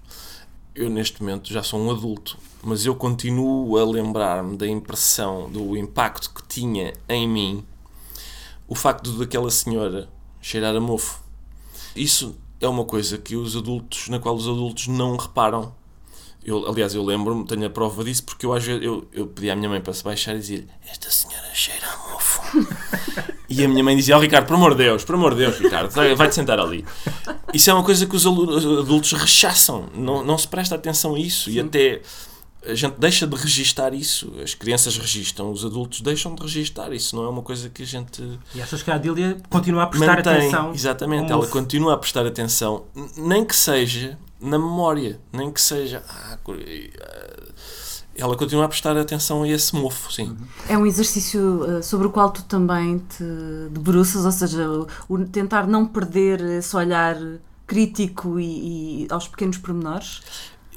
Eu, 0.79 0.91
neste 0.91 1.23
momento, 1.23 1.51
já 1.51 1.63
sou 1.63 1.79
um 1.79 1.89
adulto, 1.89 2.37
mas 2.61 2.85
eu 2.85 2.95
continuo 2.95 3.75
a 3.79 3.83
lembrar-me 3.83 4.55
da 4.55 4.67
impressão, 4.67 5.49
do 5.49 5.75
impacto 5.75 6.31
que 6.31 6.47
tinha 6.47 6.93
em 7.09 7.27
mim 7.27 7.65
o 8.67 8.75
facto 8.75 9.11
daquela 9.13 9.49
senhora 9.49 10.07
cheirar 10.39 10.75
a 10.75 10.79
mofo. 10.79 11.19
Isso 11.95 12.35
é 12.61 12.67
uma 12.67 12.85
coisa 12.85 13.17
que 13.17 13.35
os 13.35 13.57
adultos, 13.57 14.07
na 14.07 14.19
qual 14.19 14.35
os 14.35 14.47
adultos 14.47 14.87
não 14.87 15.17
reparam. 15.17 15.73
Eu, 16.47 16.65
aliás, 16.67 16.95
eu 16.95 17.03
lembro-me, 17.03 17.45
tenho 17.45 17.65
a 17.65 17.69
prova 17.69 18.03
disso, 18.05 18.23
porque 18.23 18.45
eu 18.45 18.53
às 18.53 18.63
vezes 18.63 18.81
eu, 18.81 19.05
eu 19.11 19.27
pedi 19.27 19.51
à 19.51 19.55
minha 19.55 19.67
mãe 19.69 19.81
para 19.81 19.91
se 19.93 20.01
baixar 20.01 20.33
e 20.33 20.39
dizia 20.39 20.65
esta 20.89 21.11
senhora 21.11 21.45
cheira 21.53 21.85
a 21.85 22.11
mofo. 22.13 22.41
E 23.49 23.63
a 23.63 23.67
minha 23.67 23.81
mãe 23.83 23.95
dizia: 23.95 24.17
oh, 24.17 24.19
Ricardo, 24.19 24.45
por 24.45 24.55
amor 24.55 24.71
de 24.71 24.83
Deus, 24.83 25.05
por 25.05 25.15
amor 25.15 25.31
de 25.33 25.37
Deus, 25.39 25.57
Ricardo, 25.57 25.89
vai- 25.91 26.13
vai-te 26.15 26.35
sentar 26.35 26.59
ali. 26.59 26.85
Isso 27.53 27.69
é 27.69 27.73
uma 27.73 27.83
coisa 27.83 28.05
que 28.05 28.13
os 28.13 28.25
adultos 28.25 29.13
rechaçam, 29.13 29.87
não, 29.95 30.21
não 30.23 30.37
se 30.37 30.45
presta 30.49 30.75
atenção 30.75 31.15
a 31.15 31.19
isso 31.19 31.49
e 31.49 31.57
até 31.57 32.01
a 32.65 32.73
gente 32.75 32.95
deixa 32.99 33.25
de 33.25 33.35
registar 33.37 33.93
isso. 33.93 34.33
As 34.43 34.53
crianças 34.53 34.97
registram, 34.97 35.49
os 35.49 35.63
adultos 35.63 36.01
deixam 36.01 36.35
de 36.35 36.41
registar 36.41 36.91
isso, 36.91 37.15
não 37.15 37.23
é 37.23 37.29
uma 37.29 37.41
coisa 37.41 37.69
que 37.69 37.83
a 37.83 37.85
gente 37.85 38.21
E 38.53 38.61
achas 38.61 38.83
que 38.83 38.91
a 38.91 38.95
Adília 38.95 39.37
continua 39.49 39.83
a 39.83 39.87
prestar 39.87 40.17
mantém. 40.17 40.33
atenção? 40.33 40.73
Exatamente, 40.73 41.31
ela 41.31 41.47
continua 41.47 41.93
a 41.93 41.97
prestar 41.97 42.25
atenção, 42.25 42.83
nem 43.15 43.45
que 43.45 43.55
seja 43.55 44.17
na 44.39 44.57
memória, 44.57 45.19
nem 45.31 45.51
que 45.51 45.61
seja. 45.61 46.03
ah, 46.07 46.37
ah, 46.45 47.37
ela 48.17 48.35
continua 48.35 48.65
a 48.65 48.67
prestar 48.67 48.97
atenção 48.97 49.43
a 49.43 49.47
esse 49.47 49.75
mofo, 49.75 50.11
sim. 50.11 50.35
É 50.67 50.75
um 50.75 50.87
exercício 50.87 51.63
eh, 51.65 51.81
sobre 51.83 52.07
o 52.07 52.09
qual 52.09 52.31
tu 52.31 52.43
também 52.43 52.97
te 52.97 53.23
debruças, 53.69 54.25
ou 54.25 54.31
seja, 54.31 54.67
o 55.07 55.25
tentar 55.25 55.67
não 55.67 55.85
perder 55.85 56.41
esse 56.41 56.75
olhar 56.75 57.15
crítico 57.67 58.39
e, 58.39 59.03
e 59.03 59.07
aos 59.11 59.27
pequenos 59.27 59.59
pormenores. 59.59 60.21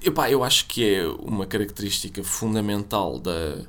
Epá, 0.03 0.31
eu 0.31 0.45
acho 0.45 0.67
que 0.67 0.85
é 0.85 1.07
uma 1.07 1.47
característica 1.47 2.23
fundamental 2.23 3.19
da, 3.19 3.63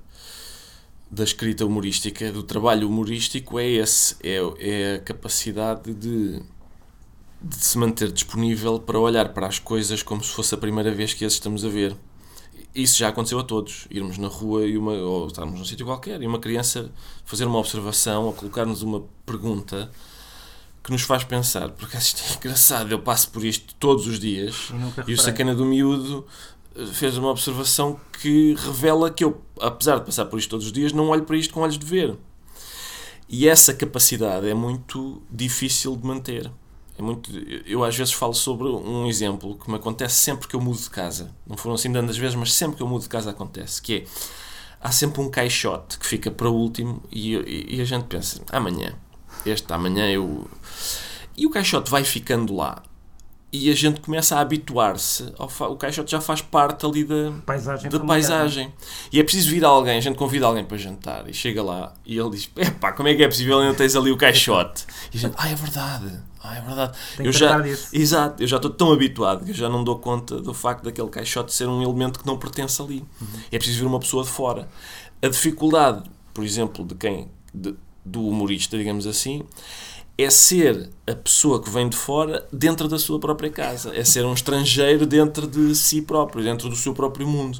da 1.10 1.24
escrita 1.24 1.66
humorística, 1.66 2.30
do 2.30 2.44
trabalho 2.44 2.90
humorístico, 2.90 3.58
é 3.58 3.68
esse, 3.68 4.18
é, 4.22 4.40
é 4.60 4.96
a 4.96 5.00
capacidade 5.00 5.94
de, 5.94 6.42
de 7.44 7.56
se 7.56 7.78
manter 7.78 8.12
disponível 8.12 8.80
para 8.80 9.00
olhar 9.00 9.30
para 9.30 9.48
as 9.48 9.58
coisas 9.58 10.04
como 10.04 10.24
se 10.24 10.32
fosse 10.32 10.54
a 10.54 10.58
primeira 10.58 10.92
vez 10.92 11.14
que 11.14 11.26
as 11.26 11.34
estamos 11.34 11.66
a 11.66 11.70
ver. 11.70 11.96
Isso 12.74 12.98
já 12.98 13.10
aconteceu 13.10 13.40
a 13.40 13.44
todos. 13.44 13.88
Irmos 13.90 14.18
na 14.18 14.28
rua 14.28 14.66
e 14.66 14.78
uma, 14.78 14.94
ou 14.94 15.28
estarmos 15.28 15.58
num 15.58 15.66
sítio 15.66 15.86
qualquer 15.86 16.22
e 16.22 16.28
uma 16.28 16.40
criança 16.40 16.92
fazer 17.26 17.46
uma 17.46 17.58
observação 17.58 18.26
ou 18.26 18.34
colocar-nos 18.34 18.82
uma 18.82 19.04
pergunta 19.26 19.92
que 20.84 20.92
nos 20.92 21.02
faz 21.04 21.24
pensar, 21.24 21.70
porque 21.72 21.96
isto 21.98 22.24
é 22.24 22.36
engraçado, 22.38 22.92
eu 22.92 23.00
passo 23.00 23.30
por 23.30 23.46
isto 23.46 23.76
todos 23.76 24.08
os 24.08 24.20
dias 24.20 24.72
E 25.08 25.14
o 25.14 25.18
sacana 25.18 25.54
do 25.54 25.64
miúdo 25.64 26.26
eh, 26.76 26.86
fez 26.88 27.18
uma 27.18 27.30
observação 27.30 28.00
que 28.20 28.56
revela 28.56 29.12
que 29.12 29.24
eu, 29.24 29.40
apesar 29.60 30.00
de 30.00 30.06
passar 30.06 30.26
por 30.26 30.40
isto 30.40 30.50
todos 30.50 30.66
os 30.66 30.72
dias, 30.72 30.92
não 30.92 31.10
olho 31.10 31.24
para 31.24 31.38
isto 31.38 31.54
com 31.54 31.62
olhos 31.62 31.78
de 31.78 31.86
ver. 31.86 32.18
E 33.30 33.48
essa 33.48 33.74
capacidade 33.74 34.50
é 34.50 34.54
muito 34.54 35.22
difícil 35.30 35.96
de 35.96 36.06
manter. 36.06 36.52
É 37.02 37.04
muito, 37.04 37.32
eu 37.66 37.84
às 37.84 37.96
vezes 37.98 38.14
falo 38.14 38.34
sobre 38.36 38.68
um 38.68 39.08
exemplo 39.08 39.58
que 39.58 39.68
me 39.70 39.76
acontece 39.76 40.14
sempre 40.16 40.48
que 40.48 40.56
eu 40.56 40.62
mudo 40.62 40.78
de 40.80 40.90
casa. 40.90 41.34
Não 41.48 41.58
foram 41.58 41.74
assim 41.74 41.92
tantas 41.92 42.16
vezes, 42.16 42.36
mas 42.36 42.54
sempre 42.54 42.78
que 42.78 42.84
eu 42.84 42.88
mudo 42.88 43.02
de 43.02 43.10
casa 43.10 43.32
acontece. 43.32 43.82
Que 43.82 43.96
é, 43.96 44.04
há 44.80 44.92
sempre 44.92 45.20
um 45.20 45.28
caixote 45.30 45.98
que 45.98 46.06
fica 46.06 46.30
para 46.30 46.48
o 46.48 46.54
último 46.54 47.02
e, 47.12 47.34
e- 47.36 47.76
e 47.78 47.82
a 47.82 47.86
gente 47.86 48.06
pensa, 48.06 48.40
amanhã, 48.52 48.94
este 49.44 49.74
amanhã 49.74 50.08
eu... 50.12 50.48
E 51.36 51.48
o 51.48 51.50
caixote 51.50 51.90
vai 51.90 52.04
ficando 52.04 52.56
lá 52.56 52.84
e 53.54 53.70
a 53.70 53.76
gente 53.76 54.00
começa 54.00 54.38
a 54.38 54.40
habituar-se. 54.40 55.34
O 55.70 55.76
caixote 55.76 56.12
já 56.12 56.22
faz 56.22 56.42
parte 56.42 56.86
ali 56.86 57.04
da, 57.04 57.32
Paisagem 57.46 57.90
da 57.90 58.00
paisagem. 58.00 58.74
E 59.12 59.20
é 59.20 59.24
preciso 59.24 59.50
vir 59.50 59.66
alguém, 59.66 59.98
a 59.98 60.02
gente 60.02 60.16
convida 60.18 60.46
alguém 60.46 60.64
para 60.64 60.78
jantar 60.78 61.30
e 61.30 61.34
chega 61.34 61.62
lá 61.62 61.94
e 62.06 62.18
ele 62.18 62.30
diz: 62.30 62.50
Epá, 62.56 62.92
como 62.94 63.10
é 63.10 63.16
que 63.16 63.24
é 63.24 63.28
possível 63.28 63.60
ainda 63.60 63.74
tens 63.76 63.96
ali 63.96 64.12
o 64.12 64.18
caixote? 64.18 64.86
E 65.14 65.18
a 65.18 65.20
gente, 65.20 65.36
ah, 65.38 65.50
é 65.50 65.56
verdade, 65.56 66.20
ah, 66.42 66.56
é 66.56 66.62
verdade. 66.62 66.98
Tem 67.18 67.26
eu 67.26 67.32
já, 67.34 67.60
disso. 67.60 67.90
exato, 67.92 68.42
eu 68.42 68.48
já 68.48 68.56
estou 68.56 68.72
tão 68.72 68.92
habituado 68.94 69.44
que 69.44 69.52
eu 69.52 69.56
já 69.56 69.68
não 69.68 69.84
dou 69.84 70.00
conta 70.00 70.40
do 70.40 70.54
facto 70.54 70.84
daquele 70.86 71.10
caixote 71.10 71.54
ser 71.54 71.68
um 71.68 71.82
elemento 71.84 72.20
que 72.20 72.26
não 72.26 72.38
pertence 72.38 72.82
ali. 72.82 73.04
Uhum. 73.20 73.28
É 73.52 73.58
preciso 73.58 73.80
vir 73.82 73.86
uma 73.86 74.00
pessoa 74.00 74.24
de 74.24 74.30
fora. 74.30 74.70
A 75.22 75.28
dificuldade, 75.28 76.10
por 76.34 76.44
exemplo, 76.46 76.86
de 76.86 76.96
quem, 76.96 77.30
de- 77.54 77.76
do 78.04 78.26
humorista, 78.28 78.78
digamos 78.78 79.06
assim, 79.06 79.44
é 80.24 80.30
ser 80.30 80.90
a 81.08 81.16
pessoa 81.16 81.62
que 81.62 81.70
vem 81.70 81.88
de 81.90 81.96
fora 81.96 82.48
dentro 82.52 82.88
da 82.88 83.00
sua 83.00 83.20
própria 83.20 83.50
casa. 83.50 83.96
É 83.96 84.04
ser 84.04 84.26
um 84.26 84.34
estrangeiro 84.34 85.06
dentro 85.06 85.48
de 85.48 85.76
si 85.76 86.02
próprio, 86.02 86.44
dentro 86.44 86.70
do 86.70 86.76
seu 86.76 86.94
próprio 86.94 87.28
mundo. 87.28 87.60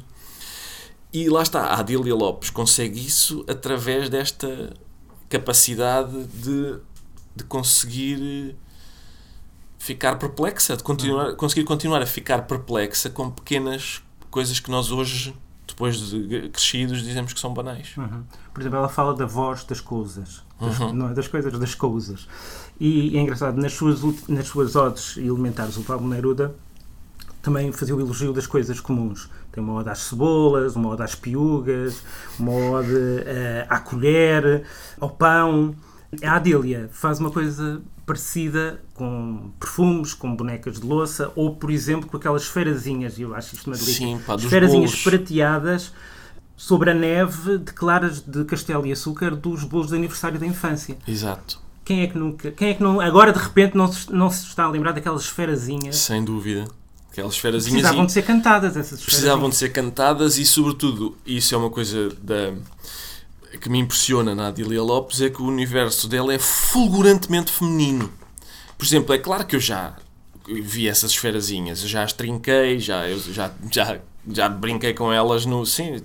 E 1.12 1.28
lá 1.28 1.42
está, 1.42 1.66
a 1.66 1.80
Adília 1.80 2.14
Lopes 2.14 2.50
consegue 2.50 2.98
isso 2.98 3.44
através 3.48 4.08
desta 4.08 4.72
capacidade 5.28 6.24
de, 6.24 6.78
de 7.36 7.44
conseguir 7.44 8.56
ficar 9.78 10.16
perplexa, 10.18 10.76
de 10.76 10.82
continuar, 10.82 11.34
conseguir 11.36 11.64
continuar 11.64 12.02
a 12.02 12.06
ficar 12.06 12.46
perplexa 12.46 13.10
com 13.10 13.30
pequenas 13.30 14.02
coisas 14.30 14.58
que 14.58 14.70
nós 14.70 14.90
hoje 14.90 15.34
depois 15.66 15.96
de 15.96 16.48
crescidos, 16.50 17.02
dizemos 17.02 17.32
que 17.32 17.40
são 17.40 17.52
banais. 17.52 17.96
Uhum. 17.96 18.24
Por 18.52 18.60
exemplo, 18.60 18.78
ela 18.78 18.88
fala 18.88 19.14
da 19.14 19.26
voz 19.26 19.64
das 19.64 19.80
coisas. 19.80 20.44
Das, 20.62 20.78
Uhum. 20.78 20.92
Não 20.92 21.10
é 21.10 21.14
das 21.14 21.28
coisas, 21.28 21.58
das 21.58 21.74
coisas. 21.74 22.28
E 22.80 23.16
é 23.16 23.20
engraçado, 23.20 23.60
nas 23.60 23.72
suas, 23.72 24.00
nas 24.28 24.46
suas 24.46 24.76
odes 24.76 25.16
elementares, 25.16 25.76
o 25.76 25.82
Pablo 25.82 26.08
Neruda 26.08 26.54
também 27.42 27.72
fazia 27.72 27.94
o 27.94 28.00
elogio 28.00 28.32
das 28.32 28.46
coisas 28.46 28.80
comuns. 28.80 29.28
Tem 29.50 29.62
uma 29.62 29.74
ode 29.74 29.88
às 29.90 29.98
cebolas, 29.98 30.76
uma 30.76 30.90
ode 30.90 31.02
às 31.02 31.14
piugas, 31.14 32.02
uma 32.38 32.52
ode 32.52 32.94
eh, 33.26 33.66
à 33.68 33.80
colher, 33.80 34.62
ao 35.00 35.10
pão. 35.10 35.74
A 36.22 36.36
Adília 36.36 36.88
faz 36.92 37.18
uma 37.18 37.30
coisa 37.30 37.82
parecida 38.06 38.80
com 38.94 39.50
perfumes, 39.58 40.14
com 40.14 40.34
bonecas 40.34 40.80
de 40.80 40.86
louça, 40.86 41.32
ou, 41.34 41.54
por 41.56 41.70
exemplo, 41.70 42.08
com 42.08 42.16
aquelas 42.16 42.42
esferazinhas, 42.42 43.18
e 43.18 43.22
eu 43.22 43.34
acho 43.34 43.54
isto 43.54 43.66
uma 43.66 43.76
delícia. 43.76 44.06
Sim, 44.06 44.20
pá, 44.24 44.34
dos 44.34 44.44
esferazinhas 44.44 44.90
bolos. 44.90 45.04
prateadas 45.04 45.92
sobre 46.56 46.90
a 46.90 46.94
neve 46.94 47.58
de 47.58 47.72
claras 47.72 48.20
de 48.20 48.44
castelo 48.44 48.86
e 48.86 48.92
açúcar 48.92 49.34
dos 49.34 49.64
bolos 49.64 49.88
de 49.88 49.96
aniversário 49.96 50.38
da 50.38 50.46
infância. 50.46 50.96
Exato, 51.06 51.60
Quem 51.84 52.02
é 52.02 52.06
que 52.06 52.16
nunca, 52.16 52.50
quem 52.52 52.68
é 52.70 52.74
que 52.74 52.82
não, 52.82 53.00
agora 53.00 53.32
de 53.32 53.38
repente 53.38 53.76
não 53.76 53.90
se, 53.92 54.12
não 54.12 54.30
se 54.30 54.46
está 54.46 54.64
a 54.64 54.70
lembrar 54.70 54.92
daquelas 54.92 55.22
esferazinhas? 55.22 55.96
sem 55.96 56.24
dúvida. 56.24 56.66
Aquelas 57.10 57.34
esferazinhas 57.34 57.82
Precisavam 57.82 58.06
de 58.06 58.12
ser 58.12 58.22
cantadas 58.22 58.76
essas 58.76 59.02
precisavam 59.02 59.50
de 59.50 59.56
ser 59.56 59.68
cantadas 59.70 60.38
e, 60.38 60.46
sobretudo, 60.46 61.14
isso 61.26 61.54
é 61.54 61.58
uma 61.58 61.68
coisa 61.68 62.08
da, 62.22 62.54
que 63.60 63.68
me 63.68 63.78
impressiona 63.78 64.34
na 64.34 64.48
Adília 64.48 64.82
Lopes, 64.82 65.20
é 65.20 65.28
que 65.28 65.42
o 65.42 65.46
universo 65.46 66.08
dela 66.08 66.32
é 66.32 66.38
fulgurantemente 66.38 67.52
feminino. 67.52 68.10
Por 68.78 68.86
exemplo, 68.86 69.14
é 69.14 69.18
claro 69.18 69.44
que 69.46 69.54
eu 69.54 69.60
já 69.60 69.94
vi 70.48 70.88
essas 70.88 71.12
esferazinhas, 71.12 71.80
já 71.80 72.02
as 72.02 72.12
trinquei, 72.12 72.78
já, 72.78 73.08
eu 73.08 73.18
já, 73.20 73.52
já, 73.70 74.00
já 74.30 74.48
brinquei 74.48 74.94
com 74.94 75.12
elas 75.12 75.44
no. 75.46 75.64
Sim, 75.66 76.02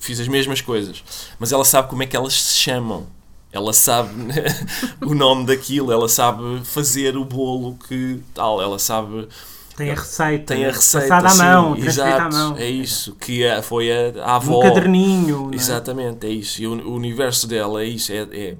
fiz 0.00 0.20
as 0.20 0.28
mesmas 0.28 0.60
coisas. 0.60 1.02
Mas 1.38 1.52
ela 1.52 1.64
sabe 1.64 1.88
como 1.88 2.02
é 2.02 2.06
que 2.06 2.16
elas 2.16 2.34
se 2.34 2.56
chamam. 2.56 3.06
Ela 3.52 3.72
sabe 3.72 4.10
o 5.00 5.14
nome 5.14 5.46
daquilo, 5.46 5.90
ela 5.90 6.08
sabe 6.08 6.60
fazer 6.64 7.16
o 7.16 7.24
bolo 7.24 7.78
que 7.88 8.20
tal, 8.34 8.60
ela 8.60 8.78
sabe 8.78 9.28
Tem 9.76 9.90
a 9.90 9.94
receita, 9.94 10.54
tem 10.54 10.66
a 10.66 10.70
receita 10.72 11.08
passada 11.08 11.28
à 11.30 11.34
mão, 11.54 11.74
transferida 11.74 12.04
à 12.04 12.16
exato, 12.18 12.36
mão. 12.36 12.56
é 12.58 12.68
isso 12.68 13.14
que 13.18 13.46
a- 13.46 13.62
foi 13.62 13.90
a, 13.90 14.12
a 14.24 14.36
avó 14.36 14.58
Um 14.58 14.62
caderninho. 14.62 15.50
é? 15.52 15.56
exatamente 15.56 16.26
é 16.26 16.30
isso 16.30 16.60
e 16.60 16.66
o, 16.66 16.72
o 16.86 16.94
universo 16.94 17.46
dela 17.46 17.80
é 17.82 17.86
isso 17.86 18.12
é, 18.12 18.26
é 18.32 18.56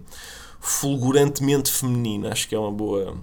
fulgurantemente 0.61 1.71
feminino 1.71 2.29
acho 2.29 2.49
que 2.49 2.55
é 2.55 2.59
uma 2.59 2.73
boa 2.73 3.17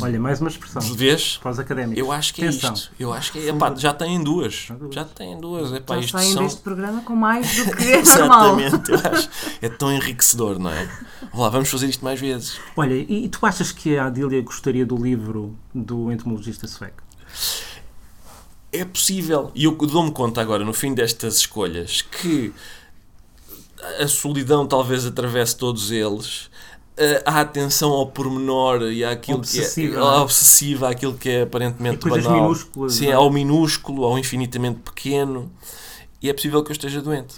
Olha, 0.00 0.20
mais 0.20 0.40
uma 0.40 0.48
expressão. 0.50 0.80
vês 0.94 1.36
Para 1.38 1.50
os 1.52 1.58
académicos. 1.58 1.98
eu 1.98 2.12
acho 2.12 2.34
que 2.34 2.44
é 2.44 2.48
isto 2.48 2.90
eu 2.98 3.12
acho 3.12 3.32
que 3.32 3.38
é, 3.38 3.48
epá, 3.48 3.74
já 3.74 3.92
têm 3.92 4.22
duas 4.22 4.68
duas. 4.78 4.94
já 4.94 5.04
têm 5.04 5.40
duas 5.40 5.72
epá, 5.72 5.94
Já 5.96 6.00
isto 6.00 6.18
saem 6.18 6.32
são 6.32 6.42
deste 6.44 6.60
programa 6.60 7.02
com 7.02 7.16
mais 7.16 7.56
do 7.56 7.76
que 7.76 7.82
é 7.90 8.02
normal. 8.02 8.60
exatamente 8.60 8.90
eu 8.92 9.12
acho 9.12 9.28
é 9.62 9.68
tão 9.68 9.92
enriquecedor 9.92 10.58
não 10.58 10.70
é 10.70 10.88
Olá, 11.32 11.48
vamos 11.48 11.68
fazer 11.68 11.88
isto 11.88 12.04
mais 12.04 12.20
vezes 12.20 12.58
Olha, 12.76 12.94
e, 12.94 13.24
e 13.24 13.28
tu 13.28 13.44
achas 13.44 13.72
que 13.72 13.96
a 13.96 14.06
Adília 14.06 14.40
gostaria 14.42 14.84
do 14.86 14.96
livro 14.96 15.56
do 15.74 16.12
entomologista 16.12 16.66
sueco? 16.68 17.02
É 18.72 18.84
possível. 18.84 19.50
E 19.54 19.64
eu 19.64 19.72
dou-me 19.72 20.12
conta 20.12 20.40
agora, 20.40 20.64
no 20.64 20.72
fim 20.72 20.94
destas 20.94 21.38
escolhas, 21.38 22.02
que 22.02 22.52
a 23.98 24.06
solidão 24.06 24.66
talvez 24.66 25.04
atravesse 25.06 25.56
todos 25.56 25.90
eles. 25.90 26.49
A 27.24 27.40
atenção 27.40 27.90
ao 27.92 28.06
pormenor 28.06 28.82
e 28.92 29.04
àquilo 29.04 29.38
Obsessiva, 29.38 29.92
que 29.94 29.98
é 29.98 30.00
é? 30.00 30.02
obsessiva, 30.20 30.90
àquilo 30.90 31.14
que 31.14 31.28
é 31.30 31.42
aparentemente 31.42 32.06
E 32.06 32.10
banal. 32.10 32.32
minúsculas, 32.42 32.94
Sim, 32.94 33.06
não 33.06 33.12
é? 33.12 33.14
ao 33.14 33.30
minúsculo, 33.30 34.04
ao 34.04 34.18
infinitamente 34.18 34.80
pequeno. 34.80 35.50
E 36.22 36.28
é 36.28 36.32
possível 36.34 36.62
que 36.62 36.70
eu 36.70 36.74
esteja 36.74 37.00
doente. 37.00 37.34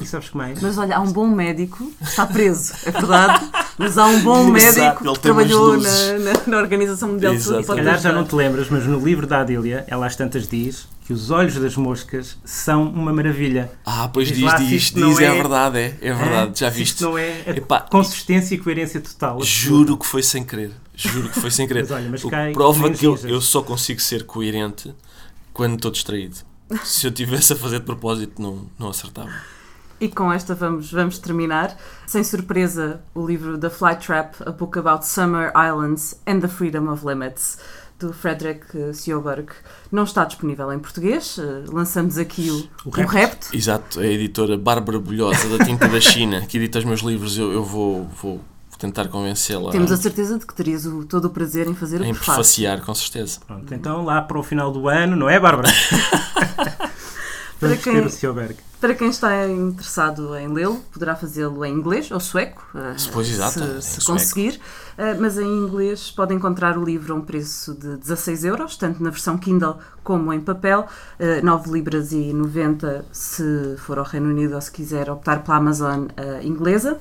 E 0.00 0.04
sabes 0.06 0.30
que 0.30 0.36
mais? 0.36 0.60
Mas 0.60 0.76
olha, 0.78 0.96
há 0.96 1.00
um 1.00 1.12
bom 1.12 1.26
médico, 1.28 1.92
está 2.02 2.26
preso, 2.26 2.72
é 2.84 2.90
verdade, 2.90 3.48
mas 3.78 3.96
há 3.96 4.06
um 4.06 4.20
bom 4.20 4.56
Exato, 4.56 4.80
médico 5.02 5.14
que 5.14 5.20
trabalhou 5.20 5.76
na, 5.76 6.18
na- 6.18 6.40
na 6.46 6.56
Organização 6.58 7.10
Mundial 7.10 7.34
de 7.34 7.42
Saúde. 7.42 7.66
Se 7.66 7.74
calhar 7.74 8.00
já 8.00 8.12
não 8.12 8.24
te 8.24 8.34
lembras, 8.34 8.68
mas 8.68 8.84
no 8.84 8.98
livro 8.98 9.26
da 9.26 9.40
Adília, 9.42 9.84
ela 9.86 10.06
às 10.06 10.16
tantas 10.16 10.48
diz 10.48 10.88
que 11.06 11.12
os 11.12 11.30
olhos 11.30 11.54
das 11.54 11.76
moscas 11.76 12.36
são 12.44 12.82
uma 12.90 13.12
maravilha. 13.12 13.70
Ah, 13.86 14.08
pois 14.12 14.28
Diz 14.28 14.36
diz, 14.38 14.46
lá 14.46 14.56
diz, 14.58 14.90
diz, 14.90 15.18
é, 15.20 15.24
é- 15.24 15.32
verdade, 15.34 15.78
é, 15.78 15.96
é 16.02 16.12
verdade, 16.12 16.58
já 16.60 16.70
Se 16.70 16.76
viste. 16.78 16.92
Isto 16.94 17.04
não 17.04 17.16
é 17.18 17.42
Epá, 17.46 17.80
consistência 17.80 18.54
e 18.56 18.58
coerência 18.58 19.00
total. 19.00 19.40
Juro 19.42 19.96
que 19.96 20.04
foi 20.06 20.22
sem 20.22 20.44
querer. 20.44 20.72
Juro 20.94 21.28
que 21.28 21.40
foi 21.40 21.50
sem 21.50 21.66
querer. 21.68 21.82
Mas 21.82 21.90
olha, 21.92 22.08
mas 22.10 22.22
prova 22.52 22.90
que 22.90 23.06
eu, 23.06 23.16
eu 23.24 23.40
só 23.40 23.62
consigo 23.62 24.00
ser 24.00 24.24
coerente 24.24 24.92
quando 25.52 25.76
estou 25.76 25.90
distraído. 25.92 26.36
Se 26.84 27.06
eu 27.06 27.10
tivesse 27.10 27.52
a 27.52 27.56
fazer 27.56 27.78
de 27.80 27.86
propósito, 27.86 28.40
não, 28.40 28.66
não 28.78 28.88
acertava. 28.90 29.30
E 30.00 30.08
com 30.08 30.32
esta 30.32 30.54
vamos, 30.54 30.92
vamos 30.92 31.18
terminar. 31.18 31.76
Sem 32.06 32.22
surpresa, 32.22 33.00
o 33.14 33.26
livro 33.26 33.58
The 33.58 33.70
Fly 33.70 33.96
Trap, 33.96 34.34
A 34.46 34.52
Book 34.52 34.78
About 34.78 35.04
Summer 35.06 35.50
Islands 35.56 36.20
and 36.26 36.40
the 36.40 36.48
Freedom 36.48 36.88
of 36.92 37.04
Limits, 37.04 37.58
do 37.98 38.12
Frederick 38.12 38.64
eh, 38.78 38.92
Sjoberg, 38.92 39.48
não 39.90 40.04
está 40.04 40.24
disponível 40.24 40.72
em 40.72 40.78
português. 40.78 41.36
Eh, 41.38 41.64
Lançamos 41.72 42.16
aqui 42.16 42.48
o, 42.48 42.58
O 42.84 42.88
o 42.88 42.90
repto. 42.90 43.12
repto. 43.12 43.56
Exato, 43.56 43.98
a 43.98 44.06
editora 44.06 44.56
Bárbara 44.56 45.00
Bolhosa, 45.00 45.48
da 45.58 45.64
Tinta 45.64 45.88
da 45.88 46.00
China, 46.00 46.46
que 46.46 46.58
edita 46.58 46.78
os 46.78 46.84
meus 46.84 47.00
livros, 47.00 47.36
eu, 47.36 47.50
eu 47.52 47.64
vou, 47.64 48.04
vou 48.22 48.40
tentar 48.78 49.08
convencê-la 49.08 49.70
Temos 49.72 49.90
a 49.92 49.96
certeza 49.96 50.38
de 50.38 50.46
que 50.46 50.54
terias 50.54 50.86
o- 50.86 51.04
todo 51.04 51.24
o 51.26 51.30
prazer 51.30 51.66
em 51.66 51.74
fazer 51.74 52.00
o 52.00 52.04
em 52.04 52.14
prefácio. 52.14 52.34
prefaciar, 52.34 52.80
com 52.82 52.94
certeza. 52.94 53.40
Pronto, 53.46 53.74
então 53.74 54.04
lá 54.04 54.22
para 54.22 54.38
o 54.38 54.42
final 54.42 54.70
do 54.70 54.88
ano, 54.88 55.16
não 55.16 55.28
é, 55.28 55.38
Bárbara? 55.40 55.68
Para 57.60 57.76
quem-. 57.76 58.06
Para 58.80 58.94
quem 58.94 59.08
está 59.10 59.48
interessado 59.48 60.36
em 60.36 60.46
lê-lo, 60.46 60.76
poderá 60.92 61.16
fazê-lo 61.16 61.64
em 61.64 61.74
inglês 61.74 62.08
ou 62.12 62.20
sueco, 62.20 62.64
eh, 62.76 62.94
Pois, 63.12 63.28
exato, 63.28 63.58
se, 63.58 63.64
em 63.64 63.80
se 64.00 64.04
conseguir. 64.06 64.60
Eh, 64.96 65.14
Mas 65.14 65.36
em 65.36 65.44
inglês 65.44 66.12
pode 66.12 66.32
encontrar 66.32 66.78
o 66.78 66.84
livro 66.84 67.12
a 67.12 67.16
um 67.16 67.20
preço 67.20 67.74
de 67.74 67.96
16 67.96 68.44
euros, 68.44 68.76
tanto 68.76 69.02
na 69.02 69.10
versão 69.10 69.36
Kindle 69.36 69.78
como 70.04 70.32
em 70.32 70.38
papel, 70.40 70.86
eh, 71.18 71.40
9 71.42 71.68
libras 71.72 72.12
e 72.12 72.32
90 72.32 73.04
se 73.10 73.74
for 73.78 73.98
ao 73.98 74.04
Reino 74.04 74.28
Unido 74.28 74.54
ou 74.54 74.60
se 74.60 74.70
quiser 74.70 75.10
optar 75.10 75.42
pela 75.42 75.56
Amazon 75.56 76.06
eh, 76.16 76.40
inglesa. 76.44 76.98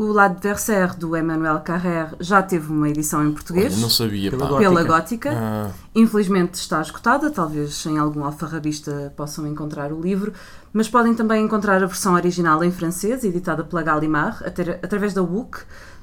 O 0.00 0.12
L'Adversaire 0.12 0.94
do 0.96 1.16
Emmanuel 1.16 1.58
Carrère 1.58 2.14
já 2.20 2.40
teve 2.40 2.70
uma 2.72 2.88
edição 2.88 3.26
em 3.26 3.32
português. 3.32 3.72
Olha, 3.72 3.82
não 3.82 3.90
sabia, 3.90 4.30
Pela 4.30 4.44
pá. 4.44 4.48
Gótica. 4.52 4.70
Pela 4.70 4.84
Gótica. 4.84 5.30
Ah, 5.34 5.70
Infelizmente 5.92 6.54
está 6.54 6.80
esgotada, 6.80 7.28
talvez 7.30 7.84
em 7.84 7.98
algum 7.98 8.22
alfarrabista 8.22 9.12
possam 9.16 9.44
encontrar 9.44 9.92
o 9.92 10.00
livro, 10.00 10.32
mas 10.72 10.88
podem 10.88 11.14
também 11.14 11.44
encontrar 11.44 11.82
a 11.82 11.86
versão 11.86 12.14
original 12.14 12.62
em 12.62 12.70
francês, 12.70 13.24
editada 13.24 13.64
pela 13.64 13.82
Gallimard, 13.82 14.36
atra- 14.46 14.78
através 14.84 15.12
da 15.14 15.22
WUC, 15.22 15.62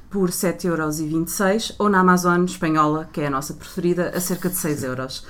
por 0.09 0.29
7,26€ 0.29 1.75
ou 1.79 1.87
na 1.87 2.01
Amazon 2.01 2.43
espanhola, 2.43 3.07
que 3.13 3.21
é 3.21 3.27
a 3.27 3.29
nossa 3.29 3.53
preferida, 3.53 4.11
a 4.13 4.19
cerca 4.19 4.49
de 4.49 4.55
6€. 4.55 4.83
euros. 4.83 5.25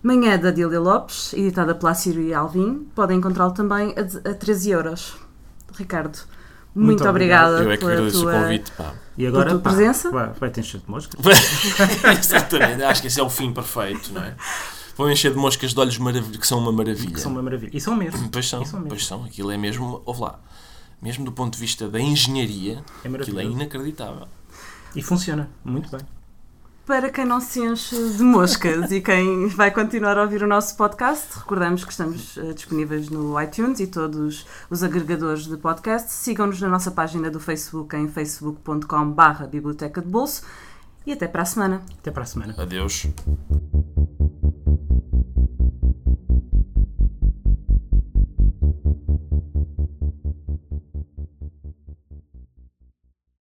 Manhã 0.00 0.38
da 0.38 0.52
Dília 0.52 0.78
Lopes, 0.78 1.32
editada 1.32 1.74
pela 1.74 1.92
Ciro 1.92 2.20
e 2.20 2.32
Alvim, 2.32 2.86
podem 2.94 3.18
encontrá-lo 3.18 3.52
também 3.52 3.90
a 3.96 4.04
13€. 4.04 4.70
euros. 4.70 5.16
Ricardo, 5.76 6.18
muito, 6.76 6.98
Muito 6.98 7.08
obrigada 7.08 7.62
eu 7.62 7.70
é 7.70 7.76
que 7.76 7.84
agradeço 7.84 8.20
tua... 8.22 8.32
o 8.36 8.40
convite, 8.42 8.70
pá. 8.72 8.94
E 9.16 9.26
agora, 9.26 9.50
tua 9.50 9.58
pá, 9.60 9.70
presença? 9.70 10.10
vai, 10.10 10.30
vai 10.38 10.50
ter 10.50 10.60
encher 10.60 10.80
de 10.80 10.90
moscas. 10.90 11.18
Exatamente, 12.18 12.82
acho 12.82 13.00
que 13.00 13.06
esse 13.08 13.18
é 13.18 13.22
o 13.22 13.30
fim 13.30 13.52
perfeito, 13.52 14.12
não 14.12 14.22
é? 14.22 14.34
Vou 14.96 15.10
encher 15.10 15.30
de 15.32 15.38
moscas 15.38 15.72
de 15.74 15.80
olhos 15.80 15.98
marav- 15.98 16.30
que 16.38 16.46
são 16.46 16.58
uma 16.58 16.72
maravilha. 16.72 17.12
Que 17.14 17.20
são 17.20 17.32
uma 17.32 17.42
maravilha. 17.42 17.70
E 17.74 17.80
são 17.80 17.94
mesmo. 17.96 18.28
Pois 18.30 18.48
são, 18.48 18.64
são 18.64 18.78
mesmo. 18.80 18.88
pois 18.88 19.06
são. 19.06 19.24
Aquilo 19.24 19.50
é 19.50 19.56
mesmo, 19.58 20.02
ouve 20.06 20.20
lá, 20.22 20.38
mesmo 21.02 21.24
do 21.24 21.32
ponto 21.32 21.54
de 21.54 21.60
vista 21.60 21.88
da 21.88 22.00
engenharia, 22.00 22.82
É 23.04 23.08
aquilo 23.08 23.40
é 23.40 23.44
inacreditável. 23.44 24.26
E 24.94 25.02
funciona. 25.02 25.48
Muito 25.64 25.90
bem. 25.90 26.00
Para 26.86 27.10
quem 27.10 27.24
não 27.24 27.40
se 27.40 27.60
enche 27.60 27.96
de 27.96 28.22
moscas 28.22 28.92
e 28.92 29.00
quem 29.00 29.48
vai 29.48 29.72
continuar 29.72 30.16
a 30.16 30.22
ouvir 30.22 30.44
o 30.44 30.46
nosso 30.46 30.76
podcast, 30.76 31.36
recordamos 31.36 31.84
que 31.84 31.90
estamos 31.90 32.38
eh, 32.38 32.52
disponíveis 32.52 33.08
no 33.08 33.42
iTunes 33.42 33.80
e 33.80 33.88
todos 33.88 34.46
os 34.70 34.84
agregadores 34.84 35.48
de 35.48 35.56
podcast. 35.56 36.12
Sigam-nos 36.12 36.60
na 36.60 36.68
nossa 36.68 36.92
página 36.92 37.28
do 37.28 37.40
Facebook 37.40 37.96
em 37.96 38.06
facebook.com/barra 38.06 39.48
biblioteca 39.48 40.00
de 40.00 40.06
bolso 40.06 40.44
e 41.04 41.10
até 41.12 41.26
para 41.26 41.42
a 41.42 41.44
semana. 41.44 41.82
Até 41.98 42.12
para 42.12 42.22
a 42.22 42.26
semana. 42.26 42.54
Adeus. 42.56 43.08